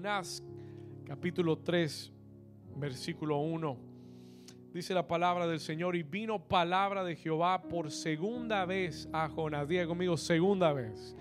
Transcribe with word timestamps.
Jonás 0.00 0.42
capítulo 1.04 1.58
3, 1.58 2.10
versículo 2.76 3.36
1. 3.36 3.76
Dice 4.72 4.94
la 4.94 5.06
palabra 5.06 5.46
del 5.46 5.60
Señor 5.60 5.94
y 5.94 6.02
vino 6.02 6.42
palabra 6.42 7.04
de 7.04 7.16
Jehová 7.16 7.60
por 7.60 7.90
segunda 7.90 8.64
vez 8.64 9.10
a 9.12 9.28
Jonás. 9.28 9.68
Diga 9.68 9.86
conmigo, 9.86 10.16
segunda 10.16 10.72
vez. 10.72 11.14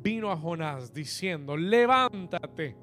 Vino 0.00 0.30
a 0.30 0.36
Jonás 0.36 0.94
diciendo, 0.94 1.56
levántate 1.56 2.76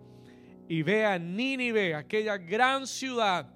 y 0.68 0.82
ve 0.82 1.06
a 1.06 1.18
Nínive, 1.18 1.96
aquella 1.96 2.38
gran 2.38 2.86
ciudad, 2.86 3.50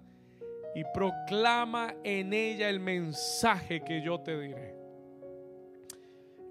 y 0.73 0.83
proclama 0.93 1.93
en 2.05 2.31
ella 2.31 2.69
el 2.69 2.79
mensaje 2.79 3.83
que 3.83 4.01
yo 4.01 4.17
te 4.21 4.39
diré. 4.39 4.77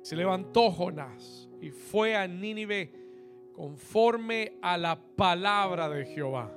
Se 0.03 0.15
levantó 0.15 0.71
Jonás 0.71 1.49
y 1.63 1.71
fue 1.71 2.15
a 2.15 2.29
Nínive 2.29 3.02
conforme 3.53 4.59
a 4.63 4.77
la 4.77 5.01
palabra 5.17 5.89
de 5.89 6.07
Jehová. 6.07 6.51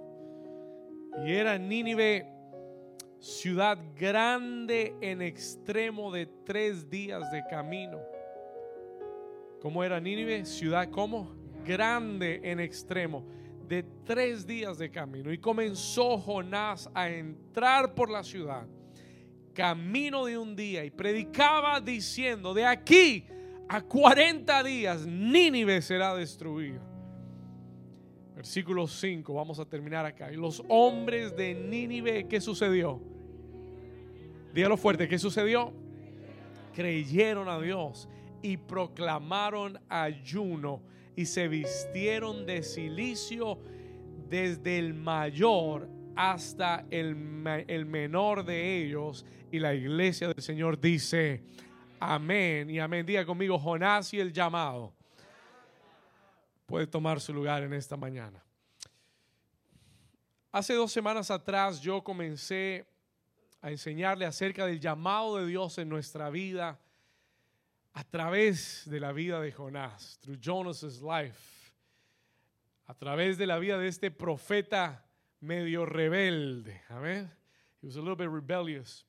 Y 1.25 1.31
era 1.31 1.57
Nínive 1.57 2.25
ciudad 3.19 3.77
grande 3.95 4.95
en 5.01 5.21
extremo 5.21 6.11
de 6.11 6.27
tres 6.45 6.89
días 6.89 7.31
de 7.31 7.43
camino. 7.49 7.99
¿Cómo 9.61 9.83
era 9.83 9.99
Nínive? 9.99 10.45
Ciudad 10.45 10.89
como 10.89 11.35
grande 11.65 12.39
en 12.43 12.59
extremo 12.59 13.25
de 13.67 13.83
tres 14.03 14.45
días 14.45 14.77
de 14.77 14.91
camino. 14.91 15.33
Y 15.33 15.39
comenzó 15.39 16.17
Jonás 16.17 16.89
a 16.93 17.09
entrar 17.09 17.95
por 17.95 18.11
la 18.11 18.23
ciudad, 18.23 18.67
camino 19.53 20.25
de 20.25 20.37
un 20.37 20.55
día, 20.55 20.85
y 20.85 20.91
predicaba 20.91 21.79
diciendo, 21.81 22.53
de 22.53 22.65
aquí 22.65 23.25
a 23.67 23.81
40 23.81 24.63
días 24.63 25.05
Nínive 25.05 25.81
será 25.81 26.15
destruida. 26.15 26.81
Versículo 28.35 28.85
5, 28.85 29.33
vamos 29.33 29.59
a 29.59 29.65
terminar 29.65 30.05
acá. 30.05 30.31
Y 30.31 30.35
los 30.35 30.61
hombres 30.67 31.35
de 31.35 31.55
Nínive, 31.55 32.27
¿qué 32.27 32.41
sucedió? 32.41 33.01
Dígalo 34.53 34.77
fuerte, 34.77 35.07
¿qué 35.07 35.17
sucedió? 35.17 35.73
Creyeron 36.73 37.47
a 37.47 37.59
Dios 37.59 38.09
y 38.41 38.57
proclamaron 38.57 39.79
ayuno 39.89 40.81
y 41.15 41.25
se 41.25 41.47
vistieron 41.47 42.45
de 42.45 42.61
silicio 42.61 43.57
desde 44.29 44.77
el 44.77 44.93
mayor 44.93 45.89
hasta 46.15 46.85
el, 46.91 47.15
el 47.67 47.85
menor 47.85 48.45
de 48.45 48.83
ellos. 48.83 49.25
Y 49.51 49.59
la 49.59 49.73
iglesia 49.73 50.27
del 50.27 50.43
Señor 50.43 50.79
dice, 50.79 51.41
Amén 51.99 52.69
y 52.69 52.79
amén. 52.79 53.05
Diga 53.05 53.25
conmigo, 53.25 53.57
Jonás 53.57 54.13
y 54.13 54.19
el 54.19 54.33
llamado. 54.33 54.93
Puede 56.65 56.87
tomar 56.87 57.21
su 57.21 57.33
lugar 57.33 57.63
en 57.63 57.73
esta 57.73 57.95
mañana. 57.95 58.43
Hace 60.51 60.73
dos 60.73 60.91
semanas 60.91 61.29
atrás 61.31 61.81
yo 61.81 62.03
comencé 62.03 62.85
a 63.61 63.71
enseñarle 63.71 64.25
acerca 64.25 64.65
del 64.65 64.79
llamado 64.79 65.37
de 65.37 65.47
Dios 65.47 65.77
en 65.77 65.89
nuestra 65.89 66.29
vida 66.29 66.79
a 67.93 68.03
través 68.03 68.83
de 68.85 68.99
la 68.99 69.11
vida 69.11 69.39
de 69.39 69.51
Jonás, 69.51 70.19
through 70.21 70.39
Jonas's 70.39 71.01
life, 71.01 71.71
a 72.87 72.93
través 72.93 73.37
de 73.37 73.47
la 73.47 73.57
vida 73.57 73.77
de 73.77 73.87
este 73.87 74.11
profeta 74.11 75.05
medio 75.39 75.85
rebelde. 75.85 76.81
Amén. 76.89 77.31
He 77.81 77.87
was 77.87 77.95
a 77.95 77.99
little 77.99 78.15
bit 78.15 78.29
rebellious. 78.29 79.05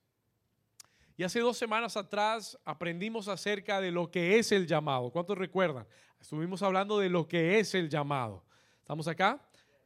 Y 1.17 1.23
hace 1.23 1.39
dos 1.39 1.57
semanas 1.57 1.97
atrás 1.97 2.57
aprendimos 2.63 3.27
acerca 3.27 3.81
de 3.81 3.89
lo 3.91 4.11
que 4.11 4.37
es 4.37 4.51
el 4.51 4.67
llamado. 4.67 5.09
¿Cuántos 5.09 5.35
recuerdan? 5.35 5.87
Estuvimos 6.21 6.61
hablando 6.61 6.99
de 6.99 7.09
lo 7.09 7.27
que 7.27 7.57
es 7.59 7.73
el 7.73 7.89
llamado. 7.89 8.45
¿Estamos 8.81 9.07
acá? 9.07 9.41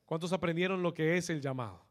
¿Cuántos 0.05 0.33
aprendieron 0.33 0.83
lo 0.83 0.93
que 0.93 1.15
es 1.15 1.29
el 1.29 1.39
llamado? 1.39 1.85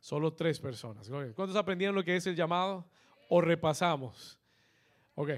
Solo 0.00 0.32
tres 0.32 0.58
personas. 0.58 1.06
¿Cuántos 1.34 1.54
aprendieron 1.54 1.94
lo 1.94 2.02
que 2.02 2.16
es 2.16 2.26
el 2.26 2.34
llamado? 2.34 2.88
¿O 3.28 3.42
repasamos? 3.42 4.38
Ok. 5.14 5.32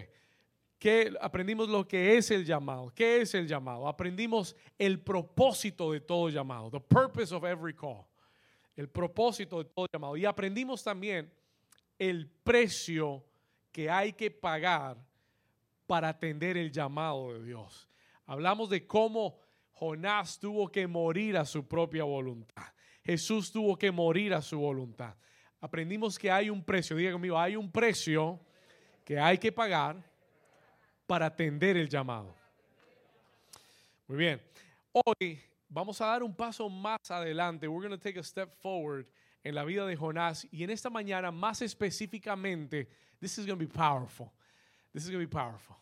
¿Qué, 0.78 1.12
aprendimos 1.20 1.68
lo 1.68 1.88
que 1.88 2.16
es 2.16 2.30
el 2.30 2.44
llamado. 2.44 2.92
¿Qué 2.94 3.20
es 3.22 3.34
el 3.34 3.48
llamado? 3.48 3.88
Aprendimos 3.88 4.54
el 4.78 5.00
propósito 5.00 5.90
de 5.90 6.00
todo 6.00 6.28
llamado. 6.28 6.70
The 6.70 6.80
purpose 6.80 7.34
of 7.34 7.44
every 7.44 7.74
call. 7.74 8.06
El 8.76 8.88
propósito 8.88 9.58
de 9.58 9.64
todo 9.64 9.86
llamado. 9.92 10.16
Y 10.16 10.24
aprendimos 10.24 10.84
también 10.84 11.32
el 11.98 12.30
precio 12.44 13.24
que 13.72 13.90
hay 13.90 14.12
que 14.12 14.30
pagar 14.30 14.96
para 15.86 16.08
atender 16.08 16.56
el 16.56 16.70
llamado 16.70 17.34
de 17.34 17.44
Dios. 17.44 17.88
Hablamos 18.26 18.70
de 18.70 18.86
cómo 18.86 19.38
Jonás 19.72 20.38
tuvo 20.38 20.70
que 20.70 20.86
morir 20.86 21.36
a 21.36 21.44
su 21.44 21.66
propia 21.66 22.04
voluntad. 22.04 22.66
Jesús 23.02 23.50
tuvo 23.50 23.76
que 23.76 23.90
morir 23.90 24.34
a 24.34 24.42
su 24.42 24.58
voluntad. 24.58 25.14
Aprendimos 25.60 26.18
que 26.18 26.30
hay 26.30 26.48
un 26.48 26.62
precio, 26.62 26.96
diga 26.96 27.12
conmigo, 27.12 27.38
hay 27.38 27.56
un 27.56 27.70
precio 27.70 28.40
que 29.04 29.18
hay 29.18 29.38
que 29.38 29.50
pagar 29.50 29.96
para 31.06 31.26
atender 31.26 31.76
el 31.76 31.88
llamado. 31.88 32.34
Muy 34.06 34.18
bien. 34.18 34.40
Hoy 34.92 35.40
vamos 35.68 36.00
a 36.00 36.06
dar 36.06 36.22
un 36.22 36.34
paso 36.34 36.68
más 36.68 36.98
adelante. 37.10 37.66
We're 37.66 37.86
going 37.86 37.98
to 37.98 38.02
take 38.02 38.18
a 38.18 38.22
step 38.22 38.52
forward 38.60 39.06
en 39.42 39.54
la 39.54 39.64
vida 39.64 39.86
de 39.86 39.96
Jonás 39.96 40.46
y 40.50 40.62
en 40.62 40.70
esta 40.70 40.90
mañana 40.90 41.30
más 41.30 41.62
específicamente 41.62 42.88
This 43.20 43.38
is 43.38 43.46
going 43.46 43.58
to 43.58 43.64
be 43.64 43.70
powerful. 43.70 44.32
This 44.92 45.04
is 45.04 45.10
going 45.10 45.20
to 45.20 45.26
be 45.26 45.30
powerful. 45.30 45.76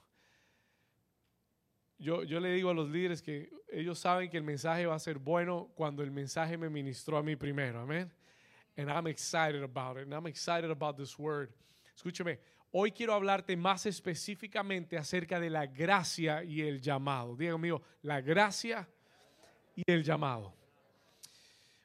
Yo, 2.00 2.22
yo 2.22 2.38
le 2.38 2.50
digo 2.50 2.70
a 2.70 2.74
los 2.74 2.88
líderes 2.88 3.22
que 3.22 3.48
ellos 3.72 3.98
saben 3.98 4.30
que 4.30 4.38
el 4.38 4.44
mensaje 4.44 4.86
va 4.86 4.94
a 4.94 5.00
ser 5.00 5.18
bueno 5.18 5.70
cuando 5.74 6.02
el 6.02 6.10
mensaje 6.10 6.56
me 6.56 6.68
ministró 6.68 7.18
a 7.18 7.22
mí 7.22 7.36
primero. 7.36 7.80
Amén. 7.80 8.10
And 8.76 8.88
I'm 8.88 9.08
excited 9.08 9.62
about 9.62 9.96
it. 9.96 10.04
And 10.04 10.14
I'm 10.14 10.26
excited 10.26 10.70
about 10.70 10.96
this 10.96 11.18
word. 11.18 11.52
Escúcheme, 11.96 12.38
hoy 12.72 12.92
quiero 12.92 13.14
hablarte 13.14 13.56
más 13.56 13.86
específicamente 13.86 14.96
acerca 14.96 15.40
de 15.40 15.50
la 15.50 15.66
gracia 15.66 16.44
y 16.44 16.60
el 16.60 16.80
llamado. 16.80 17.34
Diga 17.36 17.58
mío, 17.58 17.82
la 18.02 18.20
gracia 18.20 18.88
y 19.74 19.82
el 19.86 20.04
llamado. 20.04 20.54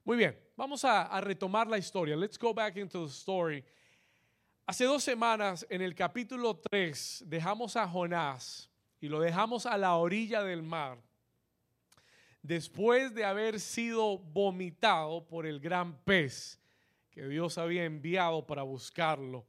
Muy 0.06 0.18
bien, 0.18 0.38
vamos 0.56 0.84
a 0.86 1.20
retomar 1.22 1.68
la 1.68 1.80
historia. 1.80 2.16
Let's 2.16 2.38
go 2.38 2.54
back 2.54 2.78
into 2.78 3.06
the 3.06 3.12
story. 3.12 3.64
Hace 4.66 4.86
dos 4.86 5.04
semanas, 5.04 5.68
en 5.70 5.82
el 5.82 5.94
capítulo 5.94 6.56
3, 6.56 7.26
dejamos 7.28 7.76
a 7.76 7.86
Jonás 7.86 8.70
y 9.02 9.10
lo 9.10 9.20
dejamos 9.20 9.66
a 9.66 9.78
la 9.78 9.96
orilla 9.96 10.42
del 10.42 10.64
mar, 10.64 10.98
después 12.42 13.14
de 13.14 13.26
haber 13.26 13.60
sido 13.60 14.20
vomitado 14.20 15.28
por 15.28 15.46
el 15.46 15.60
gran 15.60 15.98
pez 16.06 16.62
que 17.12 17.28
Dios 17.28 17.58
había 17.58 17.84
enviado 17.84 18.48
para 18.48 18.64
buscarlo. 18.64 19.46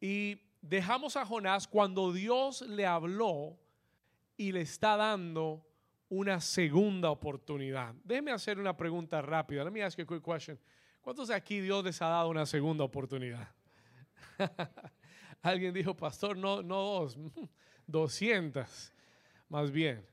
Y 0.00 0.40
dejamos 0.60 1.16
a 1.16 1.24
Jonás 1.24 1.68
cuando 1.68 2.12
Dios 2.12 2.62
le 2.62 2.84
habló 2.84 3.56
y 4.36 4.50
le 4.50 4.62
está 4.62 4.96
dando 4.96 5.64
una 6.08 6.40
segunda 6.40 7.10
oportunidad. 7.10 7.94
Déjeme 8.02 8.32
hacer 8.32 8.58
una 8.58 8.76
pregunta 8.76 9.22
rápida. 9.22 9.62
Let 9.62 9.70
me 9.70 9.84
ask 9.84 9.96
you 9.96 10.02
a 10.02 10.06
quick 10.08 10.24
question. 10.24 10.58
¿Cuántos 11.00 11.28
de 11.28 11.36
aquí 11.36 11.60
Dios 11.60 11.84
les 11.84 12.02
ha 12.02 12.08
dado 12.08 12.28
una 12.28 12.44
segunda 12.44 12.82
oportunidad? 12.82 13.55
Alguien 15.42 15.72
dijo, 15.72 15.94
pastor, 15.94 16.36
no, 16.36 16.62
no 16.62 16.76
dos, 16.76 17.16
doscientas, 17.86 18.92
más 19.48 19.70
bien. 19.70 20.04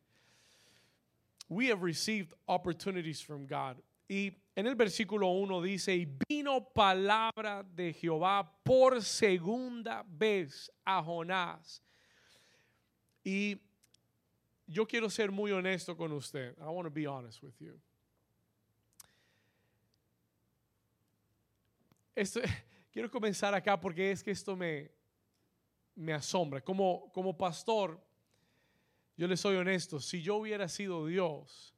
We 1.50 1.68
have 1.68 1.82
received 1.82 2.34
opportunities 2.48 3.22
from 3.22 3.46
God. 3.46 3.78
Y 4.10 4.32
en 4.56 4.68
el 4.68 4.76
versículo 4.76 5.28
1 5.30 5.62
dice, 5.62 5.96
y 5.96 6.08
vino 6.28 6.62
palabra 6.62 7.64
de 7.64 7.94
Jehová 7.94 8.50
por 8.64 9.02
segunda 9.02 10.04
vez 10.08 10.72
a 10.86 11.02
Jonás. 11.02 11.82
Y 13.24 13.58
yo 14.68 14.86
quiero 14.86 15.10
ser 15.10 15.32
muy 15.32 15.52
honesto 15.52 15.96
con 15.96 16.12
usted. 16.12 16.56
I 16.60 16.70
want 16.70 16.86
to 16.86 16.92
be 16.92 17.08
honest 17.08 17.42
with 17.42 17.54
you. 17.60 17.80
Esto, 22.16 22.42
Quiero 22.94 23.10
comenzar 23.10 23.56
acá 23.56 23.80
porque 23.80 24.12
es 24.12 24.22
que 24.22 24.30
esto 24.30 24.56
me, 24.56 24.92
me 25.96 26.14
asombra. 26.14 26.62
Como, 26.62 27.12
como 27.12 27.36
pastor, 27.36 28.00
yo 29.18 29.28
le 29.28 29.36
soy 29.36 29.56
honesto, 29.56 30.00
si 30.00 30.22
yo 30.22 30.36
hubiera 30.36 30.70
sido 30.70 31.08
Dios, 31.08 31.74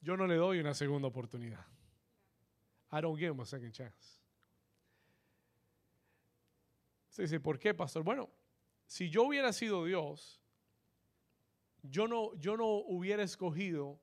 yo 0.00 0.16
no 0.16 0.28
le 0.28 0.36
doy 0.36 0.60
una 0.60 0.74
segunda 0.74 1.08
oportunidad. 1.08 1.66
I 2.92 3.00
don't 3.00 3.18
give 3.18 3.32
him 3.32 3.40
a 3.40 3.44
second 3.44 3.72
chance. 3.72 4.20
Usted 7.10 7.24
dice, 7.24 7.40
¿por 7.40 7.58
qué, 7.58 7.74
pastor? 7.74 8.04
Bueno, 8.04 8.30
si 8.86 9.10
yo 9.10 9.24
hubiera 9.24 9.52
sido 9.52 9.84
Dios, 9.84 10.40
yo 11.82 12.06
no, 12.06 12.32
yo 12.36 12.56
no 12.56 12.66
hubiera 12.66 13.24
escogido 13.24 13.98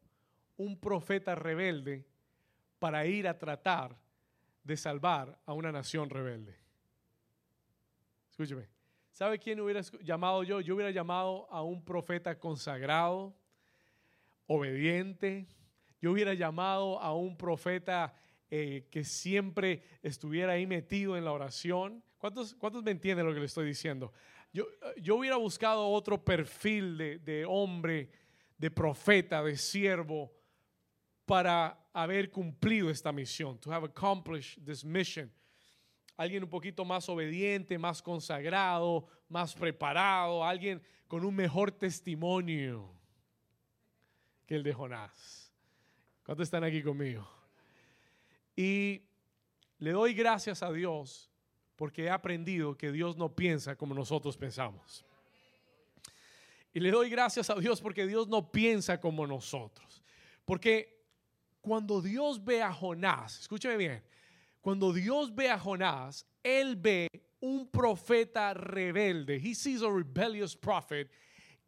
un 0.58 0.78
profeta 0.78 1.34
rebelde 1.34 2.06
para 2.78 3.06
ir 3.06 3.26
a 3.26 3.38
tratar 3.38 4.03
de 4.64 4.78
salvar 4.78 5.40
a 5.46 5.54
una 5.54 5.72
nación 5.72 6.10
rebelde. 6.10 6.56
Escúcheme. 8.32 8.68
¿Sabe 9.12 9.38
quién 9.38 9.60
hubiera 9.60 9.82
llamado 10.02 10.44
yo? 10.44 10.60
Yo 10.62 10.74
hubiera 10.74 10.92
llamado 10.92 11.48
a 11.52 11.62
un 11.62 11.86
profeta 11.86 12.40
consagrado, 12.40 13.36
obediente. 14.48 15.48
yo 16.02 16.12
hubiera 16.12 16.34
llamado 16.34 17.00
a 17.00 17.14
un 17.16 17.38
profeta 17.38 18.16
eh, 18.50 18.88
que 18.90 19.04
siempre 19.04 19.84
estuviera 20.02 20.54
ahí 20.54 20.66
metido 20.66 21.16
en 21.16 21.26
la 21.26 21.32
oración. 21.32 22.04
¿Cuántos, 22.18 22.56
¿Cuántos 22.56 22.84
me 22.84 22.92
entienden 22.92 23.26
lo 23.26 23.34
que 23.34 23.40
le 23.40 23.46
estoy 23.46 23.68
diciendo? 23.68 24.12
Yo, 24.52 24.66
yo 24.98 25.16
hubiera 25.16 25.38
buscado 25.38 25.88
otro 25.88 26.24
perfil 26.24 26.98
de, 26.98 27.20
de 27.20 27.46
hombre, 27.46 28.10
de 28.58 28.72
profeta, 28.72 29.44
de 29.44 29.58
siervo, 29.58 30.32
para 31.26 31.83
haber 31.94 32.32
cumplido 32.32 32.90
esta 32.90 33.12
misión, 33.12 33.60
to 33.60 33.72
have 33.72 33.86
accomplished 33.86 34.60
this 34.66 34.84
mission. 34.84 35.32
Alguien 36.18 36.44
un 36.44 36.50
poquito 36.50 36.84
más 36.84 37.08
obediente, 37.10 37.78
más 37.78 38.02
consagrado, 38.02 39.08
más 39.30 39.54
preparado, 39.54 40.44
alguien 40.44 40.82
con 41.08 41.24
un 41.24 41.36
mejor 41.36 41.72
testimonio 41.72 42.92
que 44.46 44.56
el 44.56 44.64
de 44.64 44.74
Jonás. 44.74 45.52
¿Cuántos 46.24 46.46
están 46.46 46.64
aquí 46.64 46.82
conmigo? 46.82 47.28
Y 48.56 49.02
le 49.80 49.92
doy 49.92 50.14
gracias 50.14 50.64
a 50.64 50.72
Dios 50.72 51.30
porque 51.76 52.06
he 52.06 52.10
aprendido 52.10 52.78
que 52.78 52.92
Dios 52.92 53.18
no 53.18 53.36
piensa 53.36 53.76
como 53.76 53.94
nosotros 53.94 54.38
pensamos. 54.38 55.06
Y 56.74 56.80
le 56.80 56.92
doy 56.92 57.10
gracias 57.10 57.50
a 57.50 57.56
Dios 57.56 57.82
porque 57.82 58.08
Dios 58.08 58.28
no 58.28 58.52
piensa 58.52 59.00
como 59.00 59.28
nosotros. 59.28 60.04
Porque 60.46 61.03
cuando 61.64 62.02
Dios 62.02 62.44
ve 62.44 62.62
a 62.62 62.72
Jonás, 62.74 63.40
escúcheme 63.40 63.78
bien, 63.78 64.04
cuando 64.62 64.92
Dios 64.92 65.34
ve 65.34 65.50
a 65.50 65.58
Jonás, 65.58 66.26
Él 66.44 66.76
ve 66.76 67.08
un 67.40 67.68
profeta 67.68 68.54
rebelde. 68.54 69.40
He 69.40 69.56
sees 69.56 69.82
a 69.82 69.90
rebellious 69.90 70.56
prophet 70.56 71.10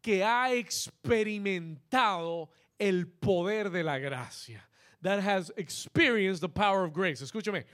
que 0.02 0.22
ha 0.22 0.52
experimentado 0.52 2.50
el 2.78 3.08
poder 3.08 3.70
de 3.72 3.84
la 3.84 3.98
gracia. 3.98 4.62
That 5.02 5.22
has 5.22 5.52
experienced 5.56 6.42
the 6.42 6.50
power 6.50 6.84
of 6.84 6.94
grace. 6.94 7.22
Escúchame. 7.22 7.66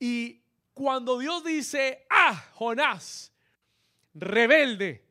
Y 0.00 0.42
cuando 0.74 1.18
Dios 1.18 1.42
dice, 1.42 2.06
ah, 2.08 2.40
Jonás, 2.56 3.32
rebelde, 4.14 5.02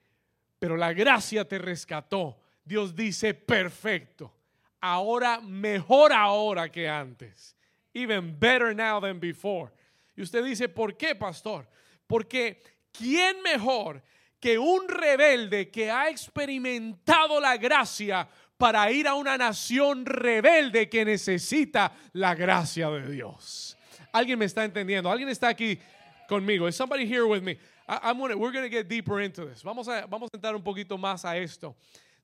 pero 0.60 0.78
la 0.78 0.94
gracia 0.94 1.44
te 1.46 1.58
rescató, 1.58 2.38
Dios 2.64 2.96
dice, 2.96 3.34
perfecto 3.34 4.41
ahora 4.82 5.40
mejor 5.42 6.12
ahora 6.12 6.70
que 6.70 6.88
antes. 6.88 7.56
Even 7.94 8.38
better 8.38 8.74
now 8.74 9.00
than 9.00 9.20
before. 9.20 9.72
Y 10.16 10.22
usted 10.22 10.44
dice, 10.44 10.68
¿por 10.68 10.98
qué, 10.98 11.16
pastor? 11.16 11.68
Porque 12.08 12.62
¿quién 12.92 13.42
mejor 13.42 14.02
que 14.40 14.58
un 14.58 14.88
rebelde 14.88 15.70
que 15.70 15.90
ha 15.90 16.10
experimentado 16.10 17.40
la 17.40 17.58
gracia 17.58 18.28
para 18.58 18.92
ir 18.92 19.08
a 19.08 19.16
una 19.16 19.38
nación 19.38 20.06
rebelde 20.06 20.90
que 20.90 21.06
necesita 21.06 21.92
la 22.14 22.36
gracia 22.36 22.90
de 22.90 23.12
Dios? 23.12 23.78
¿Alguien 24.12 24.40
me 24.40 24.46
está 24.46 24.64
entendiendo? 24.64 25.10
¿Alguien 25.10 25.30
está 25.30 25.50
aquí 25.50 25.80
conmigo? 26.28 26.68
Is 26.68 26.76
somebody 26.76 27.06
here 27.06 27.26
with 27.26 27.42
me? 27.42 27.58
I'm 27.88 28.18
gonna, 28.20 28.38
we're 28.38 28.52
going 28.52 28.64
to 28.64 28.70
get 28.70 28.88
deeper 28.88 29.20
into 29.20 29.46
this. 29.46 29.64
Vamos 29.64 29.88
a, 29.88 30.06
vamos 30.08 30.30
a 30.34 30.38
entrar 30.38 30.56
un 30.56 30.64
poquito 30.64 30.98
más 30.98 31.26
a 31.26 31.38
esto. 31.38 31.76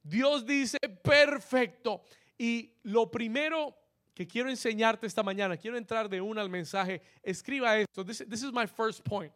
Dios 0.02 0.46
dice, 0.46 0.78
perfecto. 1.04 2.02
Y 2.38 2.74
lo 2.84 3.10
primero 3.10 3.76
que 4.14 4.28
quiero 4.28 4.50
enseñarte 4.50 5.06
esta 5.06 5.22
mañana, 5.24 5.58
quiero 5.58 5.78
entrar 5.78 6.10
de 6.10 6.20
una 6.20 6.42
al 6.42 6.50
mensaje, 6.50 7.02
escriba 7.22 7.78
esto. 7.78 8.04
This, 8.04 8.22
is 8.22 8.52
my 8.52 8.66
first 8.66 9.02
point. 9.02 9.32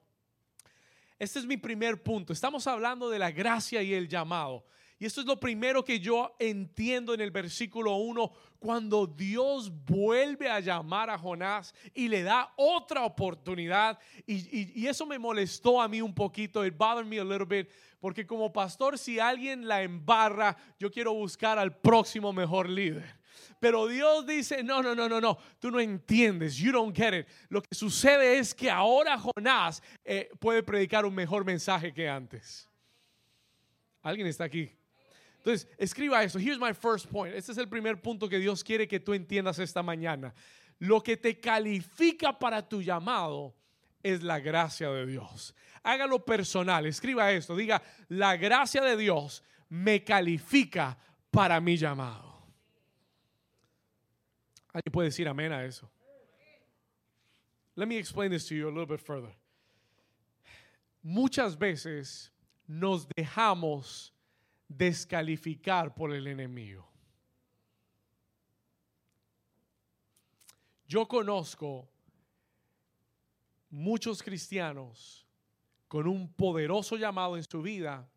Este 1.19 1.37
es 1.37 1.45
mi 1.45 1.57
primer 1.57 2.01
punto. 2.01 2.33
Estamos 2.33 2.65
hablando 2.65 3.09
de 3.09 3.19
la 3.19 3.29
gracia 3.29 3.83
y 3.83 3.93
el 3.93 4.07
llamado. 4.07 4.65
Y 5.01 5.05
esto 5.07 5.21
es 5.21 5.25
lo 5.25 5.39
primero 5.39 5.83
que 5.83 5.99
yo 5.99 6.35
entiendo 6.37 7.15
en 7.15 7.21
el 7.21 7.31
versículo 7.31 7.95
1, 7.95 8.31
cuando 8.59 9.07
Dios 9.07 9.71
vuelve 9.83 10.47
a 10.47 10.59
llamar 10.59 11.09
a 11.09 11.17
Jonás 11.17 11.73
y 11.95 12.07
le 12.07 12.21
da 12.21 12.53
otra 12.55 13.03
oportunidad. 13.03 13.97
Y, 14.27 14.79
y, 14.79 14.85
eso 14.85 15.07
me 15.07 15.17
molestó 15.17 15.81
a 15.81 15.87
mí 15.87 16.03
un 16.03 16.13
poquito, 16.13 16.63
it 16.63 16.77
bothered 16.77 17.07
me 17.07 17.17
a 17.17 17.23
little 17.23 17.47
bit, 17.47 17.67
porque 17.99 18.27
como 18.27 18.53
pastor, 18.53 18.95
si 18.95 19.19
alguien 19.19 19.67
la 19.67 19.81
embarra, 19.81 20.55
yo 20.77 20.91
quiero 20.91 21.15
buscar 21.15 21.57
al 21.57 21.75
próximo 21.75 22.31
mejor 22.31 22.69
líder. 22.69 23.19
Pero 23.59 23.87
Dios 23.87 24.27
dice, 24.27 24.61
no, 24.61 24.83
no, 24.83 24.93
no, 24.93 25.09
no, 25.09 25.19
no, 25.19 25.35
tú 25.57 25.71
no 25.71 25.79
entiendes, 25.79 26.57
you 26.57 26.71
don't 26.71 26.95
get 26.95 27.15
it. 27.15 27.27
Lo 27.49 27.63
que 27.63 27.73
sucede 27.73 28.37
es 28.37 28.53
que 28.53 28.69
ahora 28.69 29.17
Jonás 29.17 29.81
eh, 30.05 30.29
puede 30.39 30.61
predicar 30.61 31.07
un 31.07 31.15
mejor 31.15 31.43
mensaje 31.43 31.91
que 31.91 32.07
antes. 32.07 32.69
¿Alguien 34.03 34.27
está 34.27 34.43
aquí? 34.43 34.71
Entonces, 35.43 35.67
escriba 35.79 36.23
eso. 36.23 36.37
Here's 36.37 36.59
my 36.59 36.71
first 36.71 37.07
point. 37.07 37.33
Este 37.33 37.51
es 37.51 37.57
el 37.57 37.67
primer 37.67 37.99
punto 37.99 38.29
que 38.29 38.37
Dios 38.37 38.63
quiere 38.63 38.87
que 38.87 38.99
tú 38.99 39.13
entiendas 39.13 39.57
esta 39.57 39.81
mañana. 39.81 40.35
Lo 40.77 41.01
que 41.01 41.17
te 41.17 41.39
califica 41.39 42.37
para 42.37 42.67
tu 42.67 42.79
llamado 42.79 43.55
es 44.03 44.21
la 44.21 44.39
gracia 44.39 44.91
de 44.91 45.07
Dios. 45.07 45.55
Hágalo 45.81 46.23
personal. 46.23 46.85
Escriba 46.85 47.31
esto. 47.31 47.55
Diga, 47.55 47.81
la 48.09 48.37
gracia 48.37 48.83
de 48.83 48.95
Dios 48.95 49.43
me 49.67 50.03
califica 50.03 50.95
para 51.31 51.59
mi 51.59 51.75
llamado. 51.75 52.31
¿Alguien 54.71 54.91
puede 54.91 55.09
decir 55.09 55.27
amén 55.27 55.51
a 55.51 55.65
eso? 55.65 55.89
Let 57.75 57.87
me 57.87 57.97
explain 57.97 58.29
this 58.29 58.47
to 58.47 58.53
you 58.53 58.67
a 58.67 58.71
little 58.71 58.85
bit 58.85 58.99
further. 58.99 59.35
Muchas 61.01 61.57
veces 61.57 62.31
nos 62.67 63.07
dejamos 63.17 64.13
descalificar 64.77 65.93
por 65.93 66.13
el 66.13 66.27
enemigo. 66.27 66.87
Yo 70.87 71.07
conozco 71.07 71.87
muchos 73.69 74.21
cristianos 74.21 75.25
con 75.87 76.07
un 76.07 76.31
poderoso 76.33 76.97
llamado 76.97 77.37
en 77.37 77.43
su 77.43 77.61
vida 77.61 78.09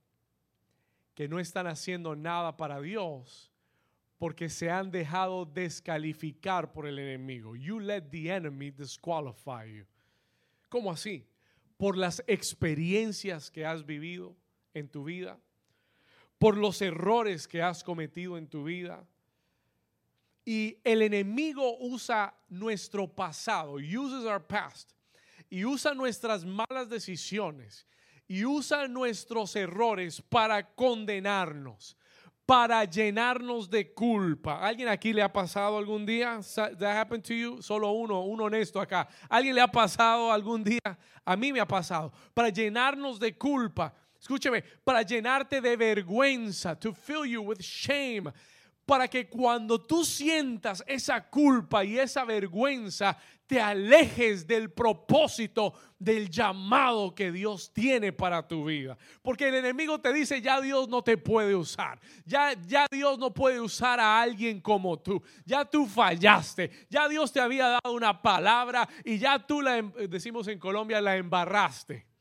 que 1.14 1.28
no 1.28 1.38
están 1.38 1.66
haciendo 1.66 2.16
nada 2.16 2.56
para 2.56 2.80
Dios 2.80 3.52
porque 4.18 4.48
se 4.48 4.70
han 4.70 4.90
dejado 4.90 5.44
descalificar 5.44 6.72
por 6.72 6.86
el 6.86 6.98
enemigo. 6.98 7.54
You 7.56 7.78
let 7.78 8.10
the 8.10 8.30
enemy 8.30 8.70
disqualify 8.70 9.66
you. 9.72 9.86
¿Cómo 10.68 10.90
así? 10.90 11.28
Por 11.76 11.96
las 11.96 12.22
experiencias 12.26 13.50
que 13.50 13.66
has 13.66 13.84
vivido 13.84 14.36
en 14.72 14.88
tu 14.88 15.04
vida 15.04 15.38
por 16.38 16.56
los 16.56 16.80
errores 16.82 17.48
que 17.48 17.62
has 17.62 17.82
cometido 17.82 18.36
en 18.36 18.48
tu 18.48 18.64
vida. 18.64 19.06
Y 20.44 20.78
el 20.84 21.02
enemigo 21.02 21.78
usa 21.80 22.34
nuestro 22.48 23.08
pasado, 23.08 23.74
uses 23.74 24.26
our 24.26 24.46
past, 24.46 24.92
y 25.48 25.64
usa 25.64 25.94
nuestras 25.94 26.44
malas 26.44 26.88
decisiones, 26.88 27.86
y 28.28 28.44
usa 28.44 28.86
nuestros 28.88 29.56
errores 29.56 30.20
para 30.20 30.74
condenarnos, 30.74 31.96
para 32.44 32.84
llenarnos 32.84 33.70
de 33.70 33.94
culpa. 33.94 34.60
¿Alguien 34.60 34.88
aquí 34.88 35.14
le 35.14 35.22
ha 35.22 35.32
pasado 35.32 35.78
algún 35.78 36.04
día? 36.04 36.40
That 36.54 36.98
happened 36.98 37.24
to 37.24 37.32
you? 37.32 37.62
Solo 37.62 37.92
uno, 37.92 38.20
un 38.20 38.40
honesto 38.42 38.80
acá. 38.80 39.08
¿Alguien 39.30 39.54
le 39.54 39.62
ha 39.62 39.70
pasado 39.70 40.30
algún 40.30 40.62
día? 40.62 40.98
A 41.24 41.36
mí 41.36 41.54
me 41.54 41.60
ha 41.60 41.66
pasado. 41.66 42.12
Para 42.34 42.50
llenarnos 42.50 43.18
de 43.18 43.36
culpa 43.36 43.94
escúcheme, 44.24 44.62
para 44.82 45.02
llenarte 45.02 45.60
de 45.60 45.76
vergüenza, 45.76 46.74
to 46.74 46.94
fill 46.94 47.26
you 47.26 47.42
with 47.42 47.60
shame, 47.60 48.32
para 48.86 49.06
que 49.06 49.28
cuando 49.28 49.78
tú 49.78 50.02
sientas 50.02 50.82
esa 50.86 51.28
culpa 51.28 51.84
y 51.84 51.98
esa 51.98 52.24
vergüenza, 52.24 53.18
te 53.46 53.60
alejes 53.60 54.46
del 54.46 54.72
propósito 54.72 55.74
del 55.98 56.30
llamado 56.30 57.14
que 57.14 57.30
Dios 57.30 57.70
tiene 57.74 58.14
para 58.14 58.48
tu 58.48 58.64
vida. 58.64 58.96
Porque 59.20 59.48
el 59.48 59.56
enemigo 59.56 60.00
te 60.00 60.10
dice, 60.10 60.40
ya 60.40 60.58
Dios 60.58 60.88
no 60.88 61.02
te 61.02 61.18
puede 61.18 61.54
usar. 61.54 62.00
Ya, 62.24 62.54
ya 62.66 62.86
Dios 62.90 63.18
no 63.18 63.34
puede 63.34 63.60
usar 63.60 64.00
a 64.00 64.22
alguien 64.22 64.58
como 64.58 64.98
tú. 64.98 65.22
Ya 65.44 65.66
tú 65.66 65.84
fallaste. 65.86 66.70
Ya 66.88 67.06
Dios 67.10 67.30
te 67.30 67.40
había 67.40 67.68
dado 67.68 67.92
una 67.92 68.22
palabra 68.22 68.88
y 69.04 69.18
ya 69.18 69.38
tú 69.38 69.60
la, 69.60 69.76
em, 69.76 69.92
decimos 70.08 70.48
en 70.48 70.58
Colombia, 70.58 71.02
la 71.02 71.14
embarraste. 71.14 72.13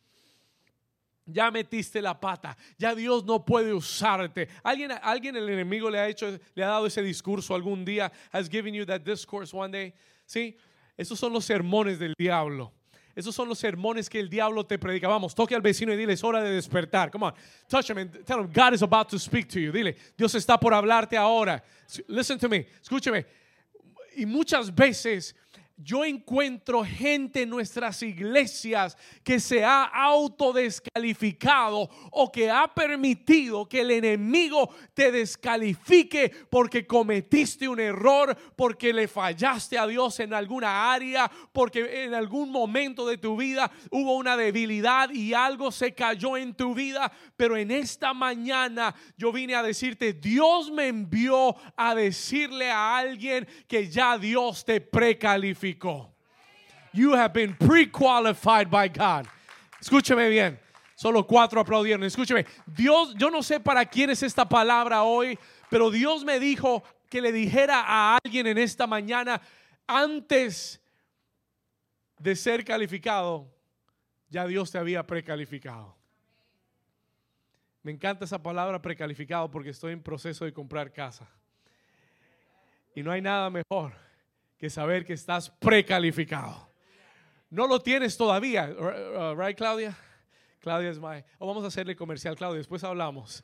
Ya 1.26 1.50
metiste 1.52 2.02
la 2.02 2.20
pata, 2.20 2.58
ya 2.78 2.94
Dios 2.94 3.24
no 3.24 3.46
puede 3.46 3.74
usarte. 3.74 4.50
¿Alguien, 4.62 4.92
alguien 5.02 5.36
el 5.38 5.48
enemigo 5.48 5.90
le 5.90 5.98
ha 5.98 6.10
hecho, 6.10 6.38
le 6.54 6.64
ha 6.64 6.68
dado 6.68 6.86
ese 6.86 7.02
discurso 7.02 7.56
algún 7.56 7.86
día? 7.86 8.12
Has 8.32 8.50
given 8.50 8.74
you 8.74 8.86
that 8.86 9.02
discourse 9.02 9.56
one 9.56 9.72
day? 9.72 9.94
¿Sí? 10.26 10.58
Esos 10.98 11.18
son 11.18 11.32
los 11.32 11.46
sermones 11.46 11.98
del 11.98 12.14
diablo. 12.18 12.74
Esos 13.16 13.36
son 13.36 13.48
los 13.48 13.60
sermones 13.60 14.10
que 14.10 14.20
el 14.20 14.28
diablo 14.28 14.66
te 14.66 14.80
predica. 14.80 15.08
Vamos, 15.08 15.36
toque 15.36 15.54
al 15.54 15.62
vecino 15.62 15.94
y 15.94 15.96
dile, 15.96 16.14
es 16.14 16.24
hora 16.24 16.42
de 16.42 16.52
despertar. 16.52 17.12
Come 17.12 17.28
on, 17.28 17.34
touch 17.68 17.90
him 17.90 18.00
and 18.00 18.26
tell 18.26 18.40
him, 18.40 18.52
God 18.52 18.74
is 18.74 18.82
about 18.82 19.08
to 19.10 19.20
speak 19.20 19.48
to 19.50 19.60
you. 19.60 19.72
Dile, 19.72 19.96
Dios 20.18 20.34
está 20.36 20.60
por 20.60 20.74
hablarte 20.74 21.16
ahora. 21.16 21.64
Listen 22.08 22.40
to 22.40 22.50
me, 22.50 22.68
escúcheme. 22.82 23.26
Y 24.18 24.26
muchas 24.26 24.74
veces 24.74 25.36
yo 25.78 26.06
encuentro 26.06 26.84
gente 26.84 27.42
en 27.42 27.50
nuestras 27.50 28.04
iglesias 28.04 28.96
que 29.24 29.40
se 29.40 29.66
ha 29.66 29.84
autodescalificado 29.84 31.90
o 32.12 32.32
que 32.32 32.52
ha 32.52 32.74
permitido 32.74 33.68
que 33.68 33.82
el 33.82 33.92
enemigo 33.92 34.70
te 34.94 35.12
descalifique 35.12 36.32
porque 36.50 36.86
cometiste 36.86 37.68
un 37.68 37.80
error, 37.80 38.38
porque 38.56 38.94
le 38.94 39.08
fallaste 39.08 39.78
a 39.78 39.88
Dios 39.88 40.20
en 40.20 40.34
alguna 40.34 40.94
área, 40.94 41.30
porque 41.52 42.04
en 42.04 42.14
algún 42.14 42.52
momento 42.52 43.08
de 43.08 43.18
tu 43.18 43.36
vida 43.36 43.72
hubo 43.90 44.16
una 44.16 44.38
debilidad 44.38 45.10
y 45.10 45.34
algo 45.34 45.72
se 45.72 45.94
cayó 45.94 46.38
en 46.38 46.54
tu 46.54 46.76
vida. 46.76 47.12
Pero 47.36 47.58
en 47.58 47.72
esta 47.72 48.14
mañana 48.14 48.94
yo 49.18 49.32
vine 49.32 49.56
a 49.56 49.64
decirte, 49.64 50.14
Dios 50.14 50.72
me 50.72 50.88
envió 50.88 51.56
a 51.76 51.96
decirle 51.96 52.70
a 52.70 52.98
alguien 52.98 53.48
que 53.68 53.90
ya 53.90 54.20
Dios 54.20 54.64
te 54.64 54.80
precalificó. 54.80 55.63
You 56.94 57.14
have 57.14 57.34
been 57.34 57.56
pre-qualified 57.56 58.70
by 58.70 58.88
God. 58.90 59.28
Escúcheme 59.82 60.30
bien. 60.30 60.60
Solo 60.96 61.24
cuatro 61.24 61.60
aplaudieron. 61.60 62.04
Escúcheme. 62.04 62.46
Dios, 62.68 63.16
yo 63.18 63.30
no 63.30 63.42
sé 63.42 63.60
para 63.60 63.86
quién 63.86 64.10
es 64.10 64.22
esta 64.22 64.48
palabra 64.48 65.04
hoy, 65.04 65.38
pero 65.70 65.90
Dios 65.90 66.24
me 66.24 66.40
dijo 66.40 66.84
que 67.10 67.22
le 67.22 67.32
dijera 67.32 67.84
a 67.86 68.18
alguien 68.24 68.48
en 68.48 68.58
esta 68.58 68.86
mañana, 68.86 69.42
antes 69.88 70.80
de 72.20 72.36
ser 72.36 72.64
calificado, 72.64 73.52
ya 74.30 74.46
Dios 74.46 74.72
te 74.72 74.78
había 74.78 75.06
precalificado. 75.06 75.96
Me 77.82 77.92
encanta 77.92 78.26
esa 78.26 78.42
palabra 78.42 78.82
precalificado 78.82 79.50
porque 79.52 79.72
estoy 79.72 79.94
en 79.94 80.02
proceso 80.02 80.46
de 80.46 80.54
comprar 80.54 80.94
casa. 80.94 81.28
Y 82.96 83.04
no 83.04 83.12
hay 83.12 83.22
nada 83.22 83.50
mejor 83.50 84.03
que 84.64 84.70
saber 84.70 85.04
que 85.04 85.12
estás 85.12 85.50
precalificado. 85.50 86.72
No 87.50 87.68
lo 87.68 87.82
tienes 87.82 88.16
todavía, 88.16 88.70
uh, 88.72 89.36
right 89.36 89.58
Claudia? 89.58 89.94
Claudia 90.62 90.90
es 90.90 90.98
my. 90.98 91.22
O 91.38 91.48
vamos 91.48 91.66
a 91.66 91.68
hacerle 91.68 91.98
comercial, 91.98 92.38
Claudia, 92.38 92.60
después 92.60 92.82
hablamos. 92.86 93.44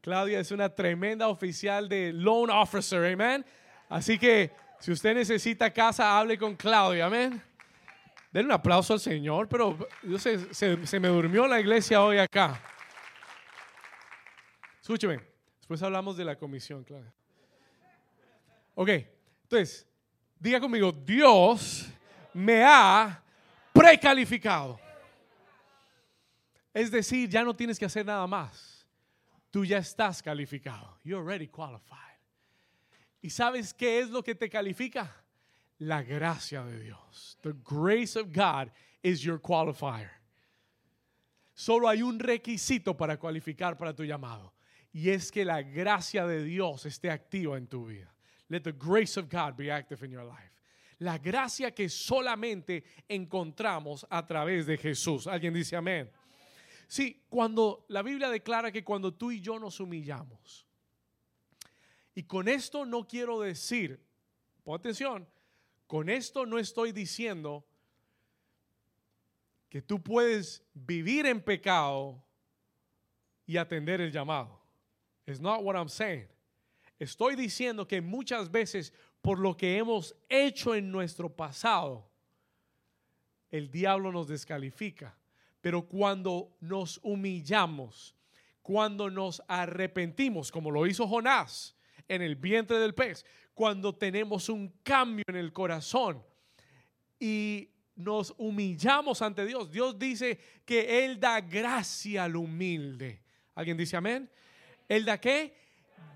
Claudia 0.00 0.40
es 0.40 0.50
una 0.50 0.68
tremenda 0.68 1.28
oficial 1.28 1.88
de 1.88 2.12
loan 2.12 2.50
officer, 2.50 3.04
amen. 3.04 3.46
Así 3.88 4.18
que 4.18 4.50
si 4.80 4.90
usted 4.90 5.14
necesita 5.14 5.72
casa, 5.72 6.18
hable 6.18 6.36
con 6.36 6.56
Claudia, 6.56 7.06
amén. 7.06 7.40
Denle 8.32 8.46
un 8.46 8.52
aplauso 8.54 8.94
al 8.94 8.98
Señor, 8.98 9.48
pero 9.48 9.78
yo 10.02 10.18
sé, 10.18 10.52
se, 10.52 10.84
se 10.84 10.98
me 10.98 11.06
durmió 11.06 11.46
la 11.46 11.60
iglesia 11.60 12.02
hoy 12.02 12.18
acá. 12.18 12.60
Escúcheme, 14.80 15.20
después 15.58 15.80
hablamos 15.84 16.16
de 16.16 16.24
la 16.24 16.34
comisión, 16.34 16.82
Claudia. 16.82 17.14
Ok, 18.74 18.88
entonces, 19.44 19.87
Diga 20.40 20.60
conmigo, 20.60 20.92
Dios 20.92 21.88
me 22.32 22.62
ha 22.62 23.22
precalificado. 23.72 24.78
Es 26.72 26.90
decir, 26.90 27.28
ya 27.28 27.42
no 27.42 27.54
tienes 27.54 27.78
que 27.78 27.86
hacer 27.86 28.06
nada 28.06 28.26
más. 28.26 28.86
Tú 29.50 29.64
ya 29.64 29.78
estás 29.78 30.22
calificado. 30.22 30.98
You're 31.02 31.20
already 31.20 31.48
qualified. 31.48 31.96
¿Y 33.20 33.30
sabes 33.30 33.74
qué 33.74 34.00
es 34.00 34.10
lo 34.10 34.22
que 34.22 34.34
te 34.34 34.48
califica? 34.48 35.24
La 35.78 36.02
gracia 36.02 36.64
de 36.64 36.78
Dios. 36.78 37.38
The 37.42 37.54
grace 37.64 38.16
of 38.16 38.28
God 38.32 38.70
is 39.02 39.20
your 39.20 39.40
qualifier. 39.40 40.10
Solo 41.54 41.88
hay 41.88 42.02
un 42.02 42.20
requisito 42.20 42.96
para 42.96 43.18
cualificar 43.18 43.76
para 43.76 43.92
tu 43.92 44.04
llamado. 44.04 44.52
Y 44.92 45.10
es 45.10 45.32
que 45.32 45.44
la 45.44 45.62
gracia 45.62 46.26
de 46.26 46.44
Dios 46.44 46.86
esté 46.86 47.10
activa 47.10 47.56
en 47.56 47.66
tu 47.66 47.86
vida. 47.86 48.14
Let 48.50 48.64
the 48.64 48.72
grace 48.72 49.16
of 49.16 49.28
God 49.28 49.56
be 49.56 49.70
active 49.70 50.02
in 50.02 50.10
your 50.10 50.24
life. 50.24 50.52
La 51.00 51.18
gracia 51.18 51.70
que 51.70 51.88
solamente 51.88 52.82
encontramos 53.08 54.04
a 54.10 54.26
través 54.26 54.66
de 54.66 54.76
Jesús. 54.76 55.26
Alguien 55.26 55.52
dice 55.52 55.76
amén. 55.76 56.10
Sí, 56.88 57.22
cuando 57.28 57.84
la 57.88 58.02
Biblia 58.02 58.30
declara 58.30 58.72
que 58.72 58.82
cuando 58.82 59.12
tú 59.12 59.30
y 59.30 59.40
yo 59.40 59.58
nos 59.58 59.78
humillamos, 59.78 60.66
y 62.14 62.22
con 62.24 62.48
esto 62.48 62.84
no 62.84 63.06
quiero 63.06 63.40
decir, 63.40 64.00
pon 64.64 64.74
atención, 64.74 65.28
con 65.86 66.08
esto 66.08 66.46
no 66.46 66.58
estoy 66.58 66.92
diciendo 66.92 67.64
que 69.68 69.82
tú 69.82 70.02
puedes 70.02 70.64
vivir 70.74 71.26
en 71.26 71.40
pecado 71.40 72.24
y 73.46 73.56
atender 73.56 74.00
el 74.00 74.10
llamado. 74.10 74.58
It's 75.26 75.40
not 75.40 75.62
what 75.62 75.76
I'm 75.76 75.88
saying. 75.88 76.26
Estoy 76.98 77.36
diciendo 77.36 77.86
que 77.86 78.00
muchas 78.00 78.50
veces 78.50 78.92
por 79.20 79.38
lo 79.38 79.56
que 79.56 79.76
hemos 79.76 80.14
hecho 80.28 80.74
en 80.74 80.90
nuestro 80.90 81.34
pasado, 81.34 82.08
el 83.50 83.70
diablo 83.70 84.12
nos 84.12 84.28
descalifica. 84.28 85.16
Pero 85.60 85.82
cuando 85.82 86.56
nos 86.60 87.00
humillamos, 87.02 88.14
cuando 88.62 89.10
nos 89.10 89.42
arrepentimos, 89.48 90.52
como 90.52 90.70
lo 90.70 90.86
hizo 90.86 91.06
Jonás 91.06 91.76
en 92.06 92.22
el 92.22 92.36
vientre 92.36 92.78
del 92.78 92.94
pez, 92.94 93.24
cuando 93.54 93.94
tenemos 93.94 94.48
un 94.48 94.68
cambio 94.82 95.24
en 95.26 95.36
el 95.36 95.52
corazón 95.52 96.22
y 97.18 97.70
nos 97.96 98.32
humillamos 98.38 99.20
ante 99.20 99.44
Dios, 99.44 99.70
Dios 99.72 99.98
dice 99.98 100.38
que 100.64 101.04
Él 101.04 101.18
da 101.18 101.40
gracia 101.40 102.24
al 102.24 102.36
humilde. 102.36 103.20
¿Alguien 103.56 103.76
dice 103.76 103.96
amén? 103.96 104.30
¿Él 104.88 105.04
da 105.04 105.20
qué? 105.20 105.67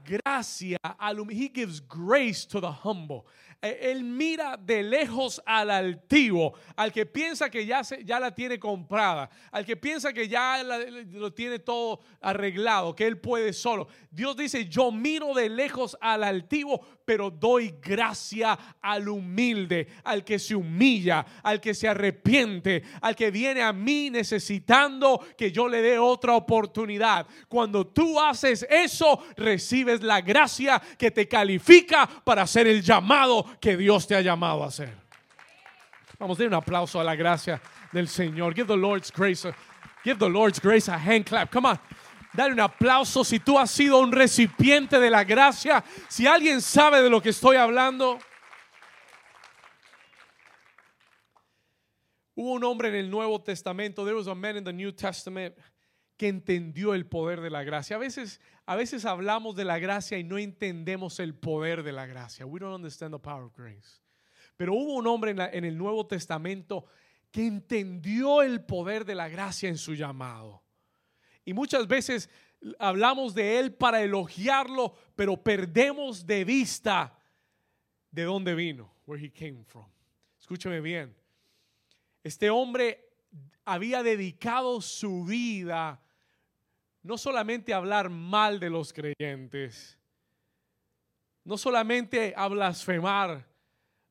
Gracia 0.05 0.79
al 0.99 1.19
He 1.31 1.49
gives 1.49 1.81
grace 1.81 2.45
to 2.47 2.61
the 2.61 2.71
humble. 2.71 3.27
E, 3.65 3.93
él 3.93 4.03
mira 4.03 4.57
de 4.57 4.83
lejos 4.83 5.41
al 5.47 5.71
altivo, 5.71 6.55
al 6.75 6.93
que 6.93 7.07
piensa 7.07 7.49
que 7.49 7.65
ya, 7.65 7.83
la 8.19 8.35
tiene 8.35 8.59
comprada, 8.59 9.31
al 9.53 9.65
que 9.65 9.77
piensa 9.77 10.13
que 10.13 10.29
ya 10.29 10.65
lo 10.65 11.33
tiene 11.33 11.61
todo 11.61 12.01
arreglado, 12.21 12.97
que 12.97 13.07
él 13.07 13.19
puede 13.19 13.53
solo. 13.53 13.87
Dios 14.11 14.37
dice, 14.37 14.69
yo 14.69 14.91
miro 14.91 15.33
de 15.33 15.49
lejos 15.49 15.97
al 16.01 16.25
altivo, 16.25 16.85
pero 17.05 17.31
doy 17.31 17.77
gracia 17.81 18.59
al 18.81 19.09
humilde, 19.09 19.87
al 20.03 20.25
que 20.25 20.41
se 20.41 20.57
humilla, 20.57 21.25
al 21.45 21.61
que 21.61 21.73
se 21.73 21.87
arrepiente, 21.87 22.83
al 23.01 23.15
que 23.15 23.31
viene 23.31 23.63
a 23.63 23.73
mí 23.73 24.11
necesitando 24.11 25.25
que 25.37 25.53
yo 25.53 25.69
le 25.69 25.83
dé 25.83 26.01
otra 26.01 26.35
oportunidad. 26.35 27.29
Cuando 27.49 27.87
tú 27.87 28.21
haces 28.21 28.67
eso, 28.69 29.23
la 30.03 30.21
gracia 30.21 30.81
que 30.99 31.11
te 31.11 31.27
califica 31.27 32.07
para 32.07 32.43
hacer 32.43 32.67
el 32.67 32.83
llamado 32.83 33.47
que 33.61 33.77
Dios 33.77 34.07
te 34.07 34.15
ha 34.15 34.21
llamado 34.21 34.63
a 34.63 34.69
hacer. 34.69 34.95
Vamos 36.19 36.39
a 36.39 36.43
dar 36.43 36.49
un 36.49 36.55
aplauso 36.55 37.01
a 37.01 37.05
la 37.05 37.17
gracia 37.17 37.61
del 37.91 38.09
Señor. 38.09 38.55
Give 38.55 38.67
the 38.67 38.77
Lord's 38.77 39.11
grace. 39.11 39.53
give 40.05 40.19
the 40.19 40.29
Lord's 40.29 40.61
grace 40.61 40.89
a 40.89 40.97
hand 40.97 41.25
clap. 41.25 41.51
Come 41.51 41.67
on. 41.67 41.79
Dale 42.35 42.53
un 42.53 42.61
aplauso 42.61 43.25
si 43.25 43.39
tú 43.39 43.59
has 43.59 43.71
sido 43.71 43.99
un 43.99 44.11
recipiente 44.11 44.99
de 44.99 45.11
la 45.11 45.25
gracia. 45.25 45.85
Si 46.09 46.27
alguien 46.27 46.63
sabe 46.63 47.03
de 47.03 47.11
lo 47.11 47.21
que 47.21 47.31
estoy 47.31 47.57
hablando. 47.57 48.19
Hubo 52.35 52.53
un 52.53 52.65
hombre 52.65 52.89
en 52.89 52.95
el 52.95 53.11
Nuevo 53.11 53.41
Testamento. 53.43 54.05
There 54.05 54.17
was 54.17 54.29
a 54.29 54.35
man 54.35 54.57
in 54.57 54.65
the 54.65 54.73
New 54.73 54.93
Testament 54.93 55.55
que 56.23 56.29
entendió 56.29 56.95
el 56.95 57.05
poder 57.05 57.41
de 57.41 57.51
la 57.51 57.65
gracia. 57.65 57.97
A 57.97 57.99
veces, 57.99 58.41
a 58.65 58.77
veces 58.77 59.05
hablamos 59.07 59.57
de 59.57 59.65
la 59.65 59.81
gracia 59.81 60.19
y 60.19 60.23
no 60.23 60.39
entendemos 60.39 61.19
el 61.19 61.35
poder 61.35 61.83
de 61.83 61.91
la 61.91 62.07
gracia. 62.07 62.47
We 62.47 62.61
don't 62.61 62.77
understand 62.77 63.13
the 63.13 63.19
power 63.19 63.43
of 63.43 63.57
grace. 63.57 64.01
Pero 64.57 64.73
hubo 64.73 64.95
un 64.95 65.09
hombre 65.09 65.33
en, 65.33 65.65
el 65.65 65.77
Nuevo 65.77 66.07
Testamento 66.07 66.85
que 67.33 67.45
entendió 67.45 68.41
el 68.43 68.65
poder 68.65 69.05
de 69.05 69.17
la 69.17 69.29
gracia 69.29 69.69
en 69.69 69.77
su 69.77 69.97
llamado. 69.97 70.63
Y 71.45 71.55
muchas 71.55 71.89
veces 71.89 72.31
hablamos 72.79 73.35
de 73.35 73.59
Él 73.59 73.75
para 73.75 74.01
elogiarlo, 74.01 74.95
pero 75.17 75.43
perdemos 75.43 76.25
de 76.25 76.45
vista 76.45 77.19
de 78.13 78.23
dónde 78.23 78.55
vino, 78.55 78.95
where 79.07 79.21
he 79.21 79.33
came 79.33 79.65
from. 79.65 79.91
Escúchame 80.39 80.81
bien. 80.81 81.17
Este 82.23 82.49
hombre 82.49 83.09
había 83.65 84.05
dedicado 84.05 84.81
su 84.81 85.25
vida 85.25 86.01
no 87.03 87.19
solamente 87.19 87.75
hablar 87.75 88.11
mal 88.11 88.61
de 88.61 88.71
los 88.71 88.93
creyentes, 88.93 89.99
no 91.45 91.59
solamente 91.59 92.33
a 92.37 92.47
blasfemar 92.49 93.45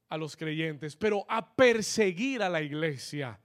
a 0.10 0.17
los 0.17 0.36
creyentes, 0.36 0.95
pero 0.95 1.25
a 1.29 1.55
perseguir 1.55 2.43
a 2.43 2.50
la 2.50 2.62
iglesia, 2.62 3.39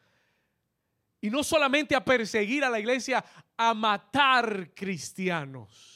y 1.21 1.31
no 1.31 1.43
solamente 1.43 1.95
a 1.95 2.05
perseguir 2.05 2.65
a 2.65 2.71
la 2.71 2.79
iglesia, 2.79 3.25
a 3.57 3.73
matar 3.75 4.75
cristianos. 4.75 5.95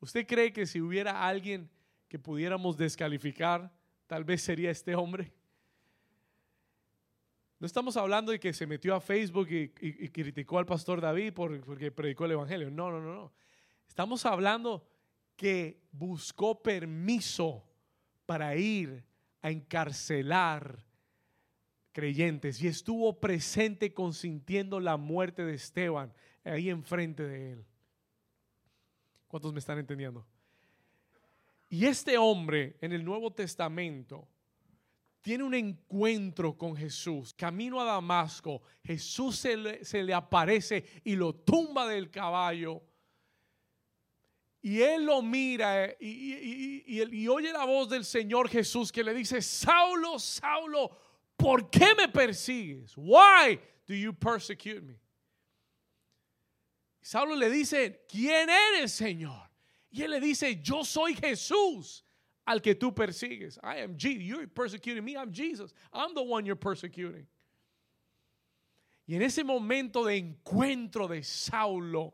¿Usted 0.00 0.26
cree 0.26 0.52
que 0.52 0.66
si 0.66 0.80
hubiera 0.80 1.26
alguien 1.26 1.70
que 2.08 2.18
pudiéramos 2.18 2.76
descalificar, 2.76 3.72
tal 4.06 4.24
vez 4.24 4.42
sería 4.42 4.70
este 4.70 4.94
hombre? 4.94 5.32
No 7.58 7.66
estamos 7.66 7.96
hablando 7.96 8.32
de 8.32 8.40
que 8.40 8.52
se 8.52 8.66
metió 8.66 8.94
a 8.94 9.00
Facebook 9.00 9.48
y, 9.50 9.68
criticó 10.10 10.58
al 10.58 10.66
pastor 10.66 11.00
David 11.00 11.32
porque 11.32 11.90
predicó 11.90 12.26
el 12.26 12.32
Evangelio. 12.32 12.70
No, 12.70 12.90
no, 12.90 13.00
no, 13.00 13.14
no. 13.14 13.32
Estamos 13.88 14.26
hablando 14.26 14.86
que 15.36 15.80
buscó 15.90 16.62
permiso 16.62 17.64
para 18.26 18.56
ir 18.56 19.04
a 19.40 19.50
encarcelar 19.50 20.84
creyentes 21.92 22.60
y 22.60 22.66
estuvo 22.66 23.18
presente 23.20 23.94
consintiendo 23.94 24.80
la 24.80 24.98
muerte 24.98 25.44
de 25.44 25.54
Esteban 25.54 26.12
ahí 26.44 26.68
enfrente 26.68 27.22
de 27.22 27.52
él. 27.52 27.66
¿Cuántos 29.28 29.52
me 29.52 29.60
están 29.60 29.78
entendiendo? 29.78 30.26
Y 31.68 31.86
este 31.86 32.18
hombre 32.18 32.76
en 32.80 32.92
el 32.92 33.04
Nuevo 33.04 33.32
Testamento 33.32 34.28
tiene 35.26 35.42
un 35.42 35.54
encuentro 35.54 36.56
con 36.56 36.76
Jesús, 36.76 37.34
camino 37.34 37.80
a 37.80 37.84
Damasco, 37.84 38.62
Jesús 38.84 39.34
se 39.34 39.56
le, 39.56 40.14
aparece 40.14 41.02
y 41.02 41.16
lo 41.16 41.34
tumba 41.34 41.84
del 41.88 42.12
caballo. 42.12 42.80
Y 44.62 44.80
él 44.82 45.04
lo 45.04 45.22
mira 45.22 45.96
y- 45.98 46.84
y 46.86 47.26
oye 47.26 47.50
la 47.50 47.64
voz 47.64 47.88
del 47.88 48.04
Señor 48.04 48.48
Jesús 48.48 48.92
que 48.92 49.02
le 49.02 49.12
dice, 49.12 49.42
Saulo, 49.42 50.20
Saulo, 50.20 50.96
¿por 51.36 51.70
qué 51.70 51.88
me 51.96 52.06
persigues? 52.08 52.92
Why 52.96 53.58
do 53.88 53.94
you 53.96 54.14
persecute 54.14 54.80
me? 54.80 55.00
Saulo 57.02 57.34
le 57.34 57.50
dice, 57.50 58.04
¿quién 58.08 58.48
eres, 58.48 58.92
Señor? 58.92 59.50
Y 59.90 60.02
él 60.02 60.12
le 60.12 60.20
dice, 60.20 60.62
yo 60.62 60.84
soy 60.84 61.16
Jesús 61.16 62.04
al 62.46 62.60
que 62.60 62.74
tú 62.74 62.94
persigues. 62.94 63.58
I 63.62 63.78
am 63.78 63.96
Jesus. 63.96 64.22
You're 64.22 64.46
persecuting 64.46 65.04
me. 65.04 65.16
I'm 65.16 65.32
Jesus. 65.32 65.72
I'm 65.92 66.14
the 66.14 66.22
one 66.22 66.46
you're 66.46 66.56
persecuting. 66.56 67.26
Y 69.08 69.14
en 69.14 69.22
ese 69.22 69.44
momento 69.44 70.04
de 70.04 70.16
encuentro 70.16 71.08
de 71.08 71.22
Saulo, 71.22 72.12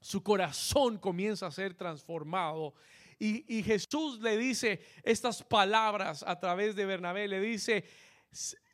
su 0.00 0.22
corazón 0.22 0.98
comienza 0.98 1.46
a 1.46 1.50
ser 1.50 1.74
transformado. 1.74 2.74
Y, 3.18 3.44
y 3.48 3.62
Jesús 3.62 4.20
le 4.20 4.36
dice 4.36 4.80
estas 5.04 5.42
palabras 5.42 6.24
a 6.26 6.38
través 6.38 6.74
de 6.74 6.84
Bernabé, 6.84 7.28
le 7.28 7.40
dice, 7.40 7.84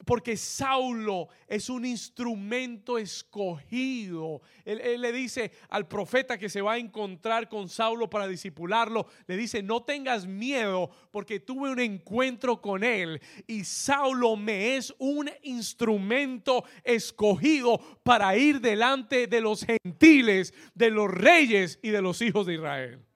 porque 0.04 0.36
Saulo 0.36 1.28
es 1.46 1.68
un 1.68 1.84
instrumento 1.84 2.98
escogido. 2.98 4.42
Él, 4.64 5.00
le 5.00 5.12
dice 5.12 5.52
al 5.68 5.88
profeta 5.88 6.38
que 6.38 6.48
se 6.48 6.62
va 6.62 6.74
a 6.74 6.78
encontrar 6.78 7.48
con 7.48 7.68
Saulo 7.68 8.08
para 8.08 8.26
disipularlo, 8.26 9.06
le 9.26 9.36
dice, 9.36 9.62
no 9.62 9.82
tengas 9.82 10.26
miedo 10.26 10.90
porque 11.10 11.40
tuve 11.40 11.70
un 11.70 11.80
encuentro 11.80 12.60
con 12.60 12.84
él 12.84 13.20
y 13.46 13.64
Saulo 13.64 14.36
me 14.36 14.76
es 14.76 14.94
un 14.98 15.30
instrumento 15.42 16.64
escogido 16.84 17.78
para 18.02 18.36
ir 18.36 18.60
delante 18.60 19.26
de 19.26 19.40
los 19.40 19.64
gentiles, 19.64 20.54
de 20.74 20.90
los 20.90 21.10
reyes 21.10 21.78
y 21.82 21.90
de 21.90 22.02
los 22.02 22.22
hijos 22.22 22.46
de 22.46 22.54
Israel. 22.54 23.09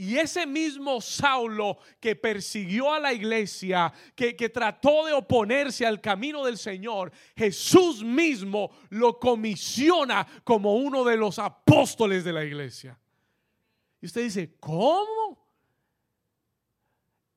Y 0.00 0.16
ese 0.16 0.46
mismo 0.46 1.00
Saulo 1.00 1.76
que 1.98 2.14
persiguió 2.14 2.92
a 2.92 3.00
la 3.00 3.12
iglesia, 3.12 3.92
que, 4.14 4.36
que, 4.36 4.48
trató 4.48 5.04
de 5.04 5.12
oponerse 5.12 5.84
al 5.84 6.00
camino 6.00 6.44
del 6.44 6.56
Señor, 6.56 7.10
Jesús 7.36 8.04
mismo 8.04 8.70
lo 8.90 9.18
comisiona 9.18 10.24
como 10.44 10.76
uno 10.76 11.02
de 11.02 11.16
los 11.16 11.40
apóstoles 11.40 12.22
de 12.22 12.32
la 12.32 12.44
iglesia. 12.44 12.96
Y 14.00 14.06
usted 14.06 14.22
dice, 14.22 14.54
¿cómo? 14.60 15.44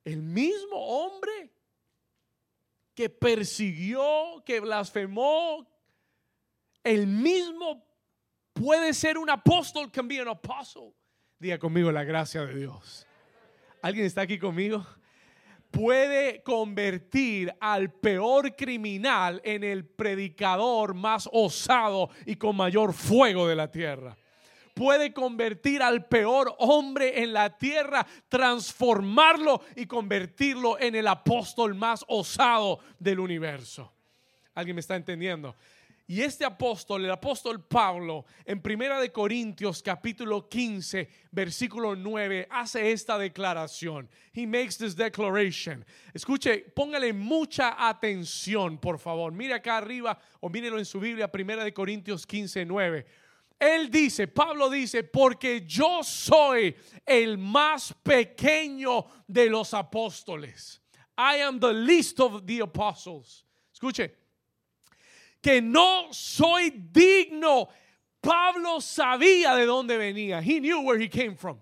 El 0.05 0.21
mismo 0.21 0.77
hombre 0.77 1.51
que 2.93 3.09
persiguió, 3.09 4.43
que 4.45 4.59
blasfemó, 4.59 5.67
el 6.83 7.07
mismo 7.07 7.83
puede 8.53 8.93
ser 8.93 9.17
un 9.17 9.31
apóstol, 9.31 9.91
can 9.91 10.07
be 10.07 10.19
an 10.19 10.27
apostle. 10.27 10.93
Diga 11.41 11.57
conmigo 11.57 11.91
la 11.91 12.03
gracia 12.03 12.45
de 12.45 12.53
Dios. 12.53 13.07
¿Alguien 13.81 14.05
está 14.05 14.21
aquí 14.21 14.37
conmigo? 14.37 14.85
Puede 15.71 16.43
convertir 16.43 17.51
al 17.59 17.91
peor 17.91 18.55
criminal 18.55 19.41
en 19.43 19.63
el 19.63 19.83
predicador 19.83 20.93
más 20.93 21.27
osado 21.33 22.11
y 22.27 22.35
con 22.35 22.55
mayor 22.55 22.93
fuego 22.93 23.47
de 23.47 23.55
la 23.55 23.71
tierra. 23.71 24.15
Puede 24.75 25.13
convertir 25.13 25.81
al 25.81 26.05
peor 26.05 26.53
hombre 26.59 27.23
en 27.23 27.33
la 27.33 27.57
tierra, 27.57 28.05
transformarlo 28.29 29.63
y 29.75 29.87
convertirlo 29.87 30.79
en 30.79 30.93
el 30.93 31.07
apóstol 31.07 31.73
más 31.73 32.05
osado 32.07 32.81
del 32.99 33.19
universo. 33.19 33.91
¿Alguien 34.53 34.75
me 34.75 34.81
está 34.81 34.95
entendiendo? 34.95 35.55
Y 36.11 36.23
este 36.23 36.43
apóstol, 36.43 37.05
el 37.05 37.11
apóstol 37.11 37.63
Pablo, 37.63 38.25
en 38.43 38.61
Primera 38.61 38.99
de 38.99 39.13
Corintios 39.13 39.81
capítulo 39.81 40.49
15, 40.49 41.07
versículo 41.31 41.95
9, 41.95 42.49
hace 42.51 42.91
esta 42.91 43.17
declaración. 43.17 44.09
He 44.33 44.45
makes 44.45 44.75
this 44.77 44.93
declaration. 44.93 45.85
Escuche, 46.13 46.65
póngale 46.75 47.13
mucha 47.13 47.87
atención, 47.87 48.77
por 48.77 48.99
favor. 48.99 49.31
Mire 49.31 49.53
acá 49.53 49.77
arriba 49.77 50.19
o 50.41 50.49
mírelo 50.49 50.79
en 50.79 50.85
su 50.85 50.99
Biblia, 50.99 51.31
Primera 51.31 51.63
de 51.63 51.73
Corintios 51.73 52.27
15, 52.27 52.65
9. 52.65 53.05
Él 53.57 53.89
dice, 53.89 54.27
Pablo 54.27 54.69
dice, 54.69 55.05
porque 55.05 55.65
yo 55.65 56.03
soy 56.03 56.75
el 57.05 57.37
más 57.37 57.93
pequeño 58.03 59.05
de 59.25 59.49
los 59.49 59.73
apóstoles. 59.73 60.81
I 61.17 61.39
am 61.41 61.57
the 61.57 61.71
least 61.71 62.19
of 62.19 62.45
the 62.45 62.59
apostles. 62.59 63.45
Escuche, 63.73 64.20
que 65.41 65.61
no 65.61 66.07
soy 66.11 66.69
digno. 66.91 67.69
Pablo 68.21 68.79
sabía 68.79 69.55
de 69.55 69.65
dónde 69.65 69.97
venía. 69.97 70.41
He 70.41 70.59
knew 70.59 70.81
where 70.81 71.01
he 71.03 71.09
came 71.09 71.35
from. 71.35 71.59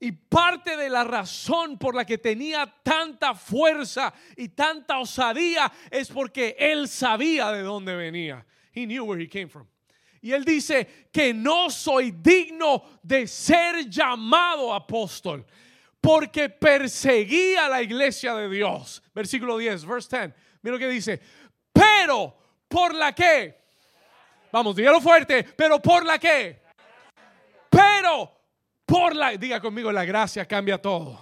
Y 0.00 0.12
parte 0.12 0.76
de 0.76 0.88
la 0.88 1.02
razón 1.02 1.76
por 1.76 1.94
la 1.94 2.04
que 2.04 2.18
tenía 2.18 2.72
tanta 2.82 3.34
fuerza 3.34 4.12
y 4.36 4.48
tanta 4.50 4.98
osadía 4.98 5.72
es 5.90 6.08
porque 6.08 6.56
él 6.58 6.88
sabía 6.88 7.50
de 7.50 7.62
dónde 7.62 7.96
venía. 7.96 8.44
He 8.72 8.86
knew 8.86 9.04
where 9.04 9.20
he 9.20 9.28
came 9.28 9.48
from. 9.48 9.66
Y 10.20 10.32
él 10.32 10.44
dice 10.44 11.08
que 11.12 11.32
no 11.32 11.70
soy 11.70 12.12
digno 12.12 13.00
de 13.02 13.26
ser 13.26 13.88
llamado 13.88 14.72
apóstol 14.72 15.44
porque 16.00 16.48
perseguía 16.48 17.68
la 17.68 17.82
iglesia 17.82 18.34
de 18.34 18.48
Dios. 18.48 19.02
Versículo 19.14 19.58
10, 19.58 19.84
verse 19.84 20.16
10. 20.16 20.34
Mira 20.62 20.74
lo 20.74 20.78
que 20.78 20.88
dice. 20.88 21.20
Pero 21.72 22.36
¿Por 22.68 22.94
la 22.94 23.12
que? 23.12 23.56
Vamos, 24.52 24.76
dígalo 24.76 25.00
fuerte, 25.00 25.44
pero 25.56 25.80
por 25.80 26.04
la 26.04 26.18
que? 26.18 26.62
Pero 27.70 28.30
por 28.86 29.14
la, 29.14 29.36
diga 29.36 29.60
conmigo, 29.60 29.92
la 29.92 30.04
gracia 30.04 30.46
cambia 30.46 30.78
todo. 30.78 31.20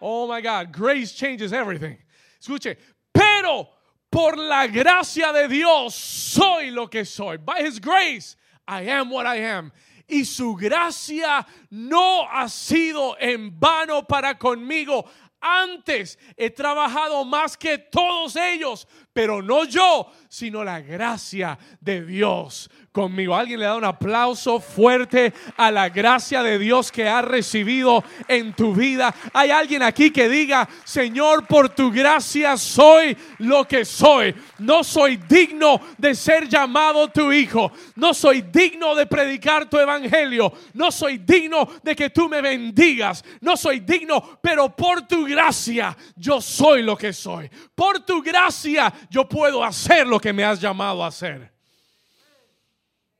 Oh 0.00 0.26
my 0.26 0.42
God, 0.42 0.70
grace 0.70 1.14
changes 1.14 1.52
everything. 1.52 1.96
Escuche, 2.38 2.76
pero 3.12 3.70
por 4.10 4.36
la 4.36 4.66
gracia 4.66 5.32
de 5.32 5.48
Dios 5.48 5.94
soy 5.94 6.70
lo 6.70 6.88
que 6.88 7.04
soy. 7.04 7.38
By 7.38 7.62
His 7.62 7.80
grace, 7.80 8.36
I 8.68 8.82
am 8.90 9.10
what 9.10 9.26
I 9.26 9.38
am. 9.38 9.72
Y 10.06 10.24
su 10.24 10.54
gracia 10.54 11.46
no 11.70 12.28
ha 12.30 12.48
sido 12.48 13.16
en 13.18 13.58
vano 13.58 14.02
para 14.02 14.34
conmigo. 14.34 15.08
Antes 15.40 16.18
he 16.36 16.50
trabajado 16.50 17.24
más 17.24 17.56
que 17.56 17.78
todos 17.78 18.36
ellos, 18.36 18.86
pero 19.14 19.40
no 19.40 19.64
yo, 19.64 20.10
sino 20.28 20.64
la 20.64 20.80
gracia 20.80 21.56
de 21.80 22.04
Dios 22.04 22.68
conmigo. 22.94 23.34
Alguien 23.34 23.58
le 23.58 23.66
da 23.66 23.76
un 23.76 23.84
aplauso 23.84 24.60
fuerte 24.60 25.32
a 25.56 25.70
la 25.70 25.88
gracia 25.88 26.44
de 26.44 26.58
Dios 26.60 26.92
que 26.92 27.08
ha 27.08 27.22
recibido 27.22 28.04
en 28.28 28.52
tu 28.52 28.72
vida. 28.72 29.14
Hay 29.32 29.50
alguien 29.50 29.82
aquí 29.82 30.10
que 30.10 30.28
diga, 30.28 30.68
Señor, 30.84 31.46
por 31.46 31.68
tu 31.68 31.90
gracia 31.90 32.56
soy 32.56 33.16
lo 33.38 33.66
que 33.66 33.84
soy. 33.84 34.34
No 34.58 34.84
soy 34.84 35.16
digno 35.16 35.80
de 35.98 36.14
ser 36.14 36.48
llamado 36.48 37.08
tu 37.08 37.32
hijo. 37.32 37.72
No 37.96 38.14
soy 38.14 38.42
digno 38.42 38.94
de 38.94 39.06
predicar 39.06 39.68
tu 39.68 39.78
evangelio. 39.78 40.52
No 40.72 40.92
soy 40.92 41.18
digno 41.18 41.68
de 41.82 41.96
que 41.96 42.10
tú 42.10 42.28
me 42.28 42.40
bendigas. 42.40 43.24
No 43.40 43.56
soy 43.56 43.80
digno, 43.80 44.38
pero 44.40 44.74
por 44.74 45.02
tu 45.02 45.24
gracia 45.24 45.96
yo 46.16 46.40
soy 46.40 46.82
lo 46.82 46.96
que 46.96 47.12
soy. 47.12 47.50
Por 47.74 48.00
tu 48.00 48.22
gracia 48.22 48.92
yo 49.10 49.28
puedo 49.28 49.62
hacer 49.64 50.06
lo 50.06 50.18
que 50.18 50.32
me 50.32 50.44
has 50.44 50.60
llamado 50.60 51.02
a 51.02 51.08
hacer. 51.08 51.52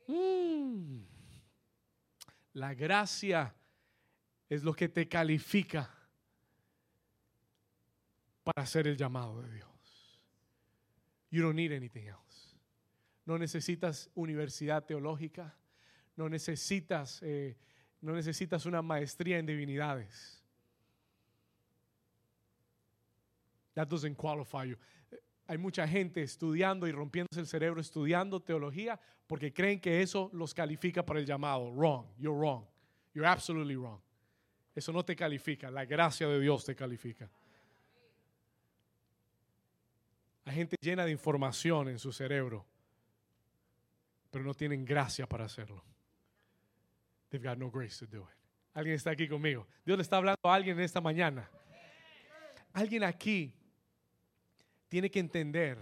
Mm. 0.06 1.02
La 2.54 2.74
gracia 2.74 3.54
es 4.48 4.62
lo 4.62 4.74
que 4.74 4.88
te 4.88 5.08
califica 5.08 5.90
para 8.44 8.62
hacer 8.62 8.86
el 8.86 8.96
llamado 8.96 9.42
de 9.42 9.52
Dios. 9.54 10.20
You 11.30 11.42
don't 11.42 11.56
need 11.56 11.72
anything 11.72 12.06
else. 12.06 12.54
No 13.26 13.38
necesitas 13.38 14.10
universidad 14.14 14.84
teológica, 14.84 15.56
no 16.14 16.28
necesitas, 16.28 17.20
eh, 17.22 17.56
no 18.00 18.12
necesitas 18.12 18.66
una 18.66 18.82
maestría 18.82 19.38
en 19.38 19.46
divinidades. 19.46 20.42
That 23.74 23.88
doesn't 23.88 24.16
qualify 24.16 24.66
you. 24.66 24.76
Hay 25.46 25.58
mucha 25.58 25.86
gente 25.86 26.22
estudiando 26.22 26.86
y 26.86 26.92
rompiéndose 26.92 27.40
el 27.40 27.46
cerebro 27.46 27.80
estudiando 27.80 28.40
teología 28.40 28.98
porque 29.26 29.52
creen 29.52 29.80
que 29.80 30.00
eso 30.00 30.30
los 30.32 30.54
califica 30.54 31.04
para 31.04 31.20
el 31.20 31.26
llamado. 31.26 31.70
Wrong. 31.72 32.06
You're 32.18 32.38
wrong. 32.38 32.64
You're 33.12 33.28
absolutely 33.28 33.76
wrong. 33.76 34.00
Eso 34.74 34.92
no 34.92 35.04
te 35.04 35.14
califica, 35.14 35.70
la 35.70 35.84
gracia 35.84 36.26
de 36.26 36.40
Dios 36.40 36.64
te 36.64 36.74
califica. 36.74 37.30
Hay 40.46 40.54
gente 40.54 40.76
llena 40.80 41.04
de 41.04 41.12
información 41.12 41.88
en 41.88 41.98
su 41.98 42.12
cerebro, 42.12 42.66
pero 44.30 44.44
no 44.44 44.52
tienen 44.52 44.84
gracia 44.84 45.28
para 45.28 45.44
hacerlo. 45.44 45.82
They've 47.30 47.46
got 47.46 47.56
no 47.56 47.70
grace 47.70 48.04
to 48.04 48.06
do 48.06 48.22
it. 48.22 48.36
Alguien 48.74 48.96
está 48.96 49.10
aquí 49.10 49.28
conmigo. 49.28 49.66
Dios 49.86 49.96
le 49.96 50.02
está 50.02 50.16
hablando 50.16 50.40
a 50.42 50.54
alguien 50.54 50.78
esta 50.80 51.00
mañana. 51.00 51.48
Alguien 52.72 53.04
aquí 53.04 53.54
tiene 54.88 55.10
que 55.10 55.18
entender 55.18 55.78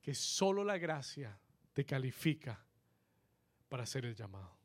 que 0.00 0.14
solo 0.14 0.64
la 0.64 0.78
gracia 0.78 1.38
te 1.72 1.84
califica 1.84 2.62
para 3.68 3.84
hacer 3.84 4.04
el 4.04 4.14
llamado. 4.14 4.56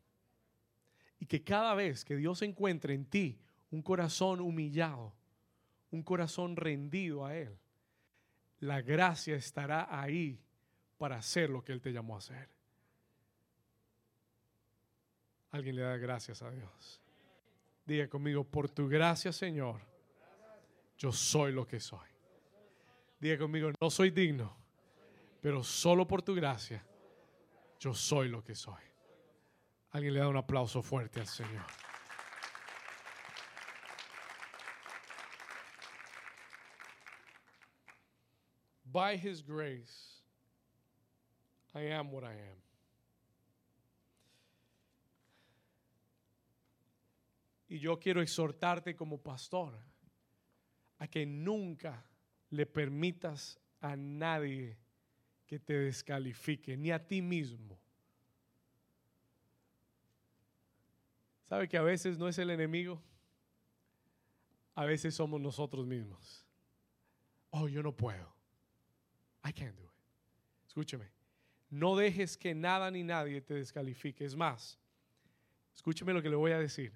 Y 1.20 1.26
que 1.26 1.44
cada 1.44 1.74
vez 1.76 2.04
que 2.04 2.16
Dios 2.16 2.42
encuentre 2.42 2.94
en 2.94 3.06
ti 3.06 3.40
un 3.72 3.82
corazón 3.82 4.42
humillado, 4.42 5.14
un 5.92 6.04
corazón 6.04 6.56
rendido 6.56 7.26
a 7.26 7.36
Él, 7.36 7.58
la 8.60 8.82
gracia 8.82 9.36
estará 9.36 9.88
ahí 9.90 10.42
para 10.98 11.18
hacer 11.18 11.50
lo 11.50 11.64
que 11.64 11.72
Él 11.72 11.82
te 11.82 11.92
llamó 11.92 12.16
a 12.16 12.20
hacer. 12.20 12.50
Alguien 15.52 15.76
le 15.76 15.84
da 15.84 15.98
gracias 15.98 16.42
a 16.42 16.52
Dios. 16.52 17.02
Diga 17.86 18.08
conmigo, 18.10 18.44
por 18.44 18.70
tu 18.70 18.88
gracia, 18.88 19.32
Señor, 19.32 19.80
yo 20.98 21.12
soy 21.12 21.54
lo 21.54 21.66
que 21.66 21.80
soy. 21.80 22.17
Diga 23.20 23.38
conmigo, 23.38 23.72
no 23.82 23.90
soy 23.90 24.12
digno, 24.12 24.56
pero 25.42 25.64
solo 25.64 26.06
por 26.06 26.22
tu 26.22 26.36
gracia, 26.36 26.86
yo 27.80 27.94
soy 27.94 28.28
lo 28.30 28.44
que 28.44 28.54
soy. 28.54 28.84
Alguien 29.92 30.14
le 30.14 30.20
da 30.20 30.28
un 30.28 30.38
aplauso 30.38 30.84
fuerte 30.84 31.20
al 31.20 31.28
Señor. 31.28 31.66
By 38.84 39.16
His 39.16 39.44
grace, 39.44 40.22
I 41.74 41.92
am 41.92 42.14
what 42.14 42.24
I 42.24 42.38
am. 42.38 42.58
Y 47.70 47.80
yo 47.80 48.00
quiero 48.00 48.22
exhortarte 48.22 48.96
como 48.96 49.22
pastor 49.22 49.78
a 51.00 51.08
que 51.08 51.26
nunca 51.26 52.04
le 52.50 52.66
permitas 52.66 53.60
a 53.82 53.96
nadie 53.96 54.78
que 55.46 55.60
te 55.60 55.74
descalifique, 55.74 56.76
ni 56.78 56.92
a 56.92 57.06
ti 57.06 57.22
mismo. 57.22 57.80
¿Sabe 61.46 61.68
que 61.68 61.78
a 61.78 61.82
veces 61.82 62.18
no 62.18 62.28
es 62.28 62.38
el 62.38 62.50
enemigo? 62.50 63.02
A 64.76 64.86
veces 64.86 65.16
somos 65.16 65.40
nosotros 65.40 65.88
mismos. 65.88 66.46
Oh, 67.52 67.68
yo 67.68 67.82
no 67.82 67.96
puedo. 67.96 68.36
I 69.46 69.54
can't 69.54 69.76
do 69.76 69.84
it. 69.84 69.90
Escúcheme. 70.68 71.10
No 71.70 71.96
dejes 71.96 72.38
que 72.38 72.54
nada 72.54 72.92
ni 72.92 73.04
nadie 73.04 73.42
te 73.42 73.54
descalifique. 73.54 74.26
Es 74.26 74.36
más, 74.36 74.78
escúcheme 75.74 76.14
lo 76.14 76.22
que 76.22 76.30
le 76.30 76.36
voy 76.36 76.52
a 76.52 76.60
decir. 76.60 76.94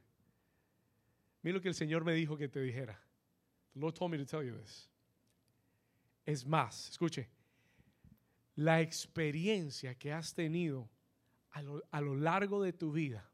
Mira 1.42 1.56
lo 1.56 1.62
que 1.62 1.70
el 1.70 1.74
Señor 1.74 2.04
me 2.04 2.14
dijo 2.14 2.38
que 2.38 2.48
te 2.48 2.60
dijera. 2.60 3.02
The 3.74 3.80
Lord 3.80 3.96
told 3.96 4.12
me 4.12 4.18
to 4.18 4.26
tell 4.26 4.44
you 4.44 4.54
this. 4.58 4.91
Es 6.26 6.46
más, 6.46 6.90
escuche, 6.90 7.30
la 8.56 8.82
experiencia 8.82 9.96
que 9.96 10.14
has 10.14 10.34
tenido 10.34 10.90
a 11.52 11.62
lo, 11.62 11.84
a 11.92 12.02
lo 12.02 12.16
largo 12.16 12.62
de 12.62 12.74
tu 12.74 12.92
vida, 12.92 13.30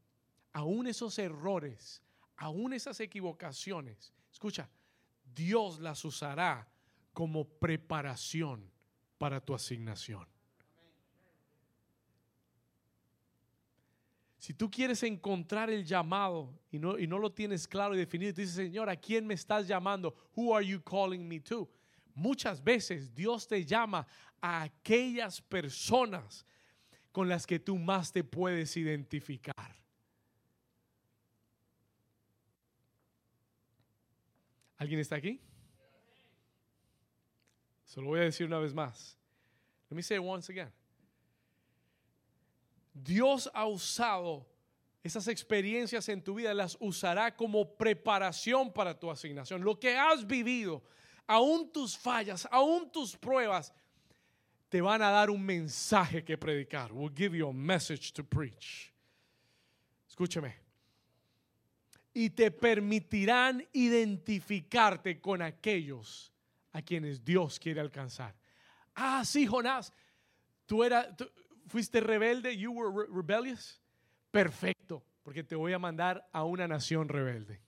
aún 0.53 0.87
esos 0.87 1.19
errores, 1.19 2.01
aún 2.37 2.73
esas 2.73 2.99
equivocaciones, 2.99 4.13
escucha, 4.31 4.69
Dios 5.23 5.79
las 5.79 6.03
usará 6.05 6.67
como 7.13 7.45
preparación 7.45 8.71
para 9.17 9.41
tu 9.41 9.53
asignación. 9.53 10.27
Si 14.47 14.53
tú 14.53 14.71
quieres 14.71 15.03
encontrar 15.03 15.69
el 15.69 15.83
llamado 15.83 16.57
y 16.71 16.79
no, 16.79 16.97
y 16.97 17.05
no 17.05 17.19
lo 17.19 17.33
tienes 17.33 17.67
claro 17.67 17.95
y 17.95 17.97
definido, 17.97 18.33
tú 18.33 18.41
dices, 18.41 18.55
Señor, 18.55 18.89
¿a 18.89 18.95
quién 18.95 19.27
me 19.27 19.33
estás 19.33 19.67
llamando? 19.67 20.15
Who 20.35 20.55
are 20.55 20.65
you 20.65 20.81
calling 20.81 21.27
me 21.27 21.41
to? 21.41 21.69
Muchas 22.17 22.63
veces 22.63 23.13
Dios 23.13 23.47
te 23.47 23.63
llama 23.63 24.07
a 24.41 24.63
aquellas 24.63 25.39
personas 25.39 26.47
con 27.11 27.29
las 27.29 27.45
que 27.45 27.59
tú 27.59 27.77
más 27.77 28.11
te 28.11 28.23
puedes 28.23 28.75
identificar. 28.75 29.53
¿Alguien 34.77 34.99
está 34.99 35.17
aquí? 35.17 35.39
Se 37.85 38.01
lo 38.01 38.07
voy 38.07 38.21
a 38.21 38.23
decir 38.23 38.47
una 38.47 38.57
vez 38.57 38.73
más. 38.73 39.15
Let 39.91 39.95
me 39.95 40.01
say 40.01 40.17
it 40.17 40.23
once 40.23 40.51
again. 40.51 40.73
Dios 42.95 43.47
ha 43.53 43.67
usado 43.67 44.47
esas 45.03 45.27
experiencias 45.27 46.09
en 46.09 46.23
tu 46.23 46.33
vida, 46.33 46.51
las 46.55 46.75
usará 46.79 47.35
como 47.35 47.77
preparación 47.77 48.73
para 48.73 48.99
tu 48.99 49.11
asignación. 49.11 49.63
Lo 49.63 49.79
que 49.79 49.95
has 49.95 50.25
vivido, 50.25 50.83
aún 51.27 51.71
tus 51.71 51.97
fallas, 51.97 52.47
aún 52.51 52.89
tus 52.89 53.15
pruebas, 53.15 53.73
te 54.69 54.81
van 54.81 55.01
a 55.01 55.11
dar 55.11 55.29
un 55.29 55.45
mensaje 55.45 56.23
que 56.23 56.37
predicar. 56.37 56.91
We'll 56.91 57.13
give 57.13 57.37
you 57.37 57.49
a 57.49 57.53
message 57.53 58.13
to 58.13 58.23
preach. 58.23 58.91
Escúcheme. 60.09 60.55
Y 62.13 62.29
te 62.31 62.49
permitirán 62.49 63.65
identificarte 63.73 65.21
con 65.21 65.41
aquellos 65.41 66.31
a 66.73 66.81
quienes 66.81 67.23
Dios 67.23 67.59
quiere 67.59 67.79
alcanzar. 67.79 68.33
Ah, 68.95 69.23
sí, 69.23 69.45
Jonás, 69.45 69.93
tú 70.65 70.83
eras, 70.83 71.07
fuiste 71.67 72.01
rebelde, 72.01 72.57
you 72.57 72.71
were 72.71 72.89
re 72.89 73.05
rebellious. 73.09 73.79
Perfecto, 74.31 75.03
porque 75.23 75.43
te 75.43 75.55
voy 75.55 75.73
a 75.73 75.79
mandar 75.79 76.27
a 76.33 76.43
una 76.43 76.67
nación 76.67 77.07
rebelde. 77.07 77.61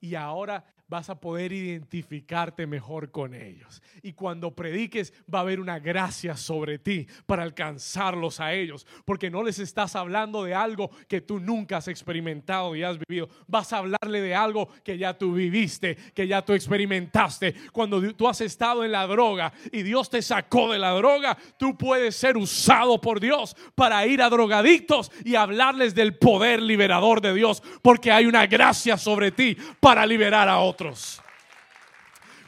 Y 0.00 0.14
ahora 0.14 0.64
vas 0.92 1.08
a 1.08 1.18
poder 1.18 1.54
identificarte 1.54 2.66
mejor 2.66 3.10
con 3.10 3.32
ellos. 3.32 3.80
Y 4.02 4.12
cuando 4.12 4.54
prediques 4.54 5.14
va 5.32 5.38
a 5.38 5.40
haber 5.40 5.58
una 5.58 5.78
gracia 5.78 6.36
sobre 6.36 6.78
ti 6.78 7.06
para 7.24 7.44
alcanzarlos 7.44 8.40
a 8.40 8.52
ellos, 8.52 8.86
porque 9.06 9.30
no 9.30 9.42
les 9.42 9.58
estás 9.58 9.96
hablando 9.96 10.44
de 10.44 10.54
algo 10.54 10.90
que 11.08 11.22
tú 11.22 11.40
nunca 11.40 11.78
has 11.78 11.88
experimentado 11.88 12.76
y 12.76 12.82
has 12.82 12.98
vivido. 13.08 13.30
Vas 13.46 13.72
a 13.72 13.78
hablarle 13.78 14.20
de 14.20 14.34
algo 14.34 14.68
que 14.84 14.98
ya 14.98 15.16
tú 15.16 15.32
viviste, 15.32 15.96
que 16.12 16.28
ya 16.28 16.44
tú 16.44 16.52
experimentaste. 16.52 17.54
Cuando 17.72 18.12
tú 18.12 18.28
has 18.28 18.42
estado 18.42 18.84
en 18.84 18.92
la 18.92 19.06
droga 19.06 19.50
y 19.72 19.82
Dios 19.84 20.10
te 20.10 20.20
sacó 20.20 20.70
de 20.70 20.78
la 20.78 20.90
droga, 20.90 21.38
tú 21.56 21.74
puedes 21.74 22.16
ser 22.16 22.36
usado 22.36 23.00
por 23.00 23.18
Dios 23.18 23.56
para 23.74 24.06
ir 24.06 24.20
a 24.20 24.28
drogadictos 24.28 25.10
y 25.24 25.36
hablarles 25.36 25.94
del 25.94 26.18
poder 26.18 26.60
liberador 26.60 27.22
de 27.22 27.32
Dios, 27.32 27.62
porque 27.80 28.12
hay 28.12 28.26
una 28.26 28.46
gracia 28.46 28.98
sobre 28.98 29.32
ti 29.32 29.56
para 29.80 30.04
liberar 30.04 30.50
a 30.50 30.58
otros. 30.58 30.81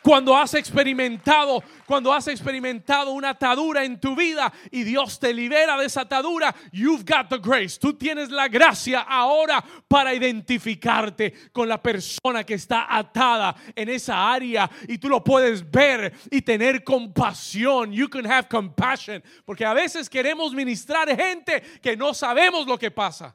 Cuando 0.05 0.37
has 0.37 0.53
experimentado, 0.53 1.65
cuando 1.87 2.13
has 2.13 2.29
experimentado 2.29 3.13
una 3.13 3.31
atadura 3.31 3.87
en 3.87 3.99
tu 3.99 4.15
vida 4.15 4.53
y 4.71 4.83
Dios 4.83 5.19
te 5.19 5.33
libera 5.33 5.79
de 5.79 5.87
esa 5.87 6.03
atadura, 6.03 6.55
you've 6.73 7.07
got 7.11 7.31
the 7.31 7.39
grace. 7.39 7.79
Tú 7.79 7.95
tienes 7.95 8.29
la 8.29 8.49
gracia 8.49 9.01
ahora 9.01 9.65
para 9.89 10.13
identificarte 10.13 11.33
con 11.53 11.71
la 11.71 11.83
persona 11.83 12.45
que 12.45 12.53
está 12.53 12.87
atada 12.95 13.57
en 13.75 13.89
esa 13.89 14.31
área 14.31 14.71
y 14.87 14.99
tú 14.99 15.09
lo 15.09 15.25
puedes 15.25 15.71
ver 15.71 16.13
y 16.31 16.43
tener 16.43 16.85
compasión. 16.85 17.91
You 17.91 18.11
can 18.11 18.31
have 18.31 18.47
compassion, 18.47 19.23
porque 19.47 19.65
a 19.65 19.73
veces 19.73 20.11
queremos 20.11 20.53
ministrar 20.53 21.09
gente 21.17 21.63
que 21.81 21.97
no 21.97 22.13
sabemos 22.13 22.67
lo 22.67 22.79
que 22.79 22.91
pasa. 22.91 23.35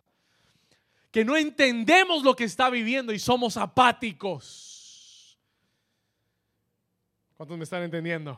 Que 1.09 1.25
no 1.25 1.35
entendemos 1.35 2.21
lo 2.21 2.35
que 2.35 2.43
está 2.43 2.69
viviendo 2.69 3.11
y 3.11 3.17
somos 3.17 3.57
apáticos. 3.57 4.68
¿Cuántos 7.39 7.57
me 7.57 7.63
están 7.63 7.83
entendiendo? 7.83 8.37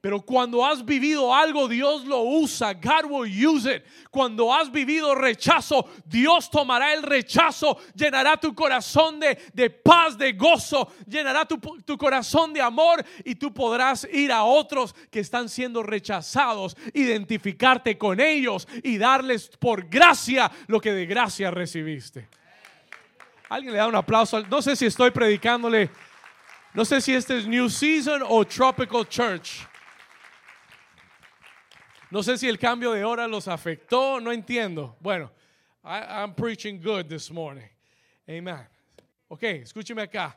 Pero 0.00 0.20
cuando 0.20 0.64
has 0.64 0.84
vivido 0.84 1.34
algo, 1.34 1.66
Dios 1.66 2.04
lo 2.04 2.20
usa. 2.20 2.74
God 2.74 3.10
will 3.10 3.28
use 3.28 3.68
it. 3.68 3.82
Cuando 4.08 4.54
has 4.54 4.70
vivido 4.70 5.16
rechazo, 5.16 5.88
Dios 6.04 6.48
tomará 6.48 6.94
el 6.94 7.02
rechazo, 7.02 7.76
llenará 7.92 8.36
tu 8.36 8.54
corazón 8.54 9.18
de, 9.18 9.36
de 9.52 9.68
paz, 9.68 10.16
de 10.16 10.34
gozo, 10.34 10.92
llenará 11.08 11.44
tu, 11.44 11.58
tu, 11.58 11.98
corazón 11.98 12.52
de 12.52 12.60
amor 12.60 13.04
y 13.24 13.34
tú 13.34 13.52
podrás 13.52 14.06
ir 14.12 14.30
a 14.30 14.44
otros 14.44 14.94
que 15.10 15.18
están 15.18 15.48
siendo 15.48 15.82
rechazados, 15.82 16.76
identificarte 16.94 17.98
con 17.98 18.20
ellos 18.20 18.68
y 18.84 18.96
darles 18.96 19.48
por 19.58 19.88
gracia 19.88 20.52
lo 20.68 20.80
que 20.80 20.92
de 20.92 21.04
gracia 21.04 21.50
recibiste. 21.50 22.28
Alguien 23.48 23.72
le 23.72 23.78
da 23.78 23.88
un 23.88 23.96
aplauso. 23.96 24.40
No 24.46 24.62
sé 24.62 24.76
si 24.76 24.86
estoy 24.86 25.10
predicándole 25.10 25.90
no 26.76 26.84
sé 26.84 27.00
si 27.00 27.14
este 27.14 27.38
es 27.38 27.46
New 27.46 27.70
Season 27.70 28.22
o 28.22 28.44
Tropical 28.44 29.08
Church. 29.08 29.66
No 32.10 32.22
sé 32.22 32.36
si 32.36 32.46
el 32.46 32.58
cambio 32.58 32.92
de 32.92 33.02
hora 33.02 33.26
los 33.26 33.48
afectó, 33.48 34.20
no 34.20 34.30
entiendo. 34.30 34.94
Bueno, 35.00 35.32
I, 35.82 36.02
I'm 36.22 36.34
preaching 36.34 36.78
good 36.78 37.08
this 37.08 37.30
morning. 37.30 37.68
Amen. 38.28 38.68
Ok, 39.28 39.42
escúcheme 39.42 40.02
acá. 40.02 40.36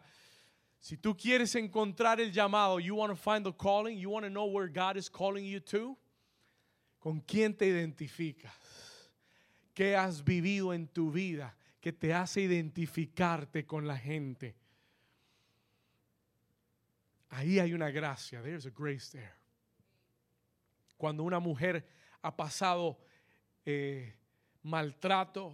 Si 0.80 0.96
tú 0.96 1.14
quieres 1.14 1.54
encontrar 1.56 2.22
el 2.22 2.32
llamado, 2.32 2.80
you 2.80 2.96
want 2.96 3.12
to 3.12 3.18
find 3.18 3.46
the 3.46 3.52
calling, 3.52 3.98
you 3.98 4.10
want 4.10 4.24
to 4.24 4.30
know 4.30 4.46
where 4.46 4.70
God 4.70 4.96
is 4.96 5.10
calling 5.10 5.44
you 5.44 5.60
to, 5.60 5.98
¿con 7.02 7.20
quién 7.20 7.54
te 7.54 7.66
identificas? 7.66 8.54
¿Qué 9.76 9.94
has 9.94 10.24
vivido 10.24 10.74
en 10.74 10.88
tu 10.88 11.12
vida 11.12 11.54
que 11.82 11.92
te 11.92 12.14
hace 12.14 12.40
identificarte 12.42 13.66
con 13.66 13.86
la 13.86 13.98
gente? 13.98 14.56
Ahí 17.30 17.60
hay 17.60 17.74
una 17.74 17.92
gracia. 17.92 18.42
There's 18.42 18.66
a 18.66 18.72
grace 18.72 19.12
there. 19.12 19.34
Cuando 20.98 21.24
una 21.24 21.40
mujer 21.40 21.86
ha 22.22 22.36
pasado 22.36 23.00
eh, 23.66 24.16
maltrato, 24.64 25.54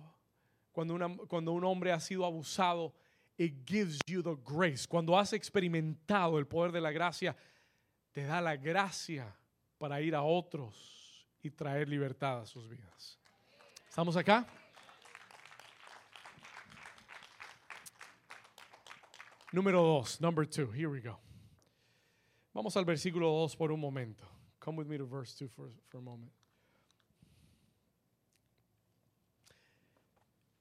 cuando, 0.72 0.94
una, 0.94 1.16
cuando 1.28 1.52
un 1.52 1.64
hombre 1.64 1.92
ha 1.92 2.00
sido 2.00 2.26
abusado, 2.26 2.94
it 3.38 3.66
gives 3.66 4.00
you 4.08 4.24
the 4.24 4.36
grace. 4.44 4.88
Cuando 4.88 5.18
has 5.18 5.34
experimentado 5.34 6.40
el 6.40 6.48
poder 6.48 6.72
de 6.72 6.82
la 6.82 6.92
gracia, 6.92 7.36
te 8.12 8.24
da 8.24 8.42
la 8.42 8.56
gracia 8.56 9.36
para 9.78 10.02
ir 10.02 10.16
a 10.16 10.24
otros 10.24 11.28
y 11.44 11.52
traer 11.52 11.90
libertad 11.90 12.42
a 12.42 12.46
sus 12.46 12.68
vidas. 12.68 13.20
¿Estamos 13.88 14.16
acá? 14.18 14.48
Número 19.52 19.82
dos, 19.82 20.20
number 20.20 20.46
two, 20.46 20.72
here 20.74 20.88
we 20.88 21.00
go. 21.00 21.25
Vamos 22.56 22.78
al 22.78 22.86
versículo 22.86 23.30
2 23.32 23.58
por 23.58 23.70
un 23.70 23.82
momento. 23.82 24.24
Come 24.60 24.78
with 24.78 24.88
me 24.88 24.98
to 24.98 25.06
verse 25.06 25.36
2 25.38 25.52
for, 25.52 25.70
for 25.90 25.98
a 25.98 26.02
moment. 26.02 26.32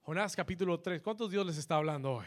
Jonás 0.05 0.35
capítulo 0.35 0.77
3. 0.77 1.01
¿Cuántos 1.01 1.31
Dios 1.31 1.45
les 1.45 1.57
está 1.57 1.77
hablando 1.77 2.15
hoy? 2.15 2.25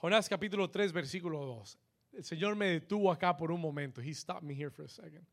Jonás 0.00 0.28
capítulo 0.28 0.70
3, 0.70 0.92
versículo 0.92 1.44
2. 1.44 1.78
El 2.12 2.22
Señor 2.24 2.54
me 2.54 2.68
detuvo 2.68 3.10
acá 3.10 3.36
por 3.36 3.50
un 3.50 3.60
momento. 3.60 4.00
He 4.00 4.14
stopped 4.14 4.44
me 4.44 4.54
here 4.54 4.70
for 4.70 4.84
a 4.84 4.88
second. 4.88 5.26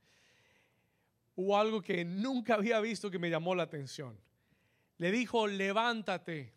Hubo 1.35 1.55
algo 1.55 1.83
que 1.83 2.03
nunca 2.03 2.55
había 2.55 2.79
visto 2.79 3.11
que 3.11 3.19
me 3.19 3.29
llamó 3.29 3.53
la 3.53 3.61
atención. 3.61 4.17
Le 4.97 5.11
dijo, 5.11 5.45
levántate 5.45 6.51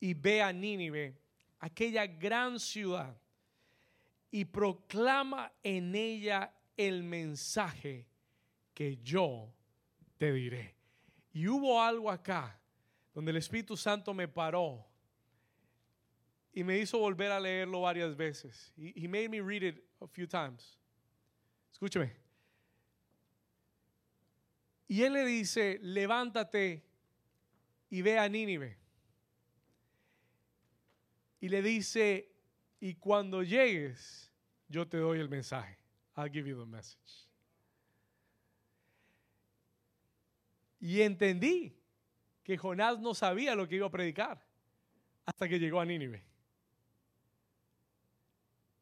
y 0.00 0.14
ve 0.14 0.40
a 0.40 0.50
Nínive, 0.50 1.14
aquella 1.58 2.06
gran 2.06 2.58
ciudad, 2.58 3.21
y 4.32 4.46
proclama 4.46 5.52
en 5.62 5.94
ella 5.94 6.52
el 6.76 7.04
mensaje 7.04 8.08
que 8.74 8.96
yo 8.96 9.52
te 10.16 10.32
diré. 10.32 10.74
Y 11.34 11.46
hubo 11.46 11.80
algo 11.80 12.10
acá 12.10 12.58
donde 13.14 13.30
el 13.30 13.36
Espíritu 13.36 13.76
Santo 13.76 14.14
me 14.14 14.26
paró 14.26 14.86
y 16.54 16.64
me 16.64 16.78
hizo 16.78 16.98
volver 16.98 17.30
a 17.30 17.38
leerlo 17.38 17.82
varias 17.82 18.16
veces. 18.16 18.72
He, 18.76 19.06
made 19.06 19.28
me 19.28 19.40
read 19.40 19.62
it 19.62 19.84
a 20.00 20.06
few 20.06 20.26
times. 20.26 20.78
Escúcheme. 21.70 22.10
Y 24.88 25.02
él 25.02 25.12
le 25.12 25.26
dice, 25.26 25.78
levántate 25.82 26.82
y 27.90 28.00
ve 28.00 28.18
a 28.18 28.28
Nínive. 28.28 28.78
Y 31.40 31.48
le 31.48 31.60
dice, 31.60 32.31
y 32.82 32.96
cuando 32.96 33.44
llegues, 33.44 34.28
yo 34.66 34.88
te 34.88 34.96
doy 34.96 35.20
el 35.20 35.28
mensaje. 35.28 35.78
I'll 36.16 36.28
give 36.28 36.48
you 36.48 36.58
the 36.58 36.66
message. 36.66 37.28
Y 40.80 41.00
entendí 41.00 41.78
que 42.42 42.58
Jonás 42.58 42.98
no 42.98 43.14
sabía 43.14 43.54
lo 43.54 43.68
que 43.68 43.76
iba 43.76 43.86
a 43.86 43.90
predicar 43.90 44.44
hasta 45.24 45.48
que 45.48 45.60
llegó 45.60 45.78
a 45.78 45.84
Nínive. 45.84 46.24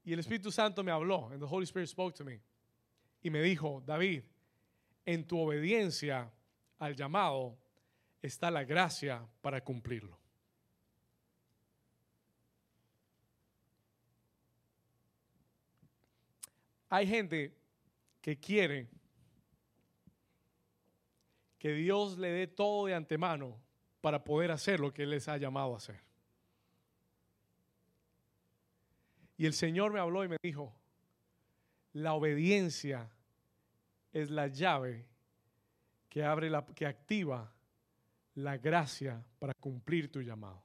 Y 0.02 0.14
el 0.14 0.20
Espíritu 0.20 0.50
Santo 0.50 0.82
me 0.82 0.90
habló, 0.90 1.28
and 1.30 1.38
the 1.38 1.46
Holy 1.46 1.64
Spirit 1.64 1.86
spoke 1.86 2.16
to 2.16 2.24
me. 2.24 2.40
Y 3.22 3.28
me 3.28 3.42
dijo, 3.42 3.82
David, 3.84 4.22
en 5.04 5.26
tu 5.26 5.38
obediencia 5.38 6.32
al 6.78 6.96
llamado 6.96 7.58
está 8.22 8.50
la 8.50 8.64
gracia 8.64 9.28
para 9.42 9.62
cumplirlo. 9.62 10.19
Hay 16.90 17.06
gente 17.06 17.56
que 18.20 18.38
quiere 18.38 18.88
que 21.58 21.72
Dios 21.72 22.18
le 22.18 22.30
dé 22.30 22.46
todo 22.48 22.86
de 22.86 22.94
antemano 22.94 23.56
para 24.00 24.24
poder 24.24 24.50
hacer 24.50 24.80
lo 24.80 24.92
que 24.92 25.04
Él 25.04 25.10
les 25.10 25.28
ha 25.28 25.36
llamado 25.36 25.74
a 25.74 25.76
hacer. 25.76 26.00
Y 29.36 29.46
el 29.46 29.52
Señor 29.52 29.92
me 29.92 30.00
habló 30.00 30.24
y 30.24 30.28
me 30.28 30.36
dijo, 30.42 30.74
la 31.92 32.14
obediencia 32.14 33.08
es 34.12 34.30
la 34.30 34.48
llave 34.48 35.06
que 36.08 36.24
abre 36.24 36.50
la, 36.50 36.66
que 36.66 36.86
activa 36.86 37.54
la 38.34 38.58
gracia 38.58 39.24
para 39.38 39.54
cumplir 39.54 40.10
tu 40.10 40.22
llamado. 40.22 40.62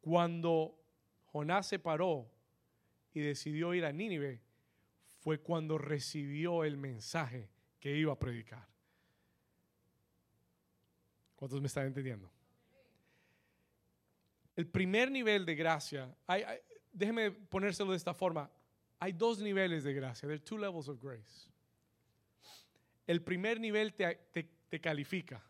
Cuando 0.00 0.78
Jonás 1.26 1.66
se 1.66 1.80
paró 1.80 2.30
y 3.12 3.20
decidió 3.20 3.74
ir 3.74 3.84
a 3.84 3.92
Nínive, 3.92 4.45
fue 5.26 5.40
cuando 5.40 5.76
recibió 5.76 6.62
el 6.62 6.76
mensaje 6.76 7.50
que 7.80 7.92
iba 7.96 8.12
a 8.12 8.16
predicar. 8.16 8.64
¿Cuántos 11.34 11.60
me 11.60 11.66
están 11.66 11.86
entendiendo? 11.88 12.30
El 14.54 14.68
primer 14.68 15.10
nivel 15.10 15.44
de 15.44 15.56
gracia, 15.56 16.16
déjeme 16.92 17.32
ponérselo 17.32 17.90
de 17.90 17.96
esta 17.96 18.14
forma, 18.14 18.48
hay 19.00 19.10
dos 19.10 19.40
niveles 19.40 19.82
de 19.82 19.94
gracia, 19.94 20.28
there 20.28 20.36
are 20.36 20.44
two 20.44 20.58
levels 20.58 20.88
of 20.88 21.02
grace. 21.02 21.50
El 23.04 23.20
primer 23.20 23.58
nivel 23.58 23.94
te, 23.94 24.14
te, 24.32 24.80
califica. 24.80 25.42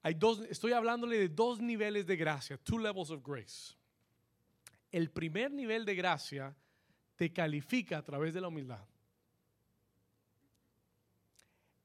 Hay 0.00 0.14
dos, 0.14 0.40
estoy 0.48 0.72
hablándole 0.72 1.18
de 1.18 1.28
dos 1.28 1.60
niveles 1.60 2.06
de 2.06 2.16
gracia, 2.16 2.56
two 2.56 2.78
levels 2.78 3.10
of 3.10 3.22
grace. 3.22 3.77
El 4.90 5.10
primer 5.10 5.50
nivel 5.50 5.84
de 5.84 5.94
gracia 5.94 6.56
te 7.16 7.32
califica 7.32 7.98
a 7.98 8.02
través 8.02 8.32
de 8.32 8.40
la 8.40 8.48
humildad 8.48 8.86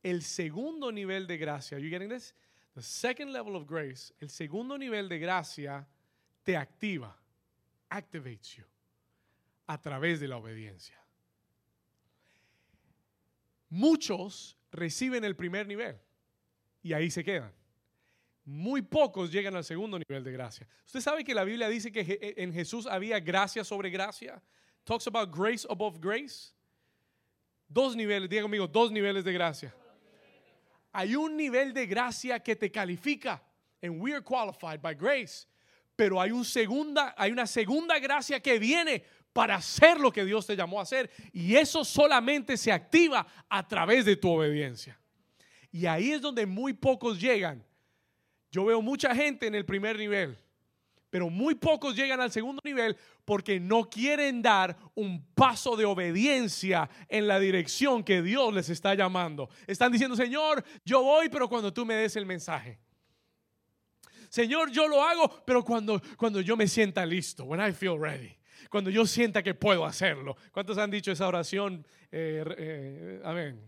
el 0.04 0.22
segundo 0.22 0.92
nivel 0.92 1.26
de 1.26 1.38
gracia, 1.38 1.80
you 1.80 1.90
getting 1.90 2.10
this? 2.10 2.36
The 2.76 2.82
second 2.82 3.32
level 3.32 3.56
of 3.56 3.66
grace, 3.66 4.14
el 4.20 4.30
segundo 4.30 4.78
nivel 4.78 5.08
de 5.08 5.18
gracia 5.18 5.88
te 6.44 6.58
activa, 6.58 7.16
activates 7.90 8.58
you 8.58 8.66
a 9.68 9.78
través 9.82 10.20
de 10.20 10.28
la 10.28 10.38
obediencia. 10.38 10.98
Muchos 13.70 14.58
reciben 14.72 15.24
el 15.24 15.36
primer 15.36 15.66
nivel 15.66 15.98
y 16.82 16.94
ahí 16.94 17.10
se 17.10 17.24
quedan. 17.24 17.52
Muy 18.46 18.82
pocos 18.82 19.32
llegan 19.32 19.56
al 19.56 19.64
segundo 19.64 19.98
nivel 19.98 20.24
de 20.24 20.32
gracia. 20.32 20.68
Usted 20.86 21.00
sabe 21.00 21.24
que 21.24 21.34
la 21.34 21.44
Biblia 21.44 21.70
dice 21.70 21.92
que 21.92 22.34
en 22.38 22.54
Jesús 22.54 22.86
había 22.86 23.20
gracia 23.20 23.64
sobre 23.64 23.90
gracia. 23.90 24.42
Talks 24.84 25.08
about 25.08 25.34
grace 25.34 25.66
above 25.70 26.00
grace. 26.00 26.54
Dos 27.70 27.96
niveles, 27.96 28.30
diga 28.30 28.42
conmigo, 28.42 28.68
dos 28.68 28.92
niveles 28.92 29.24
de 29.24 29.34
gracia 29.34 29.74
hay 30.94 31.16
un 31.16 31.36
nivel 31.36 31.74
de 31.74 31.88
gracia 31.88 32.40
que 32.40 32.56
te 32.56 32.72
califica. 32.72 33.42
And 33.82 34.00
we 34.00 34.14
are 34.14 34.22
qualified 34.22 34.82
by 34.82 34.94
grace. 34.94 35.48
Pero 35.96 36.22
hay, 36.22 36.32
un 36.32 36.46
segunda, 36.46 37.14
hay 37.18 37.32
una 37.32 37.48
segunda 37.48 38.00
gracia 38.00 38.40
que 38.40 38.60
viene 38.60 39.04
para 39.34 39.56
hacer 39.56 40.00
lo 40.00 40.12
que 40.12 40.24
Dios 40.24 40.46
te 40.46 40.56
llamó 40.56 40.80
a 40.80 40.84
hacer. 40.84 41.10
Y 41.34 41.56
eso 41.56 41.84
solamente 41.84 42.56
se 42.58 42.72
activa 42.72 43.26
a 43.50 43.68
través 43.68 44.06
de 44.06 44.16
tu 44.16 44.30
obediencia. 44.30 45.00
Y 45.72 45.88
ahí 45.88 46.12
es 46.12 46.22
donde 46.22 46.46
muy 46.46 46.74
pocos 46.74 47.20
llegan. 47.20 47.66
Yo 48.54 48.64
veo 48.64 48.82
mucha 48.82 49.14
gente 49.14 49.48
en 49.48 49.56
el 49.56 49.66
primer 49.66 49.98
nivel 49.98 50.38
pero 51.14 51.30
muy 51.30 51.54
pocos 51.54 51.96
llegan 51.96 52.22
al 52.22 52.32
segundo 52.32 52.60
nivel 52.66 52.98
porque 53.24 53.60
no 53.60 53.88
quieren 53.88 54.42
dar 54.42 54.76
un 54.96 55.24
paso 55.36 55.76
de 55.78 55.86
obediencia 55.86 56.90
en 57.08 57.28
la 57.28 57.40
dirección 57.40 58.04
que 58.04 58.24
Dios 58.24 58.52
les 58.52 58.68
está 58.70 58.96
llamando. 58.96 59.48
Están 59.68 59.92
diciendo, 59.92 60.16
Señor, 60.16 60.66
yo 60.84 61.04
voy, 61.04 61.30
pero 61.30 61.48
cuando 61.48 61.72
tú 61.72 61.86
me 61.86 61.94
des 61.94 62.16
el 62.16 62.26
mensaje. 62.26 62.80
Señor, 64.28 64.72
yo 64.72 64.88
lo 64.88 65.04
hago, 65.04 65.44
pero 65.46 65.64
cuando, 65.64 66.02
cuando 66.18 66.42
yo 66.42 66.58
me 66.58 66.68
sienta 66.68 67.06
listo, 67.06 67.44
when 67.44 67.62
I 67.62 67.72
feel 67.74 68.00
ready, 68.00 68.36
cuando 68.72 68.90
yo 68.90 69.06
sienta 69.06 69.44
que 69.44 69.54
puedo 69.54 69.86
hacerlo. 69.86 70.36
¿Cuántos 70.52 70.80
han 70.80 70.90
dicho 70.90 71.12
esa 71.12 71.28
oración? 71.28 71.86
Eh, 72.12 72.44
eh, 72.58 73.22
amén. 73.24 73.62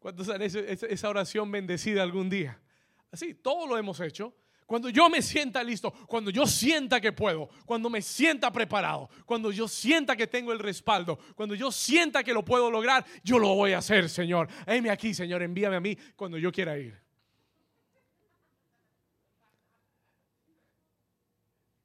¿Cuántos 0.00 0.28
han 0.28 0.42
hecho 0.42 0.58
esa 0.58 1.08
oración 1.08 1.52
bendecida 1.52 2.02
algún 2.02 2.28
día? 2.28 2.60
Así, 3.10 3.34
todo 3.34 3.66
lo 3.66 3.78
hemos 3.78 4.00
hecho. 4.00 4.34
Cuando 4.66 4.90
yo 4.90 5.08
me 5.08 5.22
sienta 5.22 5.62
listo, 5.62 5.92
cuando 6.08 6.28
yo 6.30 6.44
sienta 6.44 7.00
que 7.00 7.12
puedo, 7.12 7.48
cuando 7.64 7.88
me 7.88 8.02
sienta 8.02 8.50
preparado, 8.50 9.08
cuando 9.24 9.52
yo 9.52 9.68
sienta 9.68 10.16
que 10.16 10.26
tengo 10.26 10.52
el 10.52 10.58
respaldo, 10.58 11.20
cuando 11.36 11.54
yo 11.54 11.70
sienta 11.70 12.24
que 12.24 12.32
lo 12.32 12.44
puedo 12.44 12.68
lograr, 12.68 13.06
yo 13.22 13.38
lo 13.38 13.54
voy 13.54 13.74
a 13.74 13.78
hacer, 13.78 14.08
Señor. 14.08 14.48
Heme 14.66 14.90
aquí, 14.90 15.14
Señor, 15.14 15.42
envíame 15.42 15.76
a 15.76 15.80
mí 15.80 15.96
cuando 16.16 16.36
yo 16.36 16.50
quiera 16.50 16.76
ir. 16.76 17.00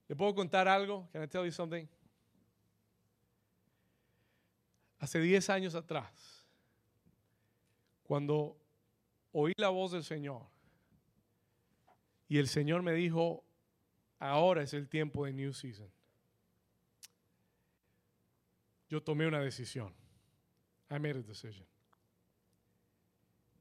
¿Le 0.08 0.16
puedo 0.16 0.34
contar 0.34 0.68
algo? 0.68 1.08
Can 1.14 1.24
I 1.24 1.28
tell 1.28 1.46
you 1.46 1.52
something? 1.52 1.88
Hace 5.00 5.20
10 5.20 5.50
años 5.52 5.76
atrás, 5.76 6.46
cuando 8.04 8.58
oí 9.32 9.54
la 9.56 9.70
voz 9.70 9.92
del 9.92 10.04
Señor, 10.04 10.51
y 12.32 12.38
el 12.38 12.48
Señor 12.48 12.82
me 12.82 12.94
dijo, 12.94 13.44
ahora 14.18 14.64
es 14.64 14.74
el 14.74 14.88
tiempo 14.88 15.26
de 15.26 15.34
New 15.34 15.52
Season. 15.52 15.92
Yo 18.88 19.04
tomé 19.04 19.28
una 19.28 19.42
decisión. 19.42 19.94
I 20.90 20.94
made 20.94 21.20
a 21.20 21.24
decision. 21.24 21.68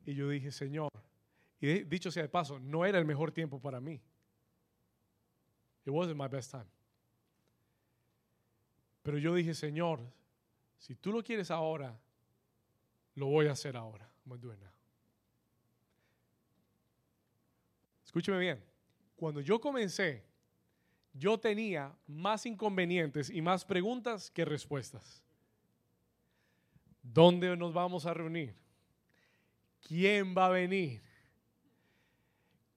Y 0.06 0.14
yo 0.14 0.28
dije, 0.28 0.52
Señor, 0.52 0.88
y 1.60 1.82
dicho 1.82 2.12
sea 2.12 2.22
de 2.22 2.28
paso, 2.28 2.60
no 2.60 2.86
era 2.86 3.00
el 3.00 3.04
mejor 3.04 3.32
tiempo 3.32 3.60
para 3.60 3.80
mí. 3.80 4.00
It 5.84 5.90
wasn't 5.90 6.16
my 6.16 6.28
best 6.28 6.52
time. 6.52 6.70
Pero 9.02 9.18
yo 9.18 9.34
dije, 9.34 9.52
Señor, 9.52 10.00
si 10.78 10.94
tú 10.94 11.10
lo 11.10 11.24
quieres 11.24 11.50
ahora, 11.50 12.00
lo 13.16 13.26
voy 13.26 13.48
a 13.48 13.52
hacer 13.52 13.76
ahora. 13.76 14.08
I'm 14.24 14.40
gonna. 14.40 14.72
Escúcheme 18.10 18.40
bien. 18.40 18.60
Cuando 19.14 19.40
yo 19.40 19.60
comencé, 19.60 20.24
yo 21.12 21.38
tenía 21.38 21.96
más 22.08 22.44
inconvenientes 22.44 23.30
y 23.30 23.40
más 23.40 23.64
preguntas 23.64 24.32
que 24.32 24.44
respuestas. 24.44 25.22
¿Dónde 27.00 27.56
nos 27.56 27.72
vamos 27.72 28.06
a 28.06 28.12
reunir? 28.12 28.56
¿Quién 29.86 30.34
va 30.36 30.46
a 30.46 30.48
venir? 30.48 31.00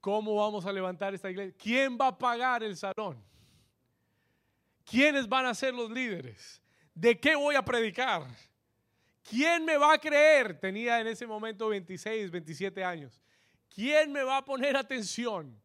¿Cómo 0.00 0.36
vamos 0.36 0.66
a 0.66 0.72
levantar 0.72 1.14
esta 1.14 1.28
iglesia? 1.28 1.52
¿Quién 1.60 1.98
va 2.00 2.06
a 2.06 2.16
pagar 2.16 2.62
el 2.62 2.76
salón? 2.76 3.20
¿Quiénes 4.84 5.28
van 5.28 5.46
a 5.46 5.54
ser 5.54 5.74
los 5.74 5.90
líderes? 5.90 6.62
¿De 6.94 7.18
qué 7.18 7.34
voy 7.34 7.56
a 7.56 7.64
predicar? 7.64 8.24
¿Quién 9.28 9.64
me 9.64 9.78
va 9.78 9.94
a 9.94 9.98
creer? 9.98 10.60
Tenía 10.60 11.00
en 11.00 11.08
ese 11.08 11.26
momento 11.26 11.70
26, 11.70 12.30
27 12.30 12.84
años. 12.84 13.20
¿Quién 13.74 14.12
me 14.12 14.22
va 14.22 14.38
a 14.38 14.44
poner 14.44 14.76
atención? 14.76 15.60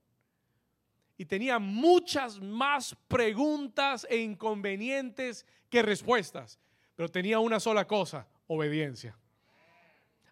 Y 1.17 1.25
tenía 1.25 1.59
muchas 1.59 2.39
más 2.39 2.95
preguntas 3.07 4.07
e 4.09 4.17
inconvenientes 4.17 5.45
que 5.69 5.81
respuestas. 5.81 6.57
Pero 6.95 7.09
tenía 7.09 7.39
una 7.39 7.59
sola 7.59 7.85
cosa, 7.85 8.25
obediencia. 8.47 9.15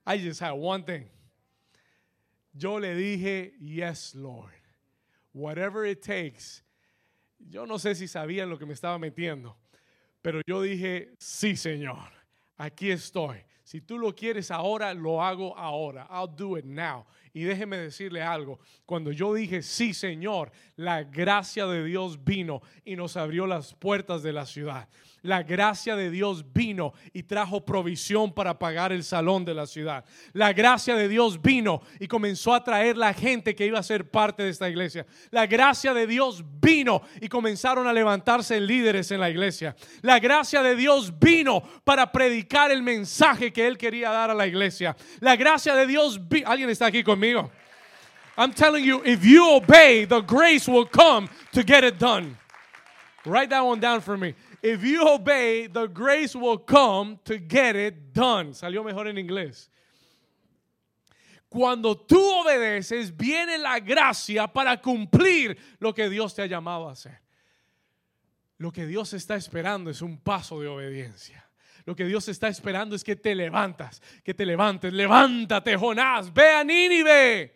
I 0.06 0.18
just 0.18 0.42
had 0.42 0.54
one 0.54 0.84
thing. 0.84 1.08
Yo 2.54 2.80
le 2.80 2.96
dije, 2.96 3.54
yes, 3.60 4.16
Lord. 4.16 4.54
Whatever 5.34 5.86
it 5.86 6.02
takes. 6.02 6.63
Yo 7.38 7.66
no 7.66 7.78
sé 7.78 7.94
si 7.94 8.08
sabían 8.08 8.50
lo 8.50 8.58
que 8.58 8.66
me 8.66 8.74
estaba 8.74 8.98
metiendo, 8.98 9.56
pero 10.22 10.42
yo 10.48 10.62
dije, 10.62 11.13
sí, 11.20 11.56
Señor, 11.56 12.10
aquí 12.58 12.90
estoy. 12.90 13.44
Si 13.63 13.82
tú 13.82 14.00
lo 14.00 14.16
quieres 14.16 14.50
ahora, 14.50 14.94
lo 14.94 15.22
hago 15.22 15.56
ahora. 15.56 16.08
I'll 16.10 16.28
do 16.28 16.58
it 16.58 16.66
now. 16.66 17.06
Y 17.38 17.43
déjeme 17.43 17.78
decirle 17.78 18.23
algo, 18.23 18.60
cuando 18.84 19.12
yo 19.12 19.32
dije, 19.32 19.62
sí 19.62 19.93
Señor, 19.93 20.52
la 20.76 21.04
gracia 21.04 21.67
de 21.67 21.84
Dios 21.84 22.23
vino 22.23 22.63
y 22.84 22.95
nos 22.95 23.15
abrió 23.15 23.45
las 23.45 23.76
puertas 23.76 24.23
de 24.23 24.34
la 24.34 24.47
ciudad. 24.47 24.89
La 25.23 25.43
gracia 25.43 25.95
de 25.95 26.12
Dios 26.12 26.45
vino 26.53 26.93
y 27.12 27.23
trajo 27.23 27.65
provisión 27.65 28.34
para 28.34 28.58
pagar 28.60 28.91
el 28.91 29.03
salón 29.03 29.43
de 29.43 29.53
la 29.53 29.65
ciudad. 29.65 30.06
La 30.34 30.53
gracia 30.53 30.95
de 30.95 31.08
Dios 31.08 31.41
vino 31.41 31.82
y 31.99 32.08
comenzó 32.08 32.53
a 32.53 32.63
traer 32.63 32.97
la 32.97 33.13
gente 33.13 33.56
que 33.56 33.65
iba 33.65 33.80
a 33.80 33.84
ser 33.84 34.10
parte 34.10 34.43
de 34.43 34.49
esta 34.49 34.69
iglesia. 34.69 35.06
La 35.32 35.47
gracia 35.47 35.93
de 35.93 36.06
Dios 36.06 36.43
vino 36.62 37.01
y 37.19 37.27
comenzaron 37.27 37.88
a 37.88 37.93
levantarse 37.93 38.60
líderes 38.60 39.12
en 39.12 39.19
la 39.19 39.30
iglesia. 39.30 39.75
La 40.01 40.19
gracia 40.19 40.62
de 40.62 40.75
Dios 40.75 41.17
vino 41.19 41.63
para 41.84 42.12
predicar 42.12 42.71
el 42.71 42.84
mensaje 42.84 43.51
que 43.51 43.67
él 43.67 43.77
quería 43.77 44.12
dar 44.12 44.30
a 44.30 44.36
la 44.36 44.45
iglesia. 44.45 44.95
La 45.19 45.36
gracia 45.36 45.75
de 45.75 45.88
Dios, 45.88 46.21
alguien 46.45 46.69
está 46.69 46.86
aquí 46.86 47.03
conmigo. 47.03 47.51
I'm 48.38 48.53
telling 48.53 48.86
you, 48.86 49.01
if 49.03 49.25
you 49.25 49.56
obey, 49.56 50.06
the 50.06 50.21
grace 50.21 50.67
will 50.67 50.86
come 50.86 51.27
to 51.53 51.63
get 51.63 51.84
it 51.84 51.97
done. 51.97 52.38
Write 53.25 53.49
that 53.49 53.65
one 53.65 53.80
down 53.80 53.99
for 53.99 54.15
me. 54.15 54.36
If 54.62 54.84
you 54.84 55.08
obey, 55.08 55.67
the 55.67 55.88
grace 55.88 56.36
will 56.36 56.58
come 56.58 57.20
to 57.26 57.38
get 57.38 57.76
it 57.76 58.13
done. 58.13 58.54
Salió 58.54 58.84
mejor 58.84 59.08
en 59.08 59.17
inglés. 59.17 59.70
Cuando 61.50 61.96
tú 61.96 62.20
obedeces, 62.20 63.15
viene 63.15 63.58
la 63.58 63.80
gracia 63.80 64.48
para 64.48 64.82
cumplir 64.82 65.58
lo 65.80 65.93
que 65.93 66.10
Dios 66.10 66.34
te 66.34 66.41
ha 66.41 66.46
llamado 66.46 66.89
a 66.89 66.91
hacer. 66.91 67.22
Lo 68.58 68.72
que 68.72 68.86
Dios 68.86 69.13
está 69.13 69.36
esperando 69.36 69.89
es 69.89 70.02
un 70.02 70.17
paso 70.17 70.60
de 70.60 70.67
obediencia. 70.67 71.48
Lo 71.86 71.96
que 71.96 72.06
Dios 72.06 72.28
está 72.28 72.50
esperando 72.50 72.96
es 72.96 73.04
que 73.04 73.15
te 73.15 73.34
levantas, 73.34 74.02
que 74.24 74.34
te 74.34 74.46
levantes. 74.46 74.91
Levántate, 74.91 75.78
Jonás, 75.78 76.34
ve 76.34 76.50
a 76.50 76.63
Nínive. 76.63 77.56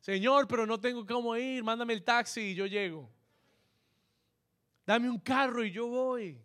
Señor, 0.00 0.48
pero 0.48 0.66
no 0.66 0.80
tengo 0.80 1.06
cómo 1.06 1.36
ir, 1.36 1.62
mándame 1.62 1.92
el 1.92 2.02
taxi 2.02 2.40
y 2.40 2.54
yo 2.54 2.66
llego. 2.66 3.08
Dame 4.88 5.10
un 5.10 5.18
carro 5.18 5.62
y 5.62 5.70
yo 5.70 5.86
voy. 5.86 6.42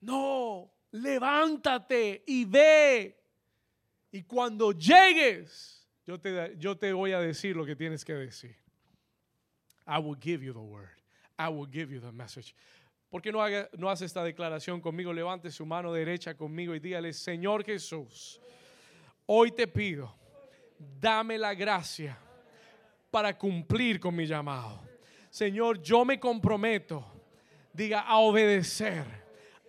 No, 0.00 0.72
levántate 0.90 2.24
y 2.26 2.44
ve. 2.44 3.16
Y 4.10 4.24
cuando 4.24 4.72
llegues, 4.72 5.86
yo 6.04 6.18
te, 6.18 6.92
voy 6.92 7.12
a 7.12 7.20
decir 7.20 7.54
lo 7.54 7.64
que 7.64 7.76
tienes 7.76 8.04
que 8.04 8.14
decir. 8.14 8.56
I 9.86 10.00
will 10.00 10.18
give 10.20 10.44
you 10.44 10.52
the 10.52 10.58
word. 10.58 10.90
I 11.38 11.48
will 11.48 11.70
give 11.70 11.94
you 11.94 12.00
the 12.00 12.10
message. 12.10 12.56
¿Por 13.08 13.22
qué 13.22 13.30
no, 13.30 13.40
haga, 13.40 13.68
no 13.78 13.88
hace 13.88 14.06
esta 14.06 14.24
declaración 14.24 14.80
conmigo? 14.80 15.12
Levante 15.12 15.48
su 15.48 15.64
mano 15.64 15.92
derecha 15.92 16.36
conmigo 16.36 16.74
y 16.74 16.80
dígale, 16.80 17.12
Señor 17.12 17.64
Jesús, 17.64 18.40
hoy 19.26 19.52
te 19.52 19.68
pido, 19.68 20.12
dame 20.76 21.38
la 21.38 21.54
gracia 21.54 22.18
para 23.12 23.38
cumplir 23.38 24.00
con 24.00 24.16
mi 24.16 24.26
llamado. 24.26 24.91
Señor, 25.32 25.80
yo 25.80 26.04
me 26.04 26.20
comprometo, 26.20 27.02
diga, 27.72 28.00
a 28.00 28.18
obedecer, 28.18 29.06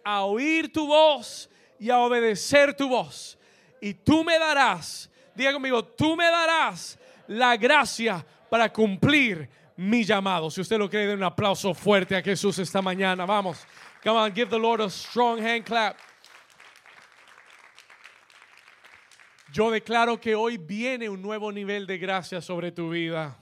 a 0.03 0.25
oír 0.25 0.73
tu 0.73 0.85
voz 0.85 1.49
y 1.79 1.89
a 1.89 1.99
obedecer 1.99 2.75
tu 2.75 2.89
voz. 2.89 3.37
Y 3.79 3.93
tú 3.93 4.25
me 4.25 4.37
darás, 4.37 5.09
diga 5.33 5.53
conmigo, 5.53 5.81
tú 5.81 6.17
me 6.17 6.25
darás 6.25 6.99
la 7.27 7.55
gracia 7.55 8.25
para 8.49 8.73
cumplir 8.73 9.49
mi 9.77 10.03
llamado. 10.03 10.51
Si 10.51 10.59
usted 10.59 10.77
lo 10.77 10.89
cree, 10.89 11.07
den 11.07 11.19
un 11.19 11.23
aplauso 11.23 11.73
fuerte 11.73 12.17
a 12.17 12.21
Jesús 12.21 12.59
esta 12.59 12.81
mañana. 12.81 13.25
Vamos. 13.25 13.65
Come 14.03 14.19
on, 14.19 14.33
give 14.35 14.49
the 14.49 14.59
Lord 14.59 14.81
a 14.81 14.89
strong 14.89 15.39
hand 15.39 15.63
clap. 15.63 15.95
Yo 19.53 19.71
declaro 19.71 20.19
que 20.19 20.35
hoy 20.35 20.57
viene 20.57 21.07
un 21.07 21.21
nuevo 21.21 21.53
nivel 21.53 21.87
de 21.87 21.97
gracia 21.97 22.41
sobre 22.41 22.73
tu 22.73 22.89
vida. 22.89 23.37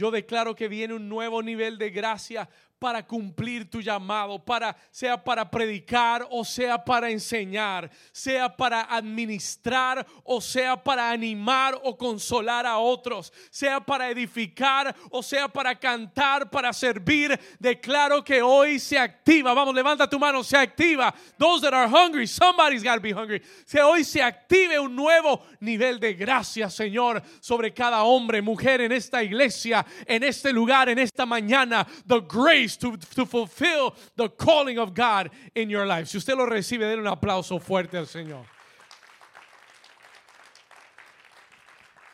Yo 0.00 0.10
declaro 0.10 0.56
que 0.56 0.66
viene 0.66 0.94
un 0.94 1.10
nuevo 1.10 1.42
nivel 1.42 1.76
de 1.76 1.90
gracia 1.90 2.48
para 2.80 3.06
cumplir 3.06 3.68
tu 3.70 3.82
llamado, 3.82 4.42
para 4.42 4.74
sea 4.90 5.22
para 5.22 5.48
predicar 5.50 6.26
o 6.30 6.44
sea 6.46 6.82
para 6.82 7.10
enseñar, 7.10 7.90
sea 8.10 8.56
para 8.56 8.80
administrar 8.84 10.06
o 10.24 10.40
sea 10.40 10.82
para 10.82 11.10
animar 11.10 11.78
o 11.84 11.96
consolar 11.96 12.64
a 12.64 12.78
otros, 12.78 13.32
sea 13.50 13.80
para 13.80 14.08
edificar 14.08 14.96
o 15.10 15.22
sea 15.22 15.46
para 15.46 15.78
cantar, 15.78 16.48
para 16.48 16.72
servir. 16.72 17.38
Declaro 17.58 18.24
que 18.24 18.40
hoy 18.40 18.78
se 18.78 18.98
activa. 18.98 19.52
Vamos, 19.52 19.74
levanta 19.74 20.08
tu 20.08 20.18
mano, 20.18 20.42
se 20.42 20.56
activa. 20.56 21.14
Those 21.38 21.60
that 21.60 21.74
are 21.74 21.86
hungry, 21.86 22.26
somebody's 22.26 22.82
got 22.82 22.94
to 22.94 23.00
be 23.02 23.12
hungry. 23.12 23.42
Que 23.70 23.82
hoy 23.82 24.04
se 24.04 24.22
active 24.22 24.78
un 24.78 24.96
nuevo 24.96 25.42
nivel 25.60 26.00
de 26.00 26.14
gracia, 26.14 26.70
Señor, 26.70 27.22
sobre 27.40 27.74
cada 27.74 28.04
hombre, 28.04 28.40
mujer 28.40 28.80
en 28.80 28.92
esta 28.92 29.22
iglesia, 29.22 29.84
en 30.06 30.24
este 30.24 30.50
lugar, 30.50 30.88
en 30.88 30.98
esta 30.98 31.26
mañana. 31.26 31.86
The 32.06 32.20
grace 32.20 32.69
to, 32.78 33.26
fulfill 33.26 33.94
the 34.16 34.28
calling 34.28 34.78
of 34.78 34.94
God 34.94 35.30
in 35.54 35.70
your 35.70 35.86
life. 35.86 36.08
Si 36.08 36.18
usted 36.18 36.36
lo 36.36 36.46
recibe, 36.46 36.80
denle 36.80 37.00
un 37.00 37.06
aplauso 37.06 37.58
fuerte 37.60 37.96
al 37.96 38.06
Señor. 38.06 38.44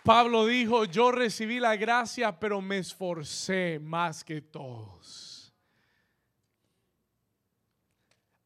Pablo 0.05 0.47
dijo, 0.47 0.85
yo 0.85 1.11
recibí 1.11 1.59
la 1.59 1.75
gracia, 1.75 2.39
pero 2.39 2.61
me 2.61 2.79
esforcé 2.79 3.81
más 3.81 4.23
que 4.23 4.41
todos. 4.41 5.53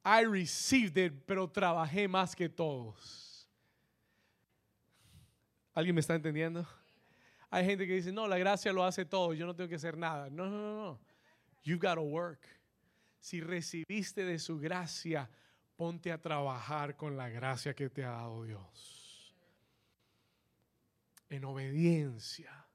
I 0.03 0.25
received 0.25 0.97
it, 0.97 1.13
pero 1.27 1.49
trabajé 1.49 2.09
más 2.09 2.35
que 2.35 2.49
todos. 2.49 3.47
¿Alguien 5.75 5.95
me 5.95 6.01
está 6.01 6.15
entendiendo? 6.15 6.67
Hay 7.51 7.65
gente 7.65 7.87
que 7.87 7.95
dice, 7.95 8.11
no, 8.11 8.27
la 8.27 8.39
gracia 8.39 8.73
lo 8.73 8.85
hace 8.85 9.05
todo, 9.05 9.35
yo 9.35 9.45
no 9.45 9.55
tengo 9.55 9.69
que 9.69 9.75
hacer 9.75 9.97
nada. 9.99 10.31
No, 10.31 10.47
no, 10.47 10.75
no. 10.75 11.01
You've 11.63 11.81
got 11.81 11.97
to 11.97 12.03
work. 12.03 12.47
Si 13.21 13.41
recibiste 13.41 14.25
de 14.25 14.39
su 14.39 14.59
gracia, 14.59 15.29
ponte 15.77 16.11
a 16.11 16.19
trabajar 16.19 16.97
con 16.97 17.17
la 17.17 17.29
gracia 17.29 17.75
que 17.75 17.91
te 17.91 18.05
ha 18.05 18.11
dado 18.11 18.45
Dios. 18.45 19.35
En 21.29 21.45
obediencia, 21.45 22.67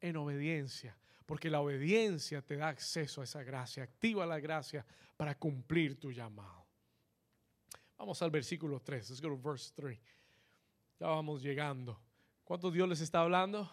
en 0.00 0.16
obediencia. 0.16 0.96
Porque 1.26 1.50
la 1.50 1.60
obediencia 1.60 2.42
te 2.42 2.56
da 2.56 2.68
acceso 2.68 3.20
a 3.20 3.24
esa 3.24 3.42
gracia, 3.42 3.82
activa 3.82 4.24
la 4.24 4.40
gracia 4.40 4.84
para 5.16 5.36
cumplir 5.36 5.98
tu 6.00 6.10
llamado. 6.10 6.66
Vamos 7.98 8.22
al 8.22 8.30
versículo 8.30 8.80
3. 8.80 9.10
Let's 9.10 9.20
go 9.20 9.28
to 9.28 9.36
verse 9.36 9.72
3. 9.74 9.98
Ya 11.00 11.08
vamos 11.08 11.42
llegando. 11.42 12.00
¿Cuánto 12.44 12.70
Dios 12.70 12.88
les 12.88 13.00
está 13.00 13.20
hablando? 13.20 13.70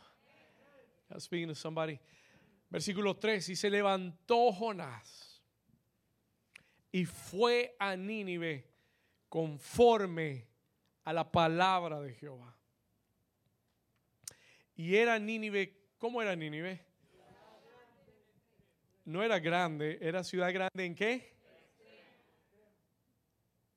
speaking 1.19 1.47
to 1.47 1.55
somebody. 1.55 1.99
Versículo 2.69 3.17
3. 3.17 3.49
Y 3.49 3.55
se 3.55 3.69
levantó 3.69 4.51
Jonás 4.51 5.41
y 6.91 7.05
fue 7.05 7.75
a 7.77 7.95
Nínive 7.95 8.71
conforme 9.27 10.47
a 11.03 11.11
la 11.11 11.29
palabra 11.29 11.99
de 11.99 12.13
Jehová. 12.13 12.57
Y 14.75 14.95
era 14.95 15.19
Nínive, 15.19 15.77
¿cómo 15.97 16.21
era 16.21 16.35
Nínive? 16.35 16.85
No 19.03 19.21
era 19.21 19.39
grande, 19.39 19.99
era 20.01 20.23
ciudad 20.23 20.53
grande 20.53 20.85
en 20.85 20.95
qué? 20.95 21.35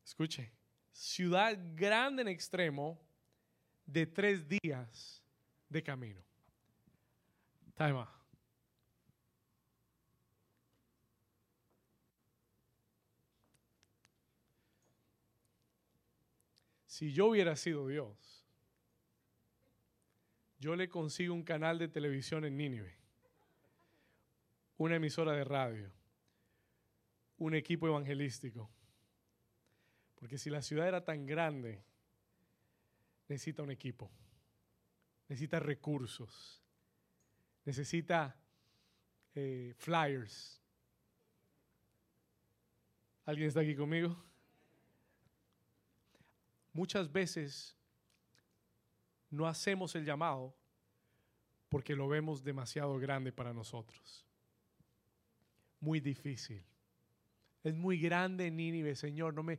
Escuche, 0.05 0.53
ciudad 0.93 1.59
grande 1.75 2.23
en 2.23 2.29
extremo 2.29 2.99
de 3.85 4.07
tres 4.07 4.47
días 4.49 5.23
de 5.69 5.83
camino. 5.83 6.23
Time 7.77 8.07
Si 16.99 17.13
yo 17.13 17.27
hubiera 17.27 17.55
sido 17.55 17.87
Dios, 17.87 18.45
yo 20.59 20.75
le 20.75 20.89
consigo 20.89 21.33
un 21.33 21.45
canal 21.45 21.79
de 21.79 21.87
televisión 21.87 22.45
en 22.45 22.57
Nínive, 22.57 22.99
una 24.79 24.97
emisora 24.97 25.31
de 25.31 25.45
radio, 25.45 25.93
un 27.37 27.55
equipo 27.55 27.87
evangelístico. 27.87 28.69
Porque 30.17 30.39
si 30.39 30.51
la 30.51 30.61
ciudad 30.61 30.89
era 30.89 31.05
tan 31.05 31.25
grande, 31.25 31.85
necesita 33.29 33.63
un 33.63 33.71
equipo, 33.71 34.11
necesita 35.29 35.61
recursos, 35.61 36.61
necesita 37.65 38.37
eh, 39.37 39.73
flyers. 39.77 40.61
¿Alguien 43.25 43.47
está 43.47 43.61
aquí 43.61 43.77
conmigo? 43.77 44.28
Muchas 46.73 47.11
veces 47.11 47.77
no 49.31 49.47
hacemos 49.47 49.95
el 49.95 50.05
llamado 50.05 50.55
porque 51.69 51.95
lo 51.95 52.09
vemos 52.09 52.43
demasiado 52.43 52.99
grande 52.99 53.33
para 53.33 53.53
nosotros. 53.53 54.25
Muy 55.81 56.01
difícil. 56.01 56.65
Es 57.63 57.75
muy 57.75 57.99
grande 57.99 58.51
Nínive, 58.51 58.95
Señor. 58.95 59.35
No 59.35 59.43
me, 59.43 59.59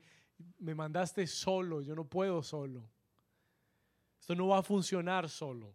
me 0.59 0.73
mandaste 0.73 1.27
solo, 1.27 1.81
yo 1.81 1.95
no 1.95 2.05
puedo 2.05 2.41
solo. 2.41 2.89
Esto 4.19 4.35
no 4.35 4.47
va 4.47 4.59
a 4.59 4.63
funcionar 4.63 5.29
solo. 5.29 5.73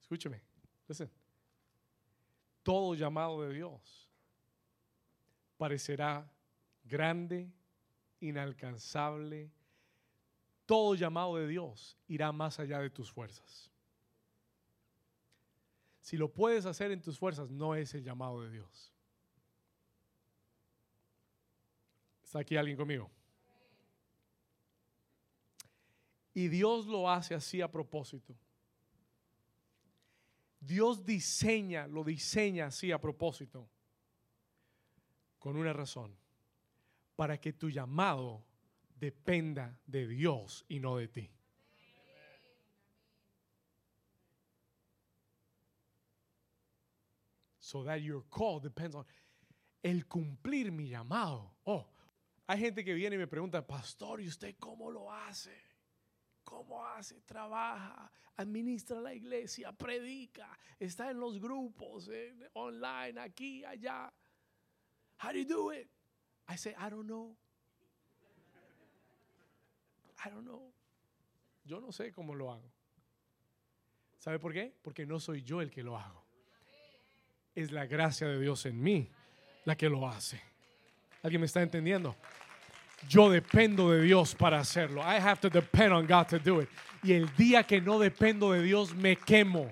Escúcheme, 0.00 0.40
listen. 0.86 1.10
Todo 2.62 2.94
llamado 2.94 3.42
de 3.42 3.54
Dios 3.54 4.08
parecerá 5.56 6.28
grande, 6.88 7.52
inalcanzable. 8.20 9.50
Todo 10.64 10.94
llamado 10.94 11.36
de 11.36 11.46
Dios 11.46 11.96
irá 12.08 12.32
más 12.32 12.58
allá 12.58 12.80
de 12.80 12.90
tus 12.90 13.10
fuerzas. 13.10 13.70
Si 16.00 16.16
lo 16.16 16.32
puedes 16.32 16.66
hacer 16.66 16.92
en 16.92 17.00
tus 17.00 17.18
fuerzas, 17.18 17.50
no 17.50 17.74
es 17.74 17.94
el 17.94 18.04
llamado 18.04 18.42
de 18.42 18.50
Dios. 18.50 18.92
¿Está 22.22 22.40
aquí 22.40 22.56
alguien 22.56 22.76
conmigo? 22.76 23.10
Y 26.34 26.48
Dios 26.48 26.86
lo 26.86 27.10
hace 27.10 27.34
así 27.34 27.60
a 27.60 27.70
propósito. 27.70 28.36
Dios 30.60 31.04
diseña, 31.04 31.86
lo 31.86 32.04
diseña 32.04 32.66
así 32.66 32.90
a 32.92 33.00
propósito, 33.00 33.68
con 35.38 35.56
una 35.56 35.72
razón, 35.72 36.16
para 37.16 37.40
que 37.40 37.52
tu 37.52 37.70
llamado 37.70 38.44
dependa 39.00 39.78
de 39.86 40.06
Dios 40.06 40.64
y 40.68 40.78
no 40.78 40.96
de 40.96 41.08
ti. 41.08 41.30
So 47.58 47.82
that 47.82 48.00
your 48.00 48.22
call 48.30 48.60
depends 48.60 48.94
on 48.94 49.04
el 49.82 50.06
cumplir 50.06 50.70
mi 50.70 50.88
llamado. 50.88 51.56
Oh, 51.64 51.88
hay 52.46 52.60
gente 52.60 52.84
que 52.84 52.94
viene 52.94 53.16
y 53.16 53.18
me 53.18 53.26
pregunta, 53.26 53.66
pastor, 53.66 54.20
¿y 54.20 54.28
usted 54.28 54.54
cómo 54.60 54.90
lo 54.90 55.12
hace? 55.12 55.52
¿Cómo 56.44 56.86
hace? 56.86 57.20
Trabaja, 57.22 58.08
administra 58.36 59.00
la 59.00 59.12
iglesia, 59.12 59.72
predica, 59.72 60.56
está 60.78 61.10
en 61.10 61.18
los 61.18 61.40
grupos, 61.40 62.08
online, 62.52 63.18
aquí, 63.20 63.64
allá. 63.64 64.12
How 65.18 65.32
do 65.32 65.38
you 65.38 65.44
do 65.44 65.72
it? 65.72 65.95
I 66.48 66.56
say, 66.56 66.74
I 66.78 66.88
don't 66.88 67.06
know. 67.06 67.34
I 70.24 70.30
don't 70.30 70.44
know. 70.44 70.72
Yo 71.64 71.80
no 71.80 71.92
sé 71.92 72.12
cómo 72.12 72.34
lo 72.34 72.50
hago. 72.52 72.70
¿Sabe 74.18 74.38
por 74.38 74.52
qué? 74.52 74.72
Porque 74.82 75.06
no 75.06 75.18
soy 75.20 75.42
yo 75.42 75.60
el 75.60 75.70
que 75.70 75.82
lo 75.82 75.96
hago. 75.96 76.24
Es 77.54 77.72
la 77.72 77.86
gracia 77.86 78.28
de 78.28 78.40
Dios 78.40 78.66
en 78.66 78.82
mí 78.82 79.08
la 79.64 79.76
que 79.76 79.88
lo 79.88 80.08
hace. 80.08 80.40
¿Alguien 81.22 81.40
me 81.40 81.46
está 81.46 81.62
entendiendo? 81.62 82.14
Yo 83.08 83.30
dependo 83.30 83.90
de 83.90 84.02
Dios 84.02 84.34
para 84.34 84.60
hacerlo. 84.60 85.00
I 85.00 85.18
have 85.20 85.40
to 85.40 85.50
depend 85.50 85.92
on 85.92 86.06
God 86.06 86.26
to 86.28 86.38
do 86.38 86.60
it. 86.60 86.68
Y 87.02 87.12
el 87.12 87.28
día 87.36 87.64
que 87.64 87.80
no 87.80 87.98
dependo 87.98 88.52
de 88.52 88.62
Dios, 88.62 88.94
me 88.94 89.16
quemo. 89.16 89.70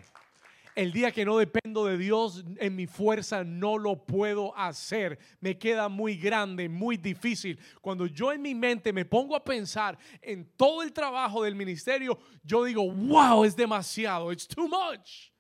El 0.75 0.93
día 0.93 1.13
que 1.13 1.25
no 1.25 1.39
dependo 1.39 1.85
de 1.87 1.97
Dios 1.97 2.45
en 2.59 2.75
mi 2.75 2.89
fuerza 2.89 3.45
no 3.45 3.79
lo 3.79 4.05
puedo 4.05 4.57
hacer. 4.57 5.19
Me 5.41 5.57
queda 5.57 5.89
muy 5.89 6.17
grande, 6.17 6.69
muy 6.69 6.97
difícil. 6.97 7.61
Cuando 7.81 8.07
yo 8.07 8.33
en 8.33 8.43
mi 8.43 8.57
mente 8.57 8.93
me 8.93 9.05
pongo 9.05 9.37
a 9.37 9.45
pensar 9.45 9.97
en 10.21 10.45
todo 10.57 10.83
el 10.83 10.93
trabajo 10.93 11.45
del 11.45 11.55
ministerio, 11.55 12.19
yo 12.43 12.65
digo, 12.65 12.91
wow, 12.91 13.45
es 13.45 13.55
demasiado, 13.55 14.33
it's 14.33 14.49
too 14.49 14.69
much. 14.69 15.31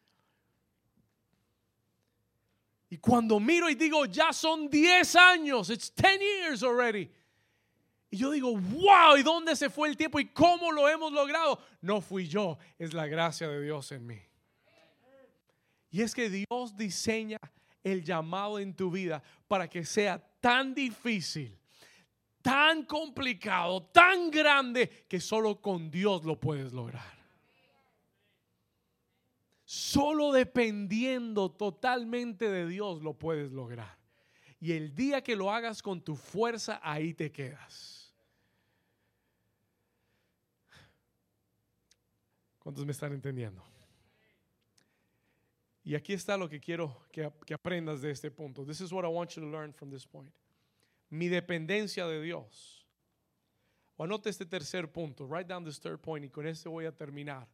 Y 2.89 2.99
cuando 2.99 3.41
miro 3.41 3.68
y 3.68 3.74
digo, 3.74 4.07
ya 4.07 4.32
son 4.32 4.70
10 4.70 5.16
años, 5.16 5.68
it's 5.68 5.93
10 5.97 6.20
years 6.20 6.62
already. 6.62 7.11
Y 8.09 8.18
yo 8.18 8.30
digo, 8.30 8.53
wow, 8.57 9.16
¿y 9.18 9.24
dónde 9.24 9.57
se 9.57 9.68
fue 9.68 9.89
el 9.89 9.97
tiempo 9.97 10.20
y 10.20 10.26
cómo 10.26 10.70
lo 10.70 10.89
hemos 10.89 11.12
logrado? 11.12 11.59
No 11.80 12.01
fui 12.01 12.28
yo, 12.28 12.57
es 12.78 12.95
la 12.95 13.09
gracia 13.09 13.49
de 13.49 13.61
Dios 13.61 13.91
en 13.91 14.07
mí. 14.07 14.20
Y 15.95 16.03
es 16.03 16.12
que 16.12 16.28
Dios 16.28 16.76
diseña 16.76 17.38
el 17.84 18.03
llamado 18.03 18.59
en 18.59 18.74
tu 18.74 18.90
vida 18.90 19.22
para 19.47 19.70
que 19.70 19.84
sea 19.84 20.18
tan 20.40 20.74
difícil, 20.74 21.57
tan 22.42 22.84
complicado, 22.84 23.80
tan 23.80 24.28
grande, 24.28 24.88
que 25.09 25.20
solo 25.20 25.61
con 25.61 25.92
Dios 25.92 26.24
lo 26.24 26.40
puedes 26.40 26.72
lograr. 26.72 27.14
Solo 29.64 30.32
dependiendo 30.32 31.53
totalmente 31.53 32.51
de 32.51 32.66
Dios 32.66 33.01
lo 33.01 33.14
puedes 33.14 33.53
lograr. 33.53 33.97
Y 34.59 34.72
el 34.72 34.97
día 34.97 35.22
que 35.22 35.36
lo 35.36 35.53
hagas 35.53 35.80
con 35.80 36.03
tu 36.03 36.16
fuerza, 36.16 36.80
ahí 36.82 37.14
te 37.14 37.30
quedas. 37.30 38.12
¿Cuántos 42.59 42.84
me 42.84 42.90
están 42.90 43.12
entendiendo? 43.12 43.74
Y 45.85 45.95
aquí 45.95 46.14
está 46.14 46.39
lo 46.39 46.49
que 46.49 46.59
quiero 46.59 47.07
que, 47.12 47.30
aprendas 47.53 48.01
de 48.01 48.11
este 48.11 48.30
punto. 48.30 48.64
This 48.64 48.80
is 48.80 48.91
what 48.91 49.05
I 49.05 49.09
want 49.09 49.37
you 49.37 49.43
to 49.43 49.49
learn 49.49 49.72
from 49.72 49.91
this 49.91 50.07
point. 50.07 50.32
Mi 51.11 51.28
dependencia 51.28 52.07
de 52.07 52.22
Dios. 52.22 52.87
O 53.97 54.07
este 54.24 54.47
tercer 54.47 54.91
punto. 54.91 55.26
Write 55.26 55.47
down 55.47 55.62
this 55.62 55.78
third 55.78 56.01
point 56.01 56.24
y 56.24 56.30
con 56.30 56.47
este 56.47 56.70
voy 56.70 56.87
a 56.87 56.93
terminar. 56.93 57.47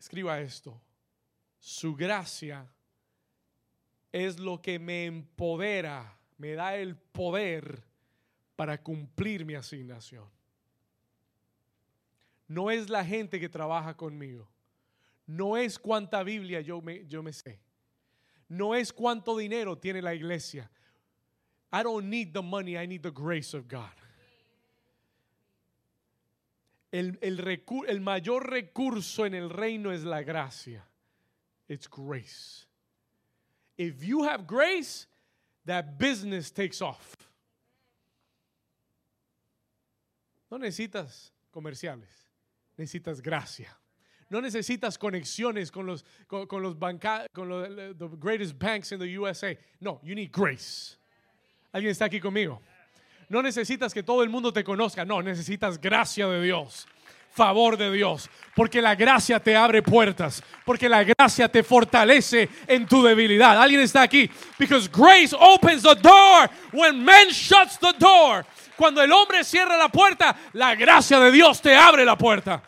Escriba 0.00 0.40
esto. 0.40 0.80
Su 1.60 1.94
gracia 1.94 2.66
es 4.10 4.40
lo 4.40 4.60
que 4.60 4.78
me 4.78 5.06
empodera, 5.06 6.18
me 6.38 6.54
da 6.54 6.74
el 6.74 6.96
poder 6.96 7.84
para 8.56 8.82
cumplir 8.82 9.44
mi 9.44 9.54
asignación. 9.54 10.28
No 12.48 12.70
es 12.70 12.90
la 12.90 13.04
gente 13.04 13.38
que 13.38 13.48
trabaja 13.48 13.96
conmigo. 13.96 14.50
No 15.30 15.56
es 15.56 15.78
cuánta 15.78 16.24
Biblia 16.24 16.60
yo 16.60 16.80
me, 16.80 17.06
yo 17.06 17.22
me 17.22 17.32
sé. 17.32 17.60
No 18.48 18.74
es 18.74 18.92
cuánto 18.92 19.36
dinero 19.36 19.78
tiene 19.78 20.02
la 20.02 20.12
iglesia. 20.12 20.68
I 21.72 21.84
don't 21.84 22.06
need 22.10 22.32
the 22.32 22.42
money, 22.42 22.76
I 22.76 22.86
need 22.86 23.02
the 23.02 23.12
grace 23.12 23.54
of 23.54 23.68
God. 23.68 23.94
El, 26.90 27.16
el, 27.22 27.38
el 27.86 28.00
mayor 28.00 28.50
recurso 28.50 29.24
en 29.24 29.34
el 29.34 29.50
reino 29.50 29.92
es 29.92 30.02
la 30.02 30.22
gracia. 30.22 30.84
It's 31.68 31.86
grace. 31.86 32.66
If 33.78 34.02
you 34.02 34.24
have 34.24 34.48
grace, 34.48 35.06
that 35.64 35.96
business 35.96 36.50
takes 36.50 36.82
off. 36.82 37.16
No 40.50 40.58
necesitas 40.58 41.30
comerciales, 41.52 42.10
necesitas 42.76 43.22
gracia. 43.22 43.79
No 44.30 44.40
necesitas 44.40 44.96
conexiones 44.96 45.72
con 45.72 45.86
los, 45.86 46.04
con, 46.28 46.46
con 46.46 46.62
los 46.62 46.78
banca, 46.78 47.26
con 47.32 47.48
los, 47.48 47.68
greatest 48.20 48.56
banks 48.56 48.92
in 48.92 49.00
the 49.00 49.18
USA. 49.18 49.56
No, 49.80 50.00
you 50.04 50.14
need 50.14 50.30
grace. 50.32 50.96
¿Alguien 51.72 51.90
está 51.90 52.04
aquí 52.04 52.20
conmigo? 52.20 52.62
No 53.28 53.42
necesitas 53.42 53.92
que 53.92 54.04
todo 54.04 54.22
el 54.22 54.28
mundo 54.28 54.52
te 54.52 54.62
conozca. 54.62 55.04
No, 55.04 55.20
necesitas 55.20 55.80
gracia 55.80 56.28
de 56.28 56.42
Dios. 56.42 56.86
Favor 57.32 57.76
de 57.76 57.90
Dios. 57.90 58.30
Porque 58.54 58.80
la 58.80 58.94
gracia 58.94 59.40
te 59.40 59.56
abre 59.56 59.82
puertas. 59.82 60.42
Porque 60.64 60.88
la 60.88 61.02
gracia 61.02 61.48
te 61.48 61.64
fortalece 61.64 62.48
en 62.68 62.86
tu 62.86 63.02
debilidad. 63.02 63.60
¿Alguien 63.60 63.80
está 63.80 64.02
aquí? 64.02 64.30
Because 64.58 64.88
grace 64.88 65.34
opens 65.36 65.82
the 65.82 65.96
door 65.96 66.48
when 66.72 67.04
man 67.04 67.28
shuts 67.30 67.78
the 67.80 67.92
door. 67.98 68.44
Cuando 68.76 69.02
el 69.02 69.10
hombre 69.10 69.42
cierra 69.42 69.76
la 69.76 69.88
puerta, 69.88 70.36
la 70.52 70.76
gracia 70.76 71.18
de 71.18 71.32
Dios 71.32 71.60
te 71.60 71.76
abre 71.76 72.04
la 72.04 72.16
puerta. 72.16 72.62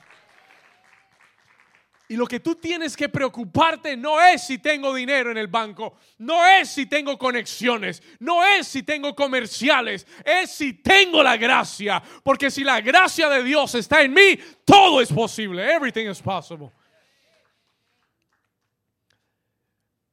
Y 2.13 2.17
lo 2.17 2.27
que 2.27 2.41
tú 2.41 2.57
tienes 2.57 2.95
que 2.95 3.09
preocuparte 3.09 3.97
no 3.97 4.21
es 4.21 4.43
si 4.43 4.59
tengo 4.59 4.93
dinero 4.93 5.31
en 5.31 5.39
el 5.39 5.47
banco, 5.47 5.97
no 6.19 6.47
es 6.47 6.69
si 6.69 6.85
tengo 6.85 7.17
conexiones, 7.17 8.03
no 8.19 8.45
es 8.45 8.69
si 8.69 8.83
tengo 8.83 9.15
comerciales, 9.17 10.07
es 10.23 10.51
si 10.51 10.75
tengo 10.75 11.23
la 11.23 11.39
gracia. 11.39 12.03
Porque 12.23 12.51
si 12.51 12.65
la 12.65 12.83
gracia 12.83 13.31
de 13.31 13.43
Dios 13.43 13.75
está 13.77 14.03
en 14.03 14.13
mí, 14.13 14.39
todo 14.63 15.01
es 15.01 15.11
posible. 15.11 15.65
Everything 15.75 16.11
is 16.11 16.21
possible. 16.21 16.71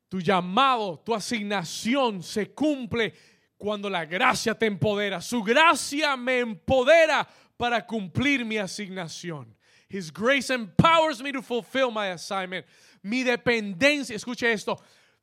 Tu 0.08 0.22
llamado, 0.22 1.00
tu 1.00 1.14
asignación 1.14 2.24
se 2.24 2.54
cumple 2.54 3.14
cuando 3.58 3.90
la 3.90 4.06
gracia 4.06 4.58
te 4.58 4.68
empodera. 4.68 5.20
Su 5.20 5.44
gracia 5.44 6.16
me 6.16 6.40
empodera 6.40 7.28
para 7.58 7.86
cumplir 7.86 8.46
mi 8.46 8.58
asignación. 8.58 9.59
His 9.90 10.12
grace 10.12 10.50
empowers 10.52 11.22
me 11.22 11.32
to 11.32 11.42
fulfill 11.42 11.90
my 11.90 12.08
assignment. 12.08 12.66
Mi 13.02 13.24
dependencia, 13.24 14.16
escuche 14.16 14.44
esto, 14.44 14.80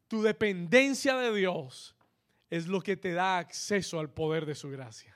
tu 0.08 0.22
dependencia 0.22 1.16
de 1.22 1.36
Dios 1.36 1.94
es 2.50 2.66
lo 2.66 2.80
que 2.80 2.96
te 2.96 3.12
da 3.12 3.38
acceso 3.38 4.00
al 4.00 4.08
poder 4.08 4.44
de 4.44 4.54
su 4.54 4.68
gracia. 4.70 5.14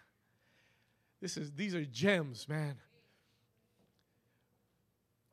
This 1.20 1.36
is, 1.36 1.52
these 1.52 1.74
are 1.74 1.84
gems, 1.84 2.48
man. 2.48 2.76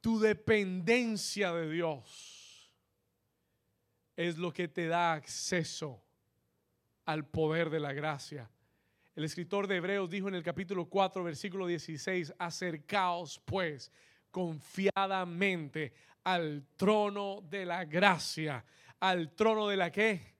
Tu 0.02 0.20
dependencia 0.20 1.54
de 1.54 1.70
Dios 1.70 2.72
es 4.16 4.38
lo 4.38 4.52
que 4.52 4.68
te 4.68 4.88
da 4.88 5.14
acceso 5.14 6.02
al 7.06 7.24
poder 7.24 7.70
de 7.70 7.80
la 7.80 7.94
gracia. 7.94 8.50
El 9.16 9.24
escritor 9.24 9.68
de 9.68 9.78
Hebreos 9.78 10.10
dijo 10.10 10.28
en 10.28 10.36
el 10.36 10.44
capítulo 10.44 10.86
4, 10.86 11.24
versículo 11.24 11.66
16, 11.66 12.34
acercaos 12.38 13.40
pues 13.46 13.92
confiadamente 14.32 15.94
al 16.24 16.66
trono 16.76 17.42
de 17.42 17.66
la 17.66 17.86
gracia, 17.86 18.64
al 19.00 19.34
trono 19.36 19.68
de 19.68 19.78
la 19.78 19.92
que 19.92 20.38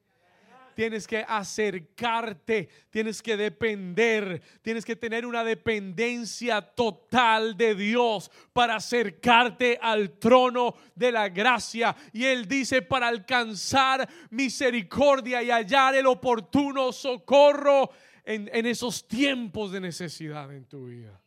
tienes 0.78 1.08
que 1.08 1.26
acercarte, 1.28 2.70
tienes 2.92 3.24
que 3.24 3.36
depender, 3.36 4.44
tienes 4.62 4.86
que 4.86 4.96
tener 4.96 5.26
una 5.26 5.44
dependencia 5.44 6.62
total 6.62 7.58
de 7.58 7.74
Dios 7.74 8.30
para 8.54 8.76
acercarte 8.76 9.80
al 9.82 10.20
trono 10.20 10.76
de 10.94 11.12
la 11.12 11.30
gracia. 11.30 11.96
Y 12.14 12.26
Él 12.26 12.48
dice, 12.48 12.84
para 12.84 13.08
alcanzar 13.08 14.08
misericordia 14.30 15.42
y 15.42 15.50
hallar 15.50 15.96
el 15.96 16.06
oportuno 16.06 16.92
socorro 16.92 17.90
en, 18.24 18.48
en 18.54 18.68
esos 18.68 19.08
tiempos 19.08 19.72
de 19.72 19.82
necesidad 19.82 20.54
en 20.54 20.66
tu 20.66 20.86
vida. 20.86 21.20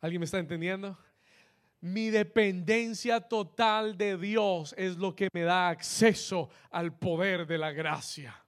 ¿Alguien 0.00 0.20
me 0.20 0.24
está 0.24 0.38
entendiendo? 0.38 0.98
Mi 1.80 2.10
dependencia 2.10 3.20
total 3.20 3.96
de 3.96 4.16
Dios 4.16 4.74
es 4.78 4.96
lo 4.96 5.14
que 5.14 5.28
me 5.32 5.42
da 5.42 5.68
acceso 5.68 6.50
al 6.70 6.96
poder 6.98 7.46
de 7.46 7.58
la 7.58 7.72
gracia. 7.72 8.45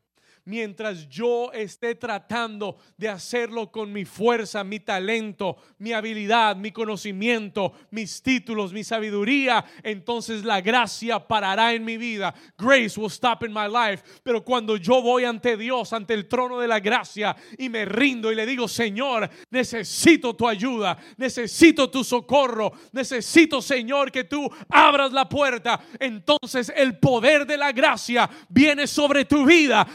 Mientras 0.49 1.07
yo 1.11 1.53
esté 1.53 1.95
tratando 1.95 2.79
de 2.97 3.07
hacerlo 3.07 3.71
con 3.71 3.93
mi 3.93 4.07
fuerza, 4.07 4.65
mi 4.65 4.81
talento, 4.81 5.59
mi 5.77 5.93
habilidad, 5.93 6.57
mi 6.57 6.73
conocimiento, 6.73 7.75
mis 7.91 8.23
títulos, 8.23 8.73
mi 8.73 8.83
sabiduría, 8.83 9.63
entonces 9.83 10.47
la 10.47 10.63
gracia 10.63 11.19
parará 11.19 11.75
en 11.75 11.85
mi 11.85 11.99
vida. 11.99 12.35
Grace 12.57 12.99
will 12.99 13.11
stop 13.11 13.45
in 13.45 13.53
my 13.53 13.69
life. 13.69 14.03
Pero 14.23 14.43
cuando 14.43 14.79
yo 14.79 15.03
voy 15.03 15.27
ante 15.27 15.55
Dios, 15.55 15.93
ante 15.93 16.15
el 16.15 16.27
trono 16.27 16.59
de 16.59 16.67
la 16.67 16.81
gracia 16.81 17.37
y 17.59 17.69
me 17.69 17.85
rindo 17.85 18.33
y 18.33 18.35
le 18.35 18.47
digo, 18.47 18.69
Señor, 18.69 19.29
necesito 19.51 20.35
tu 20.35 20.49
ayuda, 20.49 20.97
necesito 21.19 21.91
tu 21.91 22.03
socorro, 22.03 22.73
necesito, 22.93 23.61
Señor, 23.61 24.11
que 24.11 24.25
tú 24.25 24.51
abras 24.71 25.13
la 25.13 25.29
puerta. 25.29 25.79
Entonces 26.01 26.73
el 26.75 26.99
poder 26.99 27.47
de 27.47 27.59
la 27.59 27.71
gracia 27.73 28.31
viene 28.49 28.87
sobre 28.87 29.27
tu 29.27 29.45
vida. 29.45 29.87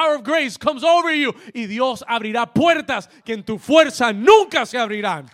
Power 0.00 0.14
of 0.16 0.24
grace 0.24 0.56
comes 0.56 0.82
over 0.82 1.12
you 1.12 1.34
y 1.54 1.66
Dios 1.66 2.02
abrirá 2.08 2.52
puertas 2.52 3.08
que 3.24 3.34
en 3.34 3.42
tu 3.42 3.58
fuerza 3.58 4.12
nunca 4.12 4.64
se 4.64 4.78
abrirán. 4.78 5.26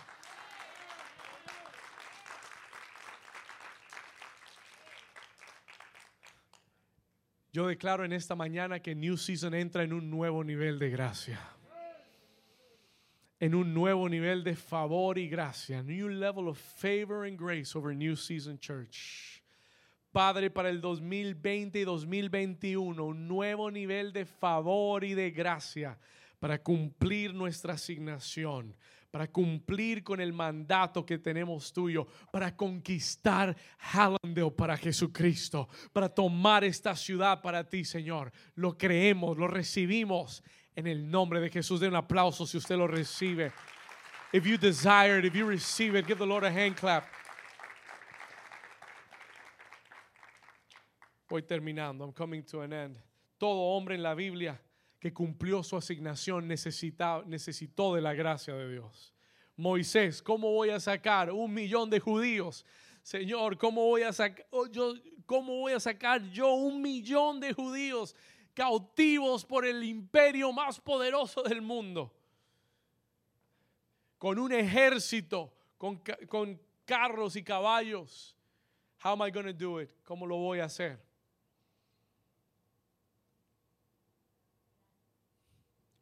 Yo 7.53 7.67
declaro 7.67 8.05
en 8.05 8.13
esta 8.13 8.35
mañana 8.35 8.81
que 8.81 8.93
New 8.93 9.17
Season 9.17 9.53
entra 9.53 9.83
en 9.83 9.93
un 9.93 10.11
nuevo 10.11 10.43
nivel 10.43 10.77
de 10.77 10.91
gracia. 10.91 11.39
En 13.39 13.55
un 13.55 13.73
nuevo 13.73 14.09
nivel 14.09 14.43
de 14.43 14.55
favor 14.55 15.17
y 15.17 15.27
gracia. 15.27 15.81
New 15.81 16.09
level 16.09 16.49
of 16.49 16.57
favor 16.57 17.25
and 17.25 17.37
grace 17.37 17.75
over 17.75 17.95
New 17.95 18.15
Season 18.15 18.59
Church. 18.59 19.41
Padre, 20.17 20.49
para 20.49 20.69
el 20.69 20.81
2020 20.81 21.77
y 21.77 21.83
2021, 21.83 23.05
un 23.05 23.27
nuevo 23.27 23.69
nivel 23.69 24.11
de 24.11 24.25
favor 24.25 25.03
y 25.03 25.13
de 25.13 25.29
gracia 25.29 25.95
para 26.39 26.57
cumplir 26.57 27.35
nuestra 27.35 27.75
asignación, 27.75 28.75
para 29.11 29.27
cumplir 29.27 30.03
con 30.03 30.19
el 30.19 30.33
mandato 30.33 31.05
que 31.05 31.19
tenemos 31.19 31.71
tuyo, 31.71 32.07
para 32.31 32.55
conquistar 32.55 33.55
Hallandale 33.77 34.49
para 34.57 34.75
Jesucristo, 34.75 35.69
para 35.93 36.09
tomar 36.09 36.63
esta 36.63 36.95
ciudad 36.95 37.39
para 37.39 37.63
ti, 37.63 37.85
Señor. 37.85 38.31
Lo 38.55 38.75
creemos, 38.75 39.37
lo 39.37 39.47
recibimos 39.47 40.43
en 40.75 40.87
el 40.87 41.11
nombre 41.11 41.39
de 41.39 41.51
Jesús. 41.51 41.79
De 41.79 41.89
un 41.89 41.95
aplauso 41.95 42.47
si 42.47 42.57
usted 42.57 42.75
lo 42.75 42.87
recibe. 42.87 43.51
If 44.33 44.47
you 44.47 44.57
desire 44.57 45.19
it, 45.19 45.25
if 45.25 45.35
you 45.35 45.47
receive 45.47 45.95
it, 45.95 46.07
give 46.07 46.17
the 46.17 46.25
Lord 46.25 46.43
a 46.43 46.49
hand 46.49 46.75
clap. 46.75 47.16
Voy 51.29 51.43
terminando. 51.43 52.05
I'm 52.05 52.13
coming 52.13 52.43
to 52.43 52.61
an 52.61 52.73
end. 52.73 52.97
Todo 53.37 53.75
hombre 53.75 53.95
en 53.95 54.03
la 54.03 54.15
Biblia 54.15 54.59
que 54.99 55.13
cumplió 55.13 55.63
su 55.63 55.77
asignación 55.77 56.47
necesitó 56.47 57.93
de 57.93 58.01
la 58.01 58.13
gracia 58.13 58.55
de 58.55 58.71
Dios. 58.71 59.13
Moisés, 59.55 60.21
¿cómo 60.21 60.51
voy 60.53 60.69
a 60.69 60.79
sacar 60.79 61.31
un 61.31 61.53
millón 61.53 61.89
de 61.89 61.99
judíos? 61.99 62.65
Señor, 63.03 63.57
¿cómo 63.57 63.85
voy 63.85 64.03
a 64.03 64.13
sacar 64.13 64.45
yo 64.71 64.93
cómo 65.25 65.59
voy 65.59 65.73
a 65.73 65.79
sacar 65.79 66.21
yo 66.29 66.53
un 66.53 66.81
millón 66.81 67.39
de 67.39 67.53
judíos 67.53 68.15
cautivos 68.53 69.43
por 69.43 69.65
el 69.65 69.83
imperio 69.83 70.51
más 70.51 70.79
poderoso 70.79 71.43
del 71.43 71.61
mundo? 71.61 72.13
Con 74.17 74.39
un 74.39 74.51
ejército, 74.51 75.53
con, 75.77 76.01
con 76.27 76.59
carros 76.85 77.35
y 77.35 77.43
caballos. 77.43 78.35
How 79.03 79.11
am 79.11 79.21
I 79.21 79.29
going 79.29 79.45
to 79.45 79.53
do 79.53 79.79
it? 79.79 79.91
¿Cómo 80.03 80.25
lo 80.25 80.37
voy 80.37 80.59
a 80.59 80.65
hacer? 80.65 81.06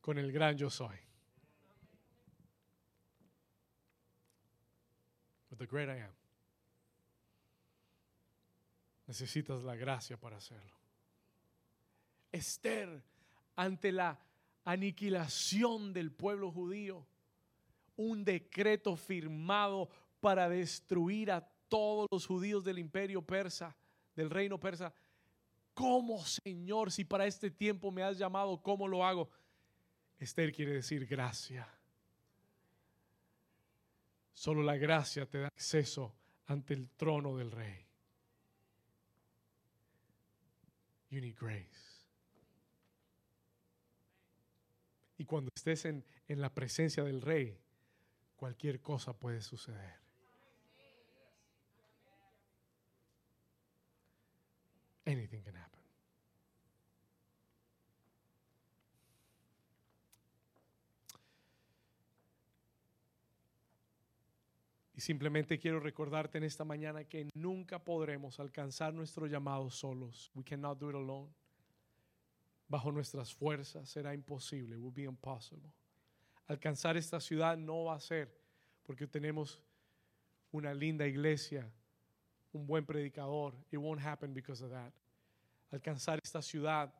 Con 0.05 0.19
el 0.19 0.31
gran 0.31 0.55
yo 0.55 0.69
soy. 0.69 0.95
With 5.49 5.57
the 5.57 5.65
great 5.65 5.89
I 5.89 6.03
am. 6.03 6.13
Necesitas 9.07 9.63
la 9.63 9.75
gracia 9.75 10.15
para 10.15 10.37
hacerlo. 10.37 10.77
Esther, 12.31 13.01
ante 13.55 13.91
la 13.91 14.19
aniquilación 14.63 15.91
del 15.91 16.11
pueblo 16.11 16.51
judío, 16.51 17.07
un 17.95 18.23
decreto 18.23 18.95
firmado 18.95 19.89
para 20.19 20.47
destruir 20.47 21.31
a 21.31 21.41
todos 21.67 22.05
los 22.11 22.27
judíos 22.27 22.63
del 22.63 22.77
imperio 22.77 23.23
persa, 23.23 23.75
del 24.15 24.29
reino 24.29 24.59
persa. 24.59 24.93
¿Cómo, 25.73 26.23
Señor, 26.23 26.91
si 26.91 27.03
para 27.03 27.25
este 27.25 27.49
tiempo 27.49 27.89
me 27.89 28.03
has 28.03 28.19
llamado, 28.19 28.61
cómo 28.61 28.87
lo 28.87 29.03
hago? 29.03 29.31
Esther 30.19 30.51
quiere 30.51 30.73
decir 30.73 31.05
gracia. 31.05 31.67
Solo 34.33 34.63
la 34.63 34.75
gracia 34.75 35.25
te 35.25 35.39
da 35.39 35.47
acceso 35.47 36.15
ante 36.47 36.73
el 36.73 36.89
trono 36.89 37.37
del 37.37 37.51
rey. 37.51 37.85
You 41.09 41.21
need 41.21 41.35
grace. 41.39 41.85
Y 45.17 45.25
cuando 45.25 45.49
estés 45.55 45.85
en, 45.85 46.03
en 46.27 46.41
la 46.41 46.53
presencia 46.53 47.03
del 47.03 47.21
rey, 47.21 47.57
cualquier 48.35 48.81
cosa 48.81 49.13
puede 49.17 49.41
suceder. 49.41 50.05
Anything 55.05 55.41
can 55.43 55.55
happen. 55.55 55.64
Y 64.95 65.01
simplemente 65.01 65.59
quiero 65.59 65.81
recordarte 65.81 66.37
en 66.37 66.45
esta 66.45 66.63
mañana 66.63 67.03
que 67.03 67.29
nunca 67.33 67.79
podremos 67.79 68.39
alcanzar 68.39 68.93
nuestro 68.93 69.27
llamado 69.27 69.69
solos. 69.69 70.31
We 70.33 70.43
cannot 70.43 70.79
do 70.79 70.89
it 70.89 70.95
alone. 70.95 71.29
Bajo 72.69 72.91
nuestras 72.93 73.33
fuerzas 73.33 73.89
será 73.89 74.13
imposible. 74.13 74.77
Be 74.77 75.03
impossible. 75.03 75.69
Alcanzar 76.47 76.95
esta 76.95 77.19
ciudad 77.19 77.57
no 77.57 77.85
va 77.85 77.95
a 77.95 77.99
ser 77.99 78.31
porque 78.83 79.05
tenemos 79.05 79.59
una 80.51 80.73
linda 80.73 81.05
iglesia, 81.05 81.69
un 82.53 82.65
buen 82.65 82.85
predicador. 82.85 83.53
It 83.71 83.77
won't 83.77 84.01
happen 84.01 84.33
because 84.33 84.63
of 84.63 84.71
that. 84.71 84.93
Alcanzar 85.71 86.19
esta 86.23 86.41
ciudad 86.41 86.93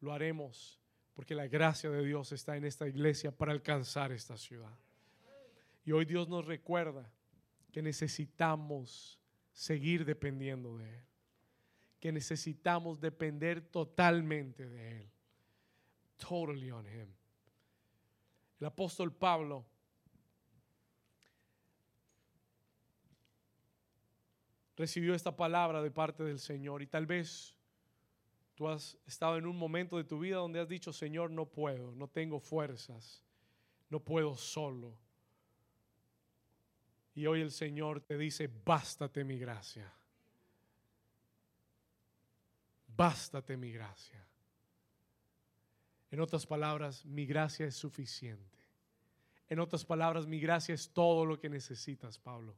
lo 0.00 0.12
haremos 0.12 0.78
porque 1.16 1.34
la 1.34 1.48
gracia 1.48 1.90
de 1.90 2.04
Dios 2.04 2.30
está 2.30 2.56
en 2.56 2.64
esta 2.64 2.86
iglesia 2.86 3.32
para 3.32 3.50
alcanzar 3.50 4.12
esta 4.12 4.36
ciudad. 4.36 4.78
Y 5.84 5.90
hoy 5.90 6.04
Dios 6.04 6.28
nos 6.28 6.46
recuerda 6.46 7.10
que 7.70 7.82
necesitamos 7.82 9.20
seguir 9.52 10.04
dependiendo 10.04 10.76
de 10.78 10.98
Él, 10.98 11.04
que 11.98 12.12
necesitamos 12.12 13.00
depender 13.00 13.60
totalmente 13.60 14.68
de 14.68 15.00
Él. 15.00 15.10
Totally 16.16 16.70
on 16.70 16.86
Him. 16.86 17.08
El 18.58 18.66
apóstol 18.66 19.12
Pablo 19.12 19.64
recibió 24.76 25.14
esta 25.14 25.36
palabra 25.36 25.82
de 25.82 25.90
parte 25.90 26.24
del 26.24 26.38
Señor 26.38 26.82
y 26.82 26.86
tal 26.86 27.06
vez 27.06 27.56
tú 28.54 28.68
has 28.68 28.98
estado 29.06 29.36
en 29.36 29.46
un 29.46 29.56
momento 29.56 29.96
de 29.96 30.04
tu 30.04 30.18
vida 30.18 30.36
donde 30.36 30.60
has 30.60 30.68
dicho, 30.68 30.92
Señor, 30.92 31.30
no 31.30 31.46
puedo, 31.46 31.94
no 31.94 32.08
tengo 32.08 32.40
fuerzas, 32.40 33.24
no 33.88 34.00
puedo 34.00 34.36
solo. 34.36 34.98
Y 37.20 37.26
hoy 37.26 37.42
el 37.42 37.50
Señor 37.50 38.00
te 38.00 38.16
dice, 38.16 38.48
bástate 38.64 39.24
mi 39.24 39.38
gracia. 39.38 39.92
Bástate 42.96 43.58
mi 43.58 43.70
gracia. 43.70 44.26
En 46.10 46.20
otras 46.20 46.46
palabras, 46.46 47.04
mi 47.04 47.26
gracia 47.26 47.66
es 47.66 47.74
suficiente. 47.74 48.56
En 49.50 49.60
otras 49.60 49.84
palabras, 49.84 50.26
mi 50.26 50.40
gracia 50.40 50.74
es 50.74 50.94
todo 50.94 51.26
lo 51.26 51.38
que 51.38 51.50
necesitas, 51.50 52.18
Pablo. 52.18 52.56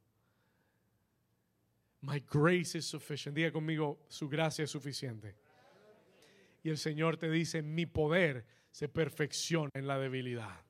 My 2.02 2.20
grace 2.20 2.78
is 2.78 2.84
sufficient. 2.84 3.34
Diga 3.34 3.50
conmigo, 3.50 4.06
su 4.06 4.28
gracia 4.28 4.62
es 4.62 4.70
suficiente. 4.70 5.34
Y 6.62 6.70
el 6.70 6.78
Señor 6.78 7.16
te 7.16 7.28
dice, 7.28 7.62
mi 7.62 7.86
poder 7.86 8.46
se 8.70 8.88
perfecciona 8.88 9.72
en 9.74 9.88
la 9.88 9.98
debilidad. 9.98 10.64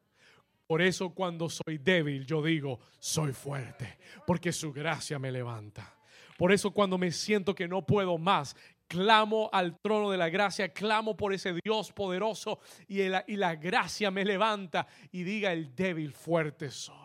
Por 0.72 0.80
eso 0.80 1.10
cuando 1.10 1.50
soy 1.50 1.76
débil, 1.76 2.24
yo 2.24 2.42
digo, 2.42 2.80
soy 2.98 3.34
fuerte, 3.34 3.98
porque 4.26 4.52
su 4.52 4.72
gracia 4.72 5.18
me 5.18 5.30
levanta. 5.30 5.98
Por 6.38 6.50
eso 6.50 6.70
cuando 6.70 6.96
me 6.96 7.12
siento 7.12 7.54
que 7.54 7.68
no 7.68 7.84
puedo 7.84 8.16
más, 8.16 8.56
clamo 8.88 9.50
al 9.52 9.78
trono 9.82 10.10
de 10.10 10.16
la 10.16 10.30
gracia, 10.30 10.72
clamo 10.72 11.14
por 11.14 11.34
ese 11.34 11.52
Dios 11.62 11.92
poderoso 11.92 12.58
y, 12.88 13.02
y 13.02 13.36
la 13.36 13.56
gracia 13.56 14.10
me 14.10 14.24
levanta 14.24 14.86
y 15.10 15.24
diga 15.24 15.52
el 15.52 15.74
débil 15.74 16.14
fuerte 16.14 16.70
soy. 16.70 16.96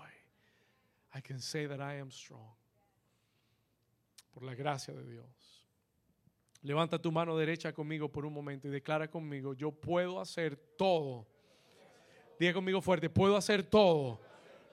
I 1.14 1.22
can 1.22 1.42
say 1.42 1.68
that 1.68 1.82
I 1.82 2.00
am 2.00 2.10
strong. 2.10 2.56
Por 4.34 4.44
la 4.44 4.56
gracia 4.56 4.94
de 4.94 5.04
Dios. 5.12 5.68
Levanta 6.62 7.02
tu 7.02 7.12
mano 7.12 7.36
derecha 7.36 7.74
conmigo 7.74 8.10
por 8.10 8.26
un 8.26 8.32
momento 8.32 8.70
y 8.70 8.72
declara 8.72 9.10
conmigo, 9.10 9.54
yo 9.54 9.74
puedo 9.74 10.22
hacer 10.22 10.56
todo 10.78 11.28
Diga 12.40 12.54
conmigo 12.54 12.82
fuerte, 12.82 13.10
puedo 13.10 13.36
hacer 13.36 13.64
todo 13.64 14.20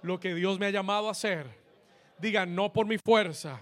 lo 0.02 0.20
que 0.20 0.34
Dios 0.34 0.58
me 0.58 0.66
ha 0.66 0.70
llamado 0.70 1.08
a 1.08 1.12
hacer. 1.12 1.46
Diga, 2.18 2.44
no 2.44 2.72
por 2.72 2.86
mi 2.86 2.98
fuerza, 2.98 3.60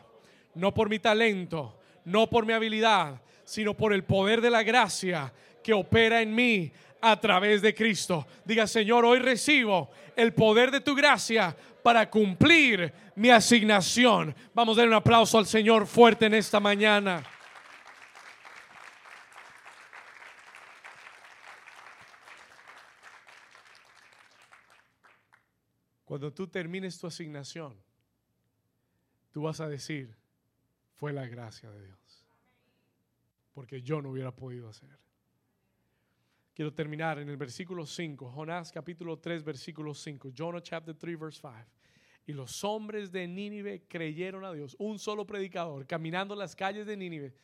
no 0.55 0.74
por 0.74 0.88
mi 0.88 0.98
talento, 0.98 1.78
no 2.05 2.28
por 2.28 2.44
mi 2.44 2.53
habilidad, 2.53 3.22
sino 3.44 3.74
por 3.74 3.92
el 3.92 4.05
poder 4.05 4.40
de 4.40 4.50
la 4.50 4.62
gracia 4.62 5.32
que 5.62 5.72
opera 5.72 6.20
en 6.20 6.34
mí 6.34 6.72
a 7.00 7.18
través 7.18 7.62
de 7.62 7.74
Cristo. 7.74 8.26
Diga, 8.44 8.66
Señor, 8.66 9.05
hoy 9.05 9.18
recibo 9.18 9.90
el 10.16 10.32
poder 10.32 10.70
de 10.70 10.80
tu 10.80 10.94
gracia 10.94 11.57
para 11.82 12.09
cumplir 12.09 12.92
mi 13.16 13.30
asignación. 13.30 14.34
Vamos 14.55 14.76
a 14.76 14.80
dar 14.80 14.88
un 14.88 14.94
aplauso 14.94 15.38
al 15.38 15.46
Señor 15.46 15.86
fuerte 15.86 16.26
en 16.26 16.34
esta 16.34 16.61
mañana. 16.61 17.22
Cuando 26.13 26.31
tú 26.31 26.47
termines 26.47 26.99
tu 26.99 27.07
asignación, 27.07 27.75
tú 29.31 29.41
vas 29.41 29.61
a 29.61 29.67
decir, 29.67 30.15
fue 30.93 31.11
la 31.11 31.27
gracia 31.27 31.71
de 31.71 31.87
Dios. 31.87 32.27
Porque 33.55 33.81
yo 33.81 34.03
no 34.03 34.11
hubiera 34.11 34.31
podido 34.31 34.69
hacer. 34.69 34.91
Quiero 36.53 36.75
terminar 36.75 37.19
en 37.19 37.31
el 37.31 37.39
versículo 37.39 37.87
5, 37.87 38.31
Jonás 38.31 38.71
capítulo 38.71 39.21
3, 39.21 39.43
versículo 39.43 39.95
5, 39.95 40.33
Jonah 40.37 40.61
chapter 40.61 40.95
3, 40.95 41.19
verse 41.19 41.41
5. 41.41 41.55
Y 42.27 42.35
los 42.35 42.63
hombres 42.63 43.11
de 43.11 43.27
Nínive 43.27 43.87
creyeron 43.89 44.45
a 44.45 44.53
Dios. 44.53 44.77
Un 44.79 44.99
solo 44.99 45.27
predicador 45.27 45.87
caminando 45.87 46.35
las 46.35 46.55
calles 46.55 46.85
de 46.85 46.95
Nínive 46.95 47.35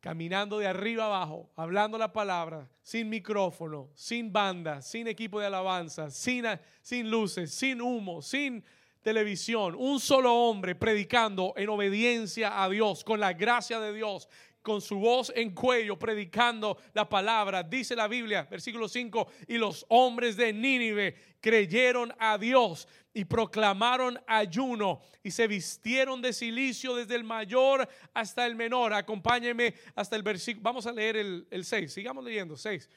caminando 0.00 0.58
de 0.58 0.66
arriba 0.66 1.06
abajo, 1.06 1.50
hablando 1.56 1.98
la 1.98 2.12
palabra, 2.12 2.68
sin 2.82 3.08
micrófono, 3.08 3.90
sin 3.94 4.32
banda, 4.32 4.82
sin 4.82 5.08
equipo 5.08 5.40
de 5.40 5.46
alabanza, 5.46 6.10
sin, 6.10 6.44
sin 6.80 7.10
luces, 7.10 7.52
sin 7.52 7.80
humo, 7.80 8.22
sin 8.22 8.64
televisión, 9.02 9.76
un 9.78 10.00
solo 10.00 10.34
hombre 10.34 10.74
predicando 10.74 11.54
en 11.56 11.68
obediencia 11.68 12.62
a 12.62 12.68
Dios, 12.68 13.04
con 13.04 13.20
la 13.20 13.32
gracia 13.32 13.78
de 13.78 13.92
Dios, 13.92 14.28
con 14.66 14.80
su 14.80 14.98
voz 14.98 15.32
en 15.36 15.54
cuello, 15.54 15.96
predicando 15.96 16.76
la 16.92 17.08
palabra. 17.08 17.62
Dice 17.62 17.94
la 17.94 18.08
Biblia, 18.08 18.48
versículo 18.50 18.88
5, 18.88 19.28
y 19.46 19.58
los 19.58 19.86
hombres 19.90 20.36
de 20.36 20.52
Nínive 20.52 21.14
creyeron 21.40 22.12
a 22.18 22.36
Dios 22.36 22.88
y 23.14 23.24
proclamaron 23.26 24.20
ayuno 24.26 25.02
y 25.22 25.30
se 25.30 25.46
vistieron 25.46 26.20
de 26.20 26.32
silicio 26.32 26.96
desde 26.96 27.14
el 27.14 27.22
mayor 27.22 27.88
hasta 28.12 28.44
el 28.44 28.56
menor. 28.56 28.92
Acompáñenme 28.92 29.72
hasta 29.94 30.16
el 30.16 30.24
versículo. 30.24 30.64
Vamos 30.64 30.84
a 30.88 30.92
leer 30.92 31.14
el, 31.14 31.64
6. 31.64 31.92
Sigamos 31.92 32.24
leyendo. 32.24 32.56
6. 32.56 32.90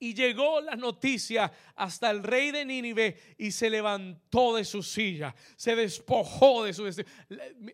Y 0.00 0.12
llegó 0.12 0.60
la 0.60 0.76
noticia 0.76 1.50
hasta 1.76 2.10
el 2.10 2.22
rey 2.22 2.50
de 2.50 2.66
Nínive 2.66 3.16
y 3.38 3.52
se 3.52 3.70
levantó 3.70 4.54
de 4.54 4.66
su 4.66 4.82
silla, 4.82 5.34
se 5.56 5.74
despojó 5.74 6.62
de 6.62 6.74
su 6.74 6.86
Eso 6.86 7.04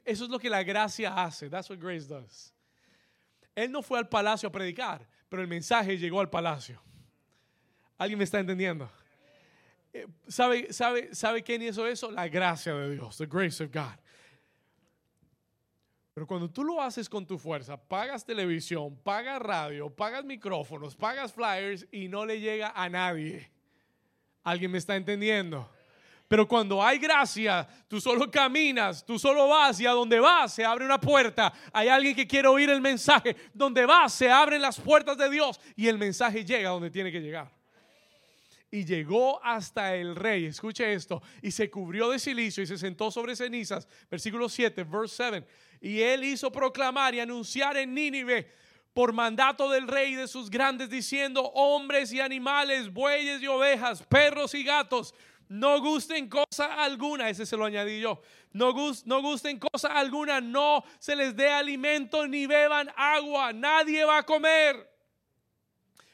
es 0.04 0.20
lo 0.30 0.38
que 0.38 0.48
la 0.48 0.62
gracia 0.62 1.12
hace. 1.12 1.50
That's 1.50 1.68
what 1.68 1.80
grace 1.80 2.06
does. 2.06 2.53
Él 3.54 3.70
no 3.70 3.82
fue 3.82 3.98
al 3.98 4.08
palacio 4.08 4.48
a 4.48 4.52
predicar, 4.52 5.06
pero 5.28 5.42
el 5.42 5.48
mensaje 5.48 5.96
llegó 5.96 6.20
al 6.20 6.30
palacio. 6.30 6.80
¿Alguien 7.96 8.18
me 8.18 8.24
está 8.24 8.40
entendiendo? 8.40 8.90
Eh, 9.92 10.06
¿Sabe, 10.26 10.72
sabe, 10.72 11.14
¿Sabe 11.14 11.42
quién 11.42 11.62
hizo 11.62 11.86
eso? 11.86 12.10
La 12.10 12.28
gracia 12.28 12.74
de 12.74 12.90
Dios, 12.90 13.16
the 13.16 13.26
grace 13.26 13.62
of 13.62 13.72
God. 13.72 13.98
Pero 16.14 16.26
cuando 16.28 16.48
tú 16.48 16.62
lo 16.62 16.80
haces 16.80 17.08
con 17.08 17.26
tu 17.26 17.38
fuerza, 17.38 17.76
pagas 17.76 18.24
televisión, 18.24 18.96
pagas 19.02 19.42
radio, 19.42 19.90
pagas 19.90 20.24
micrófonos, 20.24 20.94
pagas 20.94 21.32
flyers 21.32 21.86
y 21.90 22.08
no 22.08 22.24
le 22.24 22.40
llega 22.40 22.72
a 22.74 22.88
nadie. 22.88 23.50
¿Alguien 24.44 24.70
me 24.70 24.78
está 24.78 24.94
entendiendo? 24.94 25.68
Pero 26.28 26.48
cuando 26.48 26.82
hay 26.82 26.98
gracia, 26.98 27.68
tú 27.86 28.00
solo 28.00 28.30
caminas, 28.30 29.04
tú 29.04 29.18
solo 29.18 29.48
vas 29.48 29.78
y 29.80 29.86
a 29.86 29.90
donde 29.90 30.18
vas 30.18 30.54
se 30.54 30.64
abre 30.64 30.84
una 30.84 31.00
puerta. 31.00 31.52
Hay 31.72 31.88
alguien 31.88 32.14
que 32.14 32.26
quiere 32.26 32.48
oír 32.48 32.70
el 32.70 32.80
mensaje. 32.80 33.36
Donde 33.52 33.84
vas 33.86 34.12
se 34.12 34.30
abren 34.30 34.62
las 34.62 34.80
puertas 34.80 35.18
de 35.18 35.28
Dios 35.30 35.60
y 35.76 35.86
el 35.86 35.98
mensaje 35.98 36.44
llega 36.44 36.70
donde 36.70 36.90
tiene 36.90 37.12
que 37.12 37.20
llegar 37.20 37.50
y 38.74 38.84
llegó 38.84 39.40
hasta 39.44 39.94
el 39.94 40.16
rey. 40.16 40.46
Escuche 40.46 40.92
esto. 40.92 41.22
Y 41.40 41.52
se 41.52 41.70
cubrió 41.70 42.10
de 42.10 42.18
silicio 42.18 42.60
y 42.60 42.66
se 42.66 42.76
sentó 42.76 43.08
sobre 43.08 43.36
cenizas. 43.36 43.86
Versículo 44.10 44.48
7, 44.48 44.82
verse 44.82 45.30
7. 45.30 45.46
Y 45.80 46.00
él 46.00 46.24
hizo 46.24 46.50
proclamar 46.50 47.14
y 47.14 47.20
anunciar 47.20 47.76
en 47.76 47.94
Nínive 47.94 48.50
por 48.92 49.12
mandato 49.12 49.70
del 49.70 49.86
rey 49.86 50.14
y 50.14 50.16
de 50.16 50.26
sus 50.26 50.50
grandes, 50.50 50.90
diciendo, 50.90 51.42
hombres 51.54 52.12
y 52.12 52.20
animales, 52.20 52.92
bueyes 52.92 53.40
y 53.42 53.46
ovejas, 53.46 54.02
perros 54.02 54.54
y 54.54 54.64
gatos, 54.64 55.14
no 55.48 55.80
gusten 55.80 56.28
cosa 56.28 56.82
alguna, 56.82 57.28
ese 57.28 57.46
se 57.46 57.56
lo 57.56 57.64
añadí 57.64 58.00
yo, 58.00 58.20
no, 58.52 58.72
no 59.04 59.22
gusten 59.22 59.58
cosa 59.58 59.88
alguna, 59.88 60.40
no 60.40 60.84
se 60.98 61.16
les 61.16 61.34
dé 61.36 61.48
alimento 61.48 62.26
ni 62.26 62.46
beban 62.46 62.90
agua, 62.96 63.52
nadie 63.52 64.04
va 64.04 64.18
a 64.18 64.22
comer. 64.22 64.90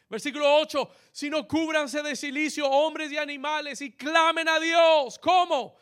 Versículo 0.08 0.56
8, 0.56 0.90
sino 1.12 1.46
cúbranse 1.46 2.02
de 2.02 2.16
silicio 2.16 2.68
hombres 2.68 3.12
y 3.12 3.18
animales 3.18 3.80
y 3.80 3.92
clamen 3.92 4.48
a 4.48 4.58
Dios. 4.58 5.18
¿Cómo? 5.20 5.76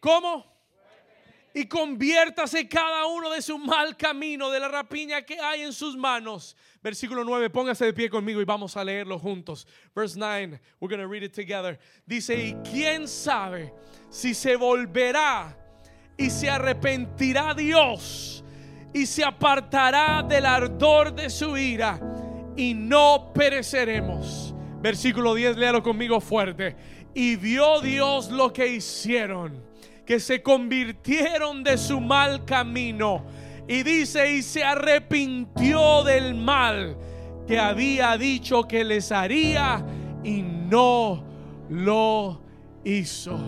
¿Cómo? 0.00 0.47
Y 1.54 1.66
conviértase 1.66 2.68
cada 2.68 3.06
uno 3.06 3.30
de 3.30 3.42
su 3.42 3.58
mal 3.58 3.96
camino, 3.96 4.50
de 4.50 4.60
la 4.60 4.68
rapiña 4.68 5.22
que 5.22 5.40
hay 5.40 5.62
en 5.62 5.72
sus 5.72 5.96
manos. 5.96 6.56
Versículo 6.82 7.24
9, 7.24 7.50
póngase 7.50 7.86
de 7.86 7.92
pie 7.92 8.10
conmigo 8.10 8.40
y 8.40 8.44
vamos 8.44 8.76
a 8.76 8.84
leerlo 8.84 9.18
juntos. 9.18 9.66
Verse 9.94 10.16
9, 10.18 10.60
we're 10.80 10.94
going 10.94 11.00
to 11.00 11.08
read 11.08 11.22
it 11.22 11.32
together. 11.32 11.78
Dice, 12.06 12.34
y 12.34 12.54
quién 12.70 13.08
sabe 13.08 13.72
si 14.10 14.34
se 14.34 14.56
volverá 14.56 15.56
y 16.16 16.30
se 16.30 16.50
arrepentirá 16.50 17.54
Dios 17.54 18.44
y 18.92 19.06
se 19.06 19.24
apartará 19.24 20.22
del 20.22 20.46
ardor 20.46 21.14
de 21.14 21.30
su 21.30 21.56
ira 21.56 22.00
y 22.56 22.74
no 22.74 23.32
pereceremos. 23.34 24.54
Versículo 24.80 25.34
10, 25.34 25.56
léalo 25.56 25.82
conmigo 25.82 26.20
fuerte. 26.20 26.76
Y 27.14 27.36
vio 27.36 27.80
Dios 27.80 28.30
lo 28.30 28.52
que 28.52 28.66
hicieron, 28.66 29.62
que 30.08 30.20
se 30.20 30.42
convirtieron 30.42 31.62
de 31.62 31.76
su 31.76 32.00
mal 32.00 32.46
camino. 32.46 33.26
Y 33.68 33.82
dice, 33.82 34.32
y 34.32 34.42
se 34.42 34.64
arrepintió 34.64 36.02
del 36.02 36.34
mal 36.34 36.96
que 37.46 37.58
había 37.58 38.16
dicho 38.16 38.66
que 38.66 38.84
les 38.84 39.12
haría 39.12 39.84
y 40.24 40.40
no 40.40 41.22
lo 41.68 42.40
hizo. 42.84 43.38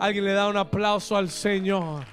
Alguien 0.00 0.24
le 0.24 0.32
da 0.32 0.48
un 0.48 0.56
aplauso 0.56 1.16
al 1.16 1.30
Señor. 1.30 2.04